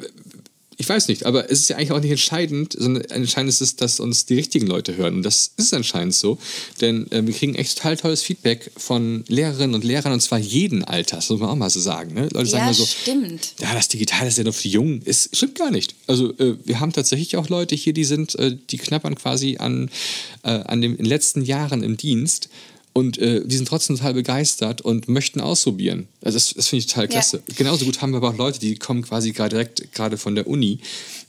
ich 0.78 0.88
weiß 0.88 1.08
nicht, 1.08 1.26
aber 1.26 1.50
es 1.52 1.62
ist 1.62 1.70
ja 1.70 1.78
eigentlich 1.78 1.92
auch 1.92 2.00
nicht 2.02 2.12
entscheidend, 2.12 2.76
sondern 2.78 3.04
entscheidend 3.06 3.50
ist 3.50 3.62
es, 3.62 3.76
dass 3.76 4.00
uns 4.00 4.26
die 4.26 4.36
richtigen 4.36 4.68
Leute 4.68 4.96
hören. 4.96 5.16
Und 5.16 5.24
das 5.24 5.52
ist 5.58 5.74
anscheinend 5.74 6.16
so, 6.16 6.38
denn 6.82 7.12
äh, 7.12 7.26
wir 7.26 7.34
kriegen 7.34 7.56
echt 7.56 7.78
total 7.78 7.98
tolles 7.98 8.24
Feedback 8.24 8.72
von 8.76 9.24
Lehrerinnen 9.28 9.76
und 9.76 9.84
Lehrern 9.84 10.14
und 10.14 10.22
zwar 10.22 10.40
jeden 10.40 10.84
Alters, 10.84 11.30
muss 11.30 11.40
man 11.40 11.50
auch 11.50 11.56
mal 11.56 11.70
so 11.70 11.80
sagen. 11.80 12.14
Ne? 12.14 12.30
Leute 12.32 12.50
sagen 12.50 12.68
ja, 12.68 12.74
so, 12.74 12.86
stimmt. 12.86 13.56
Ja, 13.60 13.74
das 13.74 13.88
Digitale 13.88 14.28
ist 14.28 14.38
ja 14.38 14.44
nur 14.44 14.54
für 14.54 14.64
die 14.64 14.72
Jungen. 14.72 15.02
Es 15.06 15.30
stimmt 15.34 15.56
gar 15.56 15.72
nicht. 15.72 15.96
Also 16.08 16.32
äh, 16.38 16.58
wir 16.64 16.80
haben 16.80 16.94
tatsächlich 16.94 17.38
auch 17.38 17.50
Leute 17.50 17.76
hier, 17.76 17.94
die 17.94 18.06
sind, 18.06 18.36
äh, 18.36 18.58
die 18.70 18.78
knappern 18.78 19.16
quasi 19.16 19.58
an, 19.58 19.90
äh, 20.44 20.50
an 20.50 20.82
den 20.82 20.98
letzten 20.98 21.44
Jahren 21.44 21.84
im 21.84 21.98
Dienst 21.98 22.50
und 22.94 23.18
äh, 23.18 23.42
die 23.44 23.58
sind 23.58 23.68
trotzdem 23.68 23.98
total 23.98 24.14
begeistert 24.14 24.82
und 24.82 25.10
möchten 25.10 25.42
ausprobieren. 25.42 26.08
Also 26.22 26.36
das, 26.36 26.54
das 26.54 26.68
finde 26.68 26.86
ich 26.86 26.88
total 26.88 27.08
klasse. 27.08 27.44
Ja. 27.48 27.56
Genauso 27.58 27.86
gut 27.86 28.02
haben 28.02 28.12
wir 28.12 28.18
aber 28.18 28.30
auch 28.30 28.38
Leute, 28.38 28.60
die 28.60 28.76
kommen 28.76 29.02
quasi 29.02 29.32
gerade 29.32 29.50
direkt 29.50 29.92
gerade 29.94 30.18
von 30.18 30.36
der 30.36 30.48
Uni 30.48 30.80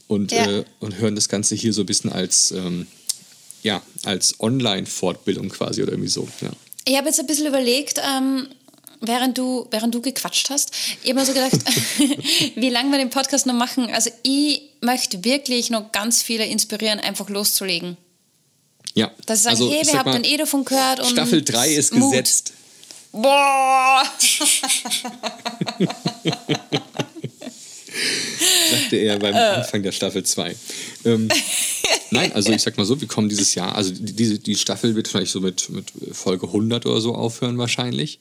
und, 0.07 0.31
ja. 0.31 0.47
äh, 0.47 0.65
und 0.81 0.99
hören 0.99 1.15
das 1.15 1.29
Ganze 1.29 1.55
hier 1.55 1.73
so 1.73 1.83
ein 1.83 1.87
bisschen 1.87 2.13
als, 2.13 2.51
ähm, 2.51 2.87
ja, 3.63 3.83
als 4.05 4.39
Online-Fortbildung 4.41 5.49
quasi 5.49 5.83
oder 5.83 5.93
irgendwie 5.93 6.11
so. 6.11 6.29
Ja. 6.43 6.51
Ich 6.87 6.97
habe 6.97 7.07
jetzt 7.07 7.19
ein 7.19 7.27
bisschen 7.27 7.47
überlegt, 7.47 7.99
ähm, 7.99 8.47
während, 9.01 9.39
du, 9.39 9.67
während 9.71 9.95
du 9.95 10.03
gequatscht 10.03 10.51
hast, 10.51 10.71
ich 11.03 11.11
habe 11.11 11.21
mir 11.21 11.27
so 11.27 11.33
gedacht, 11.33 11.53
wie 12.57 12.69
lange 12.69 12.91
wir 12.91 12.99
den 12.99 13.11
Podcast 13.11 13.47
noch 13.47 13.55
machen. 13.55 13.89
Also 13.91 14.11
ich 14.23 14.61
möchte 14.83 15.25
wirklich 15.25 15.71
noch 15.71 15.93
ganz 15.93 16.23
viele 16.23 16.45
inspirieren, 16.45 17.01
einfach 17.01 17.31
loszulegen. 17.31 17.97
Ja. 18.95 19.11
Dass 19.27 19.41
sie 19.41 19.45
sagen, 19.45 19.57
also, 19.57 19.71
hey, 19.71 19.87
wir 19.87 19.99
haben 19.99 20.23
den 20.23 20.47
von 20.47 20.65
gehört 20.65 21.01
und 21.01 21.07
Staffel 21.07 21.43
3 21.43 21.75
ist 21.75 21.95
Mut. 21.95 22.13
gesetzt. 22.13 22.53
Boah! 23.13 24.05
Sagte 28.71 28.97
er 28.97 29.19
beim 29.19 29.35
Anfang 29.35 29.83
der 29.83 29.93
Staffel 29.93 30.25
2. 30.25 30.57
Ähm, 31.05 31.29
nein, 32.11 32.33
also 32.33 32.53
ich 32.53 32.63
sag 32.63 32.77
mal 32.77 32.85
so, 32.85 33.01
wir 33.01 33.07
kommen 33.07 33.29
dieses 33.29 33.55
Jahr, 33.55 33.77
also 33.77 33.93
die, 33.93 34.39
die 34.39 34.57
Staffel 34.57 34.97
wird 34.97 35.07
vielleicht 35.09 35.31
so 35.31 35.41
mit, 35.41 35.71
mit 35.71 35.93
Folge 36.13 36.47
100 36.47 36.87
oder 36.87 37.01
so 37.01 37.15
aufhören 37.15 37.57
wahrscheinlich. 37.59 38.19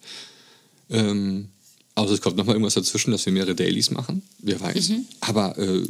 Ähm, 0.91 1.49
außer 1.95 2.13
es 2.13 2.21
kommt 2.21 2.37
nochmal 2.37 2.55
irgendwas 2.55 2.75
dazwischen, 2.75 3.11
dass 3.11 3.25
wir 3.25 3.33
mehrere 3.33 3.55
Dailies 3.55 3.89
machen, 3.89 4.21
wer 4.39 4.59
weiß. 4.61 4.89
Mhm. 4.89 5.05
Aber 5.21 5.57
äh, 5.57 5.83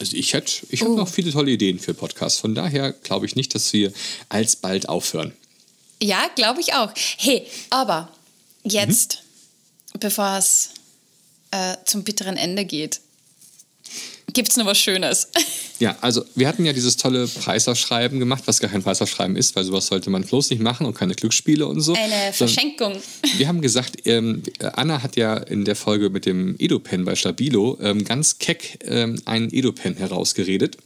also 0.00 0.16
ich 0.16 0.32
hätte, 0.32 0.66
ich 0.70 0.80
habe 0.80 0.92
oh. 0.92 0.96
noch 0.96 1.08
viele 1.08 1.30
tolle 1.30 1.50
Ideen 1.50 1.78
für 1.78 1.92
Podcasts. 1.92 2.40
Von 2.40 2.54
daher 2.54 2.92
glaube 2.92 3.26
ich 3.26 3.36
nicht, 3.36 3.54
dass 3.54 3.72
wir 3.72 3.92
alsbald 4.30 4.88
aufhören. 4.88 5.32
Ja, 6.02 6.26
glaube 6.34 6.60
ich 6.62 6.72
auch. 6.72 6.90
Hey, 7.18 7.46
aber 7.68 8.10
jetzt, 8.64 9.22
mhm. 9.92 10.00
bevor 10.00 10.38
es 10.38 10.70
äh, 11.50 11.76
zum 11.84 12.02
bitteren 12.02 12.38
Ende 12.38 12.64
geht, 12.64 13.00
gibt 14.32 14.48
es 14.48 14.56
noch 14.56 14.66
was 14.66 14.78
Schönes. 14.78 15.28
Ja, 15.80 15.96
also 16.02 16.22
wir 16.34 16.46
hatten 16.46 16.66
ja 16.66 16.74
dieses 16.74 16.98
tolle 16.98 17.26
Preisausschreiben 17.26 18.18
gemacht, 18.18 18.42
was 18.44 18.60
gar 18.60 18.70
kein 18.70 18.82
Preisausschreiben 18.82 19.34
ist, 19.34 19.56
weil 19.56 19.64
sowas 19.64 19.86
sollte 19.86 20.10
man 20.10 20.24
bloß 20.24 20.50
nicht 20.50 20.60
machen 20.60 20.84
und 20.84 20.92
keine 20.92 21.14
Glücksspiele 21.14 21.66
und 21.66 21.80
so. 21.80 21.94
Eine 21.94 22.34
Verschenkung. 22.34 22.96
Wir 23.38 23.48
haben 23.48 23.62
gesagt, 23.62 24.06
ähm, 24.06 24.42
Anna 24.58 25.02
hat 25.02 25.16
ja 25.16 25.38
in 25.38 25.64
der 25.64 25.76
Folge 25.76 26.10
mit 26.10 26.26
dem 26.26 26.54
Edo-Pen 26.58 27.06
bei 27.06 27.14
Stabilo 27.14 27.78
ähm, 27.80 28.04
ganz 28.04 28.38
keck 28.38 28.80
ähm, 28.84 29.22
einen 29.24 29.50
Edo-Pen 29.50 29.96
herausgeredet. 29.96 30.76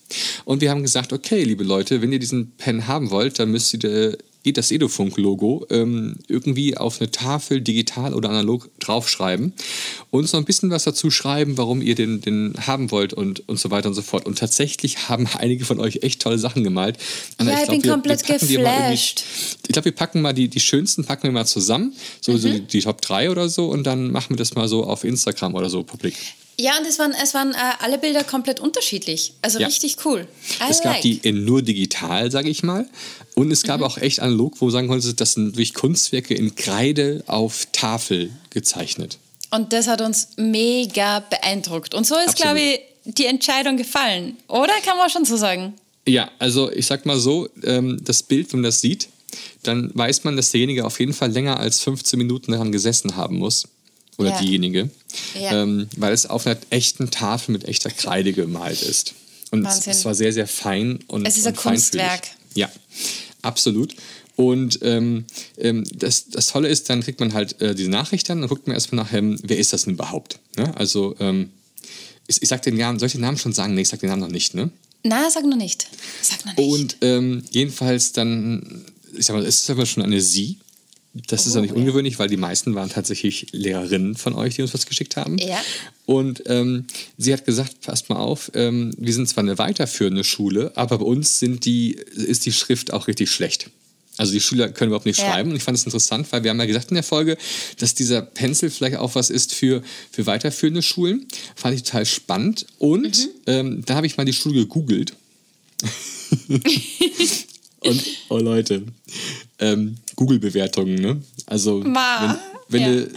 Und 0.44 0.60
wir 0.60 0.70
haben 0.70 0.82
gesagt, 0.82 1.12
okay, 1.12 1.42
liebe 1.42 1.64
Leute, 1.64 2.00
wenn 2.00 2.12
ihr 2.12 2.20
diesen 2.20 2.52
Pen 2.52 2.86
haben 2.86 3.10
wollt, 3.10 3.40
dann 3.40 3.50
müsst 3.50 3.74
ihr 3.74 4.16
das 4.52 4.70
Edofunk-Logo 4.70 5.66
ähm, 5.70 6.16
irgendwie 6.28 6.76
auf 6.76 7.00
eine 7.00 7.10
Tafel 7.10 7.60
digital 7.60 8.14
oder 8.14 8.30
analog 8.30 8.68
draufschreiben 8.78 9.52
und 10.10 10.28
so 10.28 10.36
ein 10.36 10.44
bisschen 10.44 10.70
was 10.70 10.84
dazu 10.84 11.10
schreiben, 11.10 11.56
warum 11.56 11.80
ihr 11.80 11.94
den, 11.94 12.20
den 12.20 12.54
haben 12.66 12.90
wollt 12.90 13.12
und, 13.14 13.48
und 13.48 13.58
so 13.58 13.70
weiter 13.70 13.88
und 13.88 13.94
so 13.94 14.02
fort. 14.02 14.26
Und 14.26 14.38
tatsächlich 14.38 15.08
haben 15.08 15.26
einige 15.38 15.64
von 15.64 15.80
euch 15.80 16.02
echt 16.02 16.20
tolle 16.20 16.38
Sachen 16.38 16.62
gemalt. 16.62 16.98
Anna, 17.38 17.52
ja, 17.52 17.58
ich, 17.58 17.64
glaub, 17.64 17.76
bin 17.76 17.84
wir, 17.84 17.92
komplett 17.92 18.28
wir 18.28 18.38
geflasht. 18.38 19.24
Ich 19.62 19.72
glaube, 19.72 19.86
wir 19.86 19.92
packen 19.92 20.20
mal 20.20 20.32
die, 20.32 20.48
die 20.48 20.60
schönsten 20.60 21.04
packen 21.04 21.24
wir 21.24 21.32
mal 21.32 21.46
zusammen, 21.46 21.94
so, 22.20 22.32
mhm. 22.32 22.38
so 22.38 22.48
die, 22.48 22.60
die, 22.60 22.80
Top 22.80 23.00
3 23.00 23.30
oder 23.30 23.48
so 23.48 23.68
und 23.68 23.84
dann 23.84 24.10
machen 24.10 24.30
wir 24.30 24.36
das 24.36 24.54
mal 24.54 24.68
so 24.68 24.84
auf 24.84 25.04
Instagram 25.04 25.54
oder 25.54 25.70
so 25.70 25.82
publik. 25.82 26.14
Ja, 26.58 26.78
und 26.78 26.86
es 26.86 26.98
waren, 26.98 27.12
es 27.20 27.34
waren 27.34 27.52
äh, 27.52 27.56
alle 27.80 27.98
Bilder 27.98 28.22
komplett 28.24 28.60
unterschiedlich. 28.60 29.32
Also 29.42 29.58
Ja. 29.58 29.66
richtig 29.66 29.96
cool. 30.04 30.26
I 30.60 30.70
Es 30.70 30.80
gab 30.82 30.92
like. 30.94 31.02
die 31.02 31.18
in 31.22 31.44
nur 31.44 31.62
digital, 31.62 32.30
sage 32.30 32.48
ich 32.48 32.62
mal. 32.62 32.86
Und 33.34 33.50
es 33.50 33.62
Mhm. 33.62 33.66
gab 33.68 33.82
auch 33.82 33.98
echt 33.98 34.20
analog, 34.20 34.60
wo 34.60 34.66
du 34.66 34.70
sagen 34.70 34.86
konntest, 34.88 35.20
das 35.20 35.32
sind 35.32 35.56
durch 35.56 35.74
Kunstwerke 35.74 36.34
in 36.34 36.54
Kreide 36.54 37.24
auf 37.26 37.66
Tafel 37.72 38.30
gezeichnet. 38.50 39.18
Und 39.50 39.72
das 39.72 39.88
hat 39.88 40.00
uns 40.00 40.28
mega 40.36 41.20
beeindruckt. 41.20 41.94
Und 41.94 42.06
so 42.06 42.14
ist, 42.16 42.36
glaube 42.36 42.60
ich, 42.60 42.80
die 43.04 43.26
Entscheidung 43.26 43.76
gefallen. 43.76 44.36
Oder 44.48 44.72
kann 44.84 44.96
man 44.96 45.10
schon 45.10 45.24
so 45.24 45.36
sagen? 45.36 45.74
Ja, 46.06 46.30
also 46.38 46.70
ich 46.70 46.86
sag 46.86 47.06
mal 47.06 47.18
so, 47.18 47.48
ähm, 47.64 47.98
das 48.04 48.22
Bild, 48.22 48.52
wenn 48.52 48.60
man 48.60 48.68
das 48.70 48.80
sieht, 48.80 49.08
dann 49.62 49.90
weiß 49.94 50.24
man, 50.24 50.36
dass 50.36 50.50
derjenige 50.52 50.84
auf 50.84 51.00
jeden 51.00 51.12
Fall 51.12 51.30
länger 51.32 51.58
als 51.58 51.80
15 51.80 52.18
Minuten 52.18 52.52
daran 52.52 52.70
gesessen 52.72 53.16
haben 53.16 53.38
muss. 53.38 53.66
Oder 54.16 54.30
Ja. 54.30 54.40
diejenige. 54.40 54.90
Ja. 55.40 55.62
Ähm, 55.62 55.88
weil 55.96 56.12
es 56.12 56.26
auf 56.26 56.46
einer 56.46 56.56
echten 56.70 57.10
Tafel 57.10 57.52
mit 57.52 57.64
echter 57.66 57.90
Kreide 57.90 58.32
gemalt 58.32 58.82
ist. 58.82 59.14
Und 59.50 59.60
es, 59.66 59.74
Wahnsinn. 59.76 59.92
es 59.92 60.04
war 60.04 60.14
sehr, 60.14 60.32
sehr 60.32 60.46
fein 60.48 61.00
und 61.08 61.26
Es 61.26 61.36
ist 61.36 61.46
ein 61.46 61.54
und. 61.54 61.60
Kunstwerk. 61.60 62.28
Ja, 62.54 62.70
absolut. 63.42 63.94
Und 64.36 64.80
ähm, 64.82 65.24
ähm, 65.58 65.84
das, 65.94 66.28
das 66.28 66.46
Tolle 66.48 66.68
ist, 66.68 66.90
dann 66.90 67.02
kriegt 67.02 67.20
man 67.20 67.32
halt 67.34 67.60
äh, 67.60 67.74
diese 67.74 67.90
Nachricht 67.90 68.28
dann 68.28 68.42
und 68.42 68.48
guckt 68.48 68.66
man 68.66 68.74
erstmal 68.74 69.04
nach, 69.04 69.12
ähm, 69.12 69.38
wer 69.42 69.58
ist 69.58 69.72
das 69.72 69.84
denn 69.84 69.94
überhaupt? 69.94 70.40
Ne? 70.56 70.76
Also, 70.76 71.14
ähm, 71.20 71.50
ich, 72.26 72.42
ich 72.42 72.48
sag 72.48 72.62
den 72.62 72.76
Namen, 72.76 72.98
soll 72.98 73.06
ich 73.06 73.12
den 73.12 73.20
Namen 73.20 73.38
schon 73.38 73.52
sagen? 73.52 73.74
Nee, 73.74 73.82
ich 73.82 73.88
sag 73.88 74.00
den 74.00 74.08
Namen 74.08 74.22
noch 74.22 74.28
nicht, 74.30 74.54
ne? 74.54 74.70
Na, 75.04 75.30
sag 75.30 75.44
noch 75.44 75.56
nicht. 75.56 75.86
Sag 76.22 76.44
noch 76.46 76.56
nicht. 76.56 76.68
Und 76.68 76.96
ähm, 77.02 77.44
jedenfalls 77.50 78.12
dann, 78.12 78.84
ich 79.16 79.26
sag 79.26 79.36
mal, 79.36 79.44
es 79.46 79.60
ist 79.60 79.70
aber 79.70 79.86
schon 79.86 80.02
eine 80.02 80.20
Sie. 80.20 80.58
Das 81.28 81.46
ist 81.46 81.54
Oh, 81.54 81.58
auch 81.58 81.62
nicht 81.62 81.74
ungewöhnlich, 81.74 82.18
weil 82.18 82.28
die 82.28 82.36
meisten 82.36 82.74
waren 82.74 82.90
tatsächlich 82.90 83.46
Lehrerinnen 83.52 84.16
von 84.16 84.34
euch, 84.34 84.56
die 84.56 84.62
uns 84.62 84.74
was 84.74 84.86
geschickt 84.86 85.16
haben. 85.16 85.38
Ja. 85.38 85.62
Und 86.06 86.42
ähm, 86.46 86.86
sie 87.18 87.32
hat 87.32 87.44
gesagt, 87.46 87.80
passt 87.82 88.10
mal 88.10 88.16
auf, 88.16 88.50
ähm, 88.54 88.92
wir 88.98 89.12
sind 89.14 89.28
zwar 89.28 89.44
eine 89.44 89.56
weiterführende 89.58 90.24
Schule, 90.24 90.72
aber 90.74 90.98
bei 90.98 91.04
uns 91.04 91.38
sind 91.38 91.64
die, 91.66 91.92
ist 91.92 92.46
die 92.46 92.52
Schrift 92.52 92.92
auch 92.92 93.06
richtig 93.06 93.30
schlecht. 93.30 93.70
Also 94.16 94.32
die 94.32 94.40
Schüler 94.40 94.68
können 94.68 94.90
überhaupt 94.90 95.06
nicht 95.06 95.18
Ja. 95.20 95.26
schreiben. 95.30 95.50
Und 95.50 95.56
ich 95.56 95.62
fand 95.62 95.76
es 95.78 95.84
interessant, 95.84 96.26
weil 96.30 96.42
wir 96.44 96.50
haben 96.50 96.58
ja 96.60 96.66
gesagt 96.66 96.90
in 96.90 96.94
der 96.94 97.02
Folge, 97.04 97.36
dass 97.78 97.94
dieser 97.94 98.22
Pencil 98.22 98.70
vielleicht 98.70 98.96
auch 98.96 99.14
was 99.14 99.30
ist 99.30 99.54
für, 99.54 99.82
für 100.12 100.26
weiterführende 100.26 100.82
Schulen. 100.82 101.26
Fand 101.56 101.74
ich 101.76 101.82
total 101.84 102.06
spannend. 102.06 102.66
Und 102.78 103.18
Mhm. 103.18 103.28
ähm, 103.46 103.82
da 103.86 103.94
habe 103.96 104.06
ich 104.06 104.16
mal 104.16 104.24
die 104.24 104.32
Schule 104.32 104.54
gegoogelt. 104.62 105.14
Und, 107.84 108.02
oh 108.28 108.38
Leute, 108.38 108.84
ähm, 109.58 109.96
Google-Bewertungen, 110.16 110.94
ne? 110.94 111.22
Also, 111.46 111.80
Ma, 111.80 112.40
wenn, 112.68 112.82
wenn 112.82 112.98
ja. 112.98 113.04
du, 113.04 113.10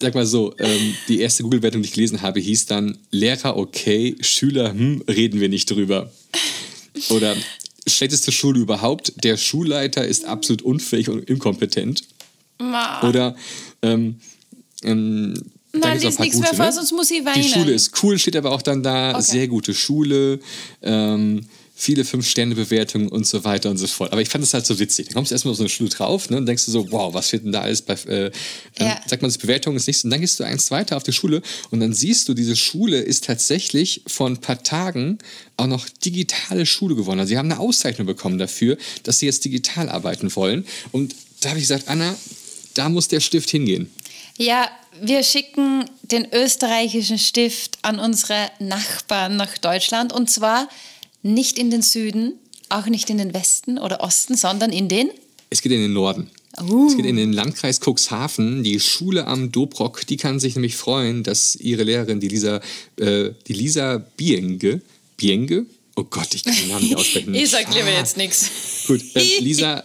sag 0.00 0.14
mal 0.14 0.26
so, 0.26 0.54
ähm, 0.58 0.94
die 1.08 1.20
erste 1.20 1.42
Google-Bewertung, 1.42 1.82
die 1.82 1.88
ich 1.88 1.94
gelesen 1.94 2.22
habe, 2.22 2.40
hieß 2.40 2.66
dann: 2.66 2.98
Lehrer 3.10 3.56
okay, 3.56 4.16
Schüler, 4.20 4.72
hm, 4.72 5.02
reden 5.08 5.40
wir 5.40 5.48
nicht 5.48 5.70
drüber. 5.70 6.12
Oder 7.08 7.36
schlechteste 7.86 8.32
Schule 8.32 8.60
überhaupt, 8.60 9.12
der 9.24 9.36
Schulleiter 9.36 10.06
ist 10.06 10.24
absolut 10.24 10.62
unfähig 10.62 11.08
und 11.08 11.28
inkompetent. 11.28 12.02
Ma. 12.58 13.06
Oder, 13.08 13.34
ähm, 13.82 14.16
ähm, 14.82 15.34
Nein, 15.72 15.98
ein 15.98 16.14
paar 16.14 16.24
nichts 16.24 16.40
mehr 16.40 16.52
vor, 16.54 16.66
ne? 16.66 16.72
sonst 16.72 16.92
muss 16.92 17.10
ich 17.10 17.24
weinen. 17.24 17.42
Die 17.42 17.48
Schule 17.48 17.72
ist 17.72 18.02
cool, 18.02 18.18
steht 18.18 18.34
aber 18.34 18.50
auch 18.50 18.62
dann 18.62 18.82
da. 18.82 19.10
Okay. 19.12 19.22
Sehr 19.22 19.48
gute 19.48 19.72
Schule, 19.72 20.40
ähm, 20.82 21.46
viele 21.80 22.04
Fünf-Sterne-Bewertungen 22.04 23.08
und 23.08 23.26
so 23.26 23.42
weiter 23.42 23.70
und 23.70 23.78
so 23.78 23.86
fort. 23.86 24.12
Aber 24.12 24.20
ich 24.20 24.28
fand 24.28 24.44
es 24.44 24.52
halt 24.52 24.66
so 24.66 24.78
witzig. 24.78 25.08
Da 25.08 25.14
kommst 25.14 25.30
du 25.30 25.34
erstmal 25.34 25.52
auf 25.52 25.56
so 25.56 25.62
eine 25.62 25.70
Schule 25.70 25.88
drauf 25.88 26.28
ne, 26.28 26.36
und 26.36 26.44
denkst 26.44 26.66
du 26.66 26.70
so, 26.72 26.92
wow, 26.92 27.14
was 27.14 27.28
steht 27.28 27.42
denn 27.42 27.52
da 27.52 27.62
alles 27.62 27.80
bei. 27.80 27.94
Äh, 27.94 28.30
dann 28.74 28.88
Ja. 28.88 29.00
sagt 29.06 29.22
man 29.22 29.30
sich, 29.30 29.40
Bewertung 29.40 29.76
ist 29.76 29.86
nichts. 29.86 30.04
Und 30.04 30.10
dann 30.10 30.20
gehst 30.20 30.38
du 30.38 30.44
eins 30.44 30.70
weiter 30.70 30.98
auf 30.98 31.04
die 31.04 31.12
Schule 31.14 31.40
und 31.70 31.80
dann 31.80 31.94
siehst 31.94 32.28
du, 32.28 32.34
diese 32.34 32.54
Schule 32.54 32.98
ist 32.98 33.24
tatsächlich 33.24 34.02
vor 34.06 34.28
ein 34.28 34.36
paar 34.36 34.62
Tagen 34.62 35.18
auch 35.56 35.68
noch 35.68 35.88
digitale 35.88 36.66
Schule 36.66 36.94
geworden. 36.96 37.18
Also 37.18 37.30
sie 37.30 37.38
haben 37.38 37.50
eine 37.50 37.58
Auszeichnung 37.60 38.06
bekommen 38.06 38.36
dafür, 38.36 38.76
dass 39.04 39.20
sie 39.20 39.26
jetzt 39.26 39.46
digital 39.46 39.88
arbeiten 39.88 40.36
wollen. 40.36 40.66
Und 40.92 41.14
da 41.40 41.48
habe 41.48 41.58
ich 41.60 41.64
gesagt, 41.64 41.88
Anna, 41.88 42.14
da 42.74 42.90
muss 42.90 43.08
der 43.08 43.20
Stift 43.20 43.48
hingehen. 43.48 43.90
Ja, 44.36 44.68
wir 45.00 45.22
schicken 45.22 45.86
den 46.02 46.28
österreichischen 46.30 47.18
Stift 47.18 47.78
an 47.80 47.98
unsere 47.98 48.50
Nachbarn 48.58 49.36
nach 49.36 49.56
Deutschland 49.56 50.12
und 50.12 50.30
zwar 50.30 50.68
nicht 51.22 51.58
in 51.58 51.70
den 51.70 51.82
Süden, 51.82 52.34
auch 52.68 52.86
nicht 52.86 53.10
in 53.10 53.18
den 53.18 53.34
Westen 53.34 53.78
oder 53.78 54.00
Osten, 54.00 54.36
sondern 54.36 54.72
in 54.72 54.88
den 54.88 55.10
Es 55.50 55.62
geht 55.62 55.72
in 55.72 55.80
den 55.80 55.92
Norden. 55.92 56.30
Uh. 56.60 56.88
Es 56.88 56.96
geht 56.96 57.06
in 57.06 57.16
den 57.16 57.32
Landkreis 57.32 57.80
Cuxhaven. 57.80 58.62
Die 58.64 58.80
Schule 58.80 59.26
am 59.26 59.52
Dobrock, 59.52 60.06
die 60.06 60.16
kann 60.16 60.40
sich 60.40 60.56
nämlich 60.56 60.76
freuen, 60.76 61.22
dass 61.22 61.56
ihre 61.56 61.84
Lehrerin, 61.84 62.20
die 62.20 62.28
Lisa, 62.28 62.60
äh, 62.96 63.30
die 63.46 63.52
Lisa 63.52 63.98
Bienge, 64.16 64.82
Bienge? 65.16 65.66
Oh 65.96 66.04
Gott, 66.04 66.34
ich 66.34 66.44
kann 66.44 66.54
den 66.56 66.68
Namen 66.68 66.84
nicht 66.84 66.96
aussprechen. 66.96 67.34
Ich 67.34 67.50
sag 67.50 67.72
lieber 67.74 67.88
Ah, 67.88 67.98
jetzt 67.98 68.16
nichts. 68.16 68.50
Gut, 68.86 69.02
äh, 69.14 69.20
Lisa, 69.40 69.74
An 69.78 69.84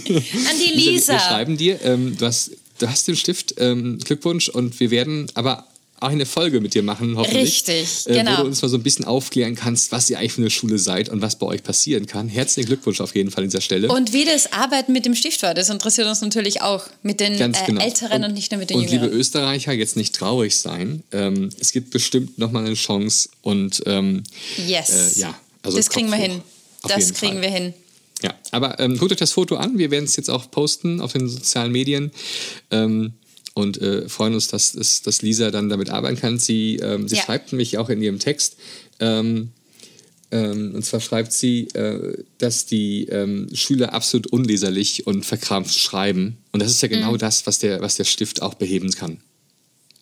die 0.00 0.72
Lisa, 0.74 0.74
wir 0.74 0.92
Lisa. 0.92 1.18
schreiben 1.20 1.56
dir, 1.56 1.80
ähm, 1.84 2.16
du, 2.18 2.26
hast, 2.26 2.50
du 2.78 2.88
hast 2.88 3.06
den 3.08 3.16
Stift, 3.16 3.54
ähm, 3.58 3.98
Glückwunsch 3.98 4.48
und 4.48 4.78
wir 4.80 4.90
werden 4.90 5.26
aber 5.34 5.66
eine 6.08 6.26
Folge 6.26 6.60
mit 6.60 6.74
dir 6.74 6.82
machen, 6.82 7.16
hoffentlich. 7.16 7.42
Richtig, 7.66 8.06
äh, 8.06 8.10
Wo 8.10 8.18
genau. 8.18 8.36
du 8.36 8.44
uns 8.46 8.62
mal 8.62 8.68
so 8.68 8.76
ein 8.76 8.82
bisschen 8.82 9.04
aufklären 9.04 9.54
kannst, 9.54 9.92
was 9.92 10.08
ihr 10.10 10.18
eigentlich 10.18 10.32
für 10.32 10.40
eine 10.42 10.50
Schule 10.50 10.78
seid 10.78 11.08
und 11.08 11.22
was 11.22 11.36
bei 11.38 11.46
euch 11.46 11.62
passieren 11.62 12.06
kann. 12.06 12.28
Herzlichen 12.28 12.66
Glückwunsch 12.66 13.00
auf 13.00 13.14
jeden 13.14 13.30
Fall 13.30 13.44
an 13.44 13.50
dieser 13.50 13.60
Stelle. 13.60 13.88
Und 13.88 14.12
wie 14.12 14.24
das 14.24 14.52
Arbeiten 14.52 14.92
mit 14.92 15.06
dem 15.06 15.14
Stift 15.14 15.42
war, 15.42 15.54
das 15.54 15.68
interessiert 15.70 16.06
uns 16.06 16.20
natürlich 16.20 16.62
auch. 16.62 16.86
Mit 17.02 17.20
den 17.20 17.34
äh, 17.34 17.52
genau. 17.66 17.80
Älteren 17.82 18.24
und, 18.24 18.34
nicht 18.34 18.50
nur 18.52 18.58
mit 18.60 18.70
den 18.70 18.76
Und 18.78 18.84
liebe 18.84 18.96
Jüngeren. 19.04 19.18
Österreicher, 19.18 19.72
jetzt 19.72 19.96
nicht 19.96 20.14
traurig 20.14 20.56
sein. 20.56 21.02
Ähm, 21.12 21.50
es 21.58 21.72
gibt 21.72 21.90
bestimmt 21.90 22.38
nochmal 22.38 22.64
eine 22.66 22.74
Chance 22.74 23.28
und 23.42 23.82
ähm, 23.86 24.22
Yes. 24.66 25.16
äh, 25.16 25.20
ja, 25.20 25.34
also 25.62 25.76
das 25.76 25.90
kriegen 25.90 26.08
Kopf 26.10 26.18
wir 26.18 26.24
hoch. 26.26 26.32
hin. 26.32 26.42
Auf 26.82 26.92
Das 26.92 27.14
kriegen 27.14 27.32
Fall. 27.34 27.42
wir 27.42 27.48
hin. 27.50 27.74
Ja, 28.22 28.34
aber 28.52 28.78
ähm, 28.80 28.96
guckt 28.96 29.12
euch 29.12 29.18
das 29.18 29.32
Foto 29.32 29.56
an. 29.56 29.76
Wir 29.76 29.90
werden 29.90 30.04
es 30.04 30.16
jetzt 30.16 30.30
auch 30.30 30.50
posten 30.50 31.00
auf 31.00 31.12
den 31.12 31.28
sozialen 31.28 31.72
Medien. 31.72 32.10
Ähm, 32.70 33.12
und 33.54 33.80
äh, 33.80 34.08
freuen 34.08 34.34
uns, 34.34 34.48
dass, 34.48 34.72
dass, 34.72 35.02
dass 35.02 35.22
Lisa 35.22 35.50
dann 35.50 35.68
damit 35.68 35.90
arbeiten 35.90 36.18
kann. 36.18 36.38
Sie, 36.38 36.76
ähm, 36.76 37.08
sie 37.08 37.16
Ja. 37.16 37.22
schreibt 37.22 37.52
nämlich 37.52 37.78
auch 37.78 37.88
in 37.88 38.02
ihrem 38.02 38.18
Text, 38.18 38.56
ähm, 39.00 39.50
ähm, 40.30 40.72
und 40.74 40.84
zwar 40.84 41.00
schreibt 41.00 41.32
sie, 41.32 41.68
äh, 41.74 42.24
dass 42.38 42.66
die 42.66 43.04
ähm, 43.06 43.48
Schüler 43.54 43.92
absolut 43.92 44.26
unleserlich 44.28 45.06
und 45.06 45.24
verkrampft 45.24 45.78
schreiben. 45.78 46.38
Und 46.52 46.60
das 46.60 46.70
ist 46.70 46.82
ja 46.82 46.88
Mhm. 46.88 46.92
genau 46.92 47.16
das, 47.16 47.46
was 47.46 47.58
der, 47.60 47.80
was 47.80 47.94
der 47.96 48.04
Stift 48.04 48.42
auch 48.42 48.54
beheben 48.54 48.90
kann. 48.90 49.18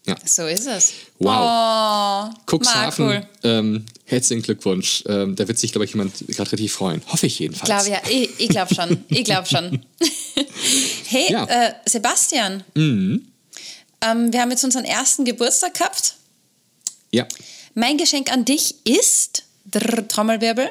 Ja. 0.06 0.16
So 0.24 0.46
ist 0.46 0.66
es. 0.66 0.92
Wow. 1.20 2.30
Oh, 2.32 2.34
Cuxhaven, 2.56 3.04
Mark, 3.06 3.28
cool. 3.44 3.48
ähm, 3.50 3.84
herzlichen 4.04 4.42
Glückwunsch. 4.42 5.04
Ähm, 5.06 5.36
da 5.36 5.46
wird 5.46 5.58
sich, 5.58 5.70
glaube 5.70 5.84
ich, 5.84 5.92
jemand 5.92 6.12
gerade 6.26 6.50
richtig 6.50 6.72
freuen. 6.72 7.02
Hoffe 7.06 7.26
ich 7.26 7.38
jedenfalls. 7.38 7.84
Glaub, 7.84 7.94
ja, 7.94 8.02
ich, 8.10 8.30
ich 8.38 8.48
glaube 8.48 8.74
schon. 8.74 9.04
Ich 9.08 9.22
glaube 9.24 9.46
schon. 9.46 9.84
hey, 11.06 11.30
Ja. 11.30 11.42
Mhm. 11.44 11.48
äh, 11.50 11.72
Sebastian. 11.88 12.64
Ähm, 14.02 14.32
wir 14.32 14.40
haben 14.40 14.50
jetzt 14.50 14.64
unseren 14.64 14.84
ersten 14.84 15.24
Geburtstag 15.24 15.74
gehabt. 15.74 16.16
Ja. 17.10 17.26
Mein 17.74 17.96
Geschenk 17.98 18.32
an 18.32 18.44
dich 18.44 18.74
ist, 18.84 19.44
drrr, 19.70 20.06
Trommelwirbel, 20.06 20.70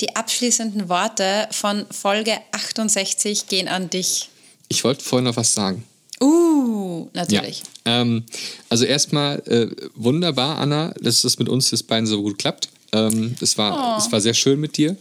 die 0.00 0.16
abschließenden 0.16 0.88
Worte 0.88 1.48
von 1.50 1.86
Folge 1.90 2.38
68 2.52 3.46
gehen 3.46 3.68
an 3.68 3.90
dich. 3.90 4.28
Ich 4.68 4.82
wollte 4.84 5.04
vorhin 5.04 5.24
noch 5.24 5.36
was 5.36 5.52
sagen. 5.52 5.84
Uh, 6.22 7.08
natürlich. 7.12 7.62
Ja. 7.86 8.02
Ähm, 8.02 8.24
also 8.68 8.84
erstmal 8.84 9.38
äh, 9.46 9.68
wunderbar, 9.94 10.58
Anna, 10.58 10.92
dass 11.00 11.22
das 11.22 11.38
mit 11.38 11.48
uns 11.48 11.70
das 11.70 11.82
beiden 11.82 12.06
so 12.06 12.22
gut 12.22 12.38
klappt. 12.38 12.68
Ähm, 12.92 13.36
es, 13.40 13.56
war, 13.56 13.96
Oh. 13.96 13.98
es 13.98 14.10
war 14.10 14.20
sehr 14.20 14.34
schön 14.34 14.60
mit 14.60 14.76
dir. 14.76 14.96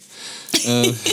Äh, 0.65 0.91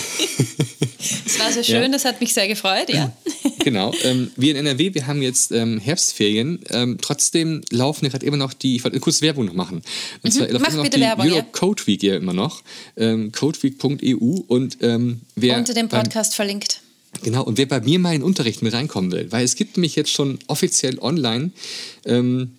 Es 1.24 1.38
war 1.38 1.52
so 1.52 1.62
schön, 1.62 1.82
Ja. 1.82 1.88
das 1.88 2.04
hat 2.04 2.20
mich 2.20 2.32
sehr 2.34 2.48
gefreut, 2.48 2.88
ja. 2.88 3.12
genau. 3.64 3.92
Ähm, 4.02 4.30
wir 4.36 4.52
in 4.52 4.56
NRW, 4.66 4.94
wir 4.94 5.06
haben 5.06 5.22
jetzt 5.22 5.52
ähm, 5.52 5.78
Herbstferien. 5.78 6.60
Ähm, 6.70 6.98
trotzdem 7.00 7.62
laufen 7.70 8.08
gerade 8.08 8.24
immer 8.26 8.36
noch 8.36 8.52
die, 8.52 8.76
ich 8.76 8.84
wollte 8.84 8.98
kurz 9.00 9.22
Werbung 9.22 9.46
noch 9.46 9.54
machen. 9.54 9.82
Und 10.22 10.32
zwar 10.32 10.48
Mhm. 10.48 10.54
Mach 10.54 10.68
immer 10.68 10.76
noch 10.78 10.84
bitte 10.84 10.96
die 10.96 11.02
Werbung, 11.02 11.26
Europe 11.26 11.46
ja. 11.52 11.58
Code 11.58 11.86
Week 11.86 12.02
ja 12.02 12.16
immer 12.16 12.32
noch. 12.32 12.62
Ähm, 12.96 13.32
codeweek.eu 13.32 14.16
und 14.46 14.78
ähm, 14.80 15.20
wer 15.36 15.58
Unter 15.58 15.74
dem 15.74 15.88
Podcast 15.88 16.34
verlinkt. 16.34 16.80
Genau, 17.22 17.44
und 17.44 17.56
wer 17.58 17.66
bei 17.66 17.80
mir 17.80 17.98
mal 17.98 18.14
in 18.14 18.20
den 18.20 18.24
Unterricht 18.26 18.62
mit 18.62 18.72
reinkommen 18.74 19.10
will, 19.12 19.30
weil 19.30 19.44
es 19.44 19.54
gibt 19.54 19.76
nämlich 19.76 19.96
jetzt 19.96 20.10
schon 20.10 20.38
offiziell 20.48 20.98
online 20.98 21.50
ähm, 22.04 22.52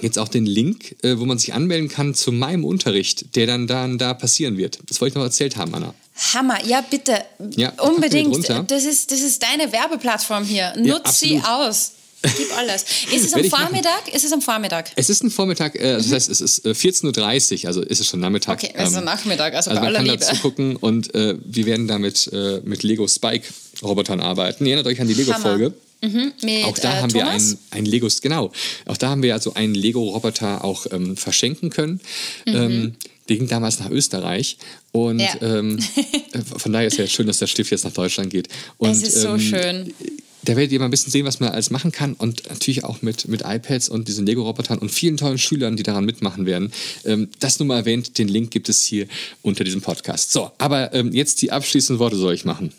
jetzt 0.00 0.18
auch 0.18 0.28
den 0.28 0.46
Link, 0.46 0.96
äh, 1.02 1.18
wo 1.18 1.24
man 1.24 1.38
sich 1.38 1.52
anmelden 1.54 1.88
kann 1.88 2.14
zu 2.14 2.32
meinem 2.32 2.64
Unterricht, 2.64 3.34
der 3.36 3.46
dann 3.46 3.66
da, 3.66 3.86
da 3.88 4.14
passieren 4.14 4.56
wird. 4.56 4.78
Das 4.86 5.00
wollte 5.00 5.12
ich 5.12 5.16
noch 5.16 5.24
erzählt 5.24 5.56
haben, 5.56 5.74
Anna. 5.74 5.94
Hammer, 6.34 6.64
ja 6.66 6.82
bitte, 6.82 7.14
Ja, 7.56 7.72
unbedingt. 7.80 8.48
Das 8.68 8.84
ist, 8.84 9.10
das 9.10 9.20
ist 9.20 9.42
deine 9.42 9.72
Werbeplattform 9.72 10.44
hier. 10.44 10.74
Nutz 10.76 11.20
sie 11.20 11.38
absolut. 11.38 11.44
aus. 11.66 11.92
Gib 12.22 12.56
alles. 12.58 12.84
Ist 13.10 13.24
es 13.24 13.32
am 13.34 13.40
machen. 13.40 13.50
Vormittag? 13.68 14.14
Ist 14.14 14.24
es 14.24 14.32
am 14.32 14.42
Vormittag? 14.42 14.90
Es 14.96 15.08
ist 15.08 15.22
ein 15.22 15.30
Vormittag, 15.30 15.74
äh, 15.76 15.94
also 15.94 16.10
das 16.10 16.28
heißt, 16.28 16.28
es 16.30 16.40
ist 16.42 16.66
äh, 16.66 16.70
14.30 16.72 17.62
Uhr, 17.62 17.68
also 17.68 17.80
ist 17.80 18.00
es 18.00 18.06
schon 18.08 18.20
Nachmittag. 18.20 18.62
Okay, 18.62 18.72
es 18.74 18.92
ist 18.92 19.02
Nachmittag, 19.02 19.54
also, 19.54 19.70
Also 19.70 19.80
bei 19.80 19.86
man 19.86 19.96
aller 19.96 19.98
kann 20.00 20.06
Liebe. 20.06 20.18
dazu 20.18 20.36
gucken 20.42 20.76
und 20.76 21.14
äh, 21.14 21.36
wir 21.42 21.64
werden 21.64 21.88
damit 21.88 22.28
äh, 22.32 22.60
mit 22.62 22.82
Lego 22.82 23.08
Spike 23.08 23.46
Robotern 23.82 24.20
arbeiten. 24.20 24.66
Ihr 24.66 24.74
erinnert 24.74 24.92
euch 24.92 25.00
an 25.00 25.08
die 25.08 25.14
Lego-Folge. 25.14 25.72
Mhm, 26.02 26.32
auch 26.64 26.78
da 26.78 26.98
äh, 26.98 27.02
haben 27.02 27.12
wir 27.12 27.28
einen, 27.28 27.58
einen 27.70 27.86
Legos, 27.86 28.22
genau. 28.22 28.52
Auch 28.86 28.96
da 28.96 29.10
haben 29.10 29.22
wir 29.22 29.34
also 29.34 29.54
einen 29.54 29.74
Lego-Roboter 29.74 30.64
auch 30.64 30.86
ähm, 30.92 31.16
verschenken 31.16 31.70
können. 31.70 32.00
Ähm, 32.46 32.94
der 33.28 33.36
ging 33.36 33.48
damals 33.48 33.78
nach 33.80 33.90
Österreich. 33.90 34.56
Und 34.92 35.16
Mhm. 35.16 35.20
Ja. 35.20 35.36
ähm, 35.58 35.78
äh, 36.32 36.38
von 36.40 36.72
daher 36.72 36.88
ist 36.88 36.96
ja 36.96 37.06
schön, 37.06 37.26
dass 37.26 37.38
der 37.38 37.46
Stift 37.46 37.70
jetzt 37.70 37.84
nach 37.84 37.92
Deutschland 37.92 38.30
geht. 38.30 38.48
Und, 38.78 38.90
es 38.90 39.02
ist 39.02 39.20
so 39.20 39.28
ähm, 39.34 39.40
schön. 39.40 39.94
Da 40.42 40.56
werdet 40.56 40.72
ihr 40.72 40.78
mal 40.78 40.86
ein 40.86 40.90
bisschen 40.90 41.12
sehen, 41.12 41.26
was 41.26 41.38
man 41.38 41.50
alles 41.50 41.68
machen 41.70 41.92
kann 41.92 42.14
und 42.14 42.48
natürlich 42.48 42.82
auch 42.84 43.02
mit, 43.02 43.28
mit 43.28 43.42
iPads 43.44 43.90
und 43.90 44.08
diesen 44.08 44.24
Lego-Robotern 44.24 44.78
und 44.78 44.90
vielen 44.90 45.18
tollen 45.18 45.36
Schülern, 45.36 45.76
die 45.76 45.82
daran 45.82 46.06
mitmachen 46.06 46.46
werden. 46.46 46.72
Ähm, 47.04 47.28
das 47.40 47.58
nur 47.58 47.66
mal 47.66 47.76
erwähnt, 47.76 48.16
den 48.16 48.26
Link 48.26 48.50
gibt 48.50 48.70
es 48.70 48.82
hier 48.82 49.06
unter 49.42 49.64
diesem 49.64 49.82
Podcast. 49.82 50.32
So, 50.32 50.50
aber 50.56 50.94
ähm, 50.94 51.12
jetzt 51.12 51.42
die 51.42 51.52
abschließenden 51.52 51.98
Worte 52.00 52.16
soll 52.16 52.32
ich 52.32 52.46
machen. 52.46 52.72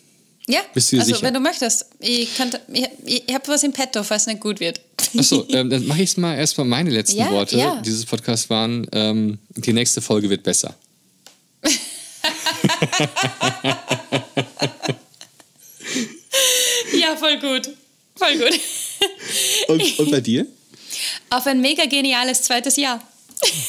Ja, 0.52 0.60
Bist 0.74 0.92
du 0.92 0.98
also 0.98 1.14
sicher? 1.14 1.22
wenn 1.26 1.34
du 1.34 1.40
möchtest. 1.40 1.86
Ich, 2.00 2.36
könnte, 2.36 2.60
ich, 2.74 2.86
ich, 3.06 3.24
ich 3.28 3.34
habe 3.34 3.48
was 3.48 3.64
im 3.64 3.72
Petto, 3.72 4.04
falls 4.04 4.24
es 4.24 4.28
nicht 4.28 4.42
gut 4.42 4.60
wird. 4.60 4.82
Achso, 5.18 5.46
ähm, 5.50 5.70
dann 5.70 5.86
mache 5.88 6.02
ich 6.02 6.10
es 6.10 6.18
mal 6.18 6.36
erstmal 6.36 6.68
meine 6.68 6.90
letzten 6.90 7.20
Ja, 7.20 7.32
Worte 7.32 7.58
ja. 7.58 7.82
dieses 7.82 8.06
Podcasts 8.06 8.50
waren, 8.50 8.86
ähm, 8.92 9.38
die 9.56 9.72
nächste 9.74 10.02
Folge 10.02 10.30
wird 10.30 10.44
besser. 10.44 10.76
ja, 16.94 17.16
voll 17.18 17.40
gut. 17.40 17.70
Voll 18.16 18.38
gut. 18.38 18.60
Und, 19.68 20.00
und 20.00 20.12
bei 20.12 20.22
dir? 20.22 20.46
Auf 21.30 21.48
ein 21.48 21.62
mega 21.62 21.86
geniales 21.86 22.42
zweites 22.44 22.76
Jahr. 22.76 23.02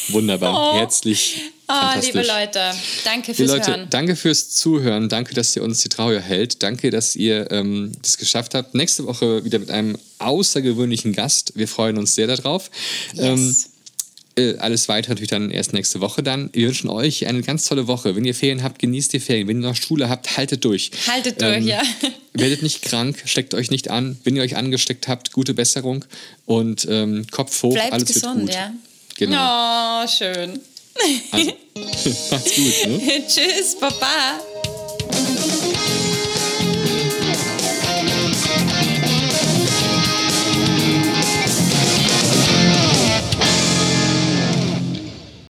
Wunderbar, 0.08 0.74
Oh. 0.74 0.78
herzlich. 0.78 1.36
Oh, 1.68 2.00
liebe 2.00 2.18
Leute, 2.22 2.60
danke 3.04 3.32
Liebe 3.32 3.34
fürs 3.44 3.50
Leute, 3.50 3.70
Hören. 3.70 3.86
danke 3.90 4.16
fürs 4.16 4.50
Zuhören. 4.50 5.08
Danke, 5.08 5.32
dass 5.34 5.56
ihr 5.56 5.62
uns 5.62 5.80
die 5.80 5.88
Treue 5.88 6.20
hält. 6.20 6.62
Danke, 6.62 6.90
dass 6.90 7.16
ihr 7.16 7.50
ähm, 7.50 7.92
das 8.02 8.18
geschafft 8.18 8.54
habt. 8.54 8.74
Nächste 8.74 9.06
Woche 9.06 9.44
wieder 9.44 9.58
mit 9.58 9.70
einem 9.70 9.96
außergewöhnlichen 10.18 11.14
Gast. 11.14 11.52
Wir 11.54 11.68
freuen 11.68 11.96
uns 11.96 12.14
sehr 12.14 12.26
darauf. 12.26 12.70
Ähm, 13.16 13.46
Yes. 13.48 13.70
äh, 14.36 14.56
alles 14.58 14.88
weitere 14.88 15.12
natürlich 15.12 15.30
dann 15.30 15.50
erst 15.50 15.72
nächste 15.72 16.00
Woche 16.00 16.22
dann. 16.22 16.50
Wir 16.52 16.68
wünschen 16.68 16.90
euch 16.90 17.26
eine 17.26 17.40
ganz 17.40 17.64
tolle 17.66 17.86
Woche. 17.86 18.14
Wenn 18.16 18.24
ihr 18.26 18.34
Ferien 18.34 18.62
habt, 18.62 18.78
genießt 18.78 19.12
die 19.14 19.20
Ferien. 19.20 19.48
Wenn 19.48 19.62
ihr 19.62 19.68
noch 19.68 19.76
Schule 19.76 20.10
habt, 20.10 20.36
haltet 20.36 20.64
durch. 20.66 20.90
Haltet 21.08 21.40
durch, 21.40 21.56
Ähm, 21.58 21.66
ja. 21.68 21.82
Werdet 22.34 22.62
nicht 22.62 22.82
krank, 22.82 23.22
steckt 23.24 23.54
euch 23.54 23.70
nicht 23.70 23.88
an. 23.90 24.18
Wenn 24.24 24.36
ihr 24.36 24.42
euch 24.42 24.56
angesteckt 24.56 25.08
habt, 25.08 25.32
gute 25.32 25.54
Besserung 25.54 26.04
und 26.44 26.86
ähm, 26.90 27.26
Kopf 27.30 27.62
hoch, 27.62 27.72
Bleibt 27.72 27.92
alles 27.94 28.08
wird 28.08 28.14
gesund, 28.22 28.40
gut. 28.42 28.54
ja. 28.54 28.72
Genau. 29.16 30.02
Oh, 30.02 30.06
schön. 30.08 30.60
Also, 31.32 31.52
macht's 32.30 32.54
gut. 32.54 32.86
Ne? 32.86 33.26
Tschüss, 33.28 33.76
Papa. 33.78 34.40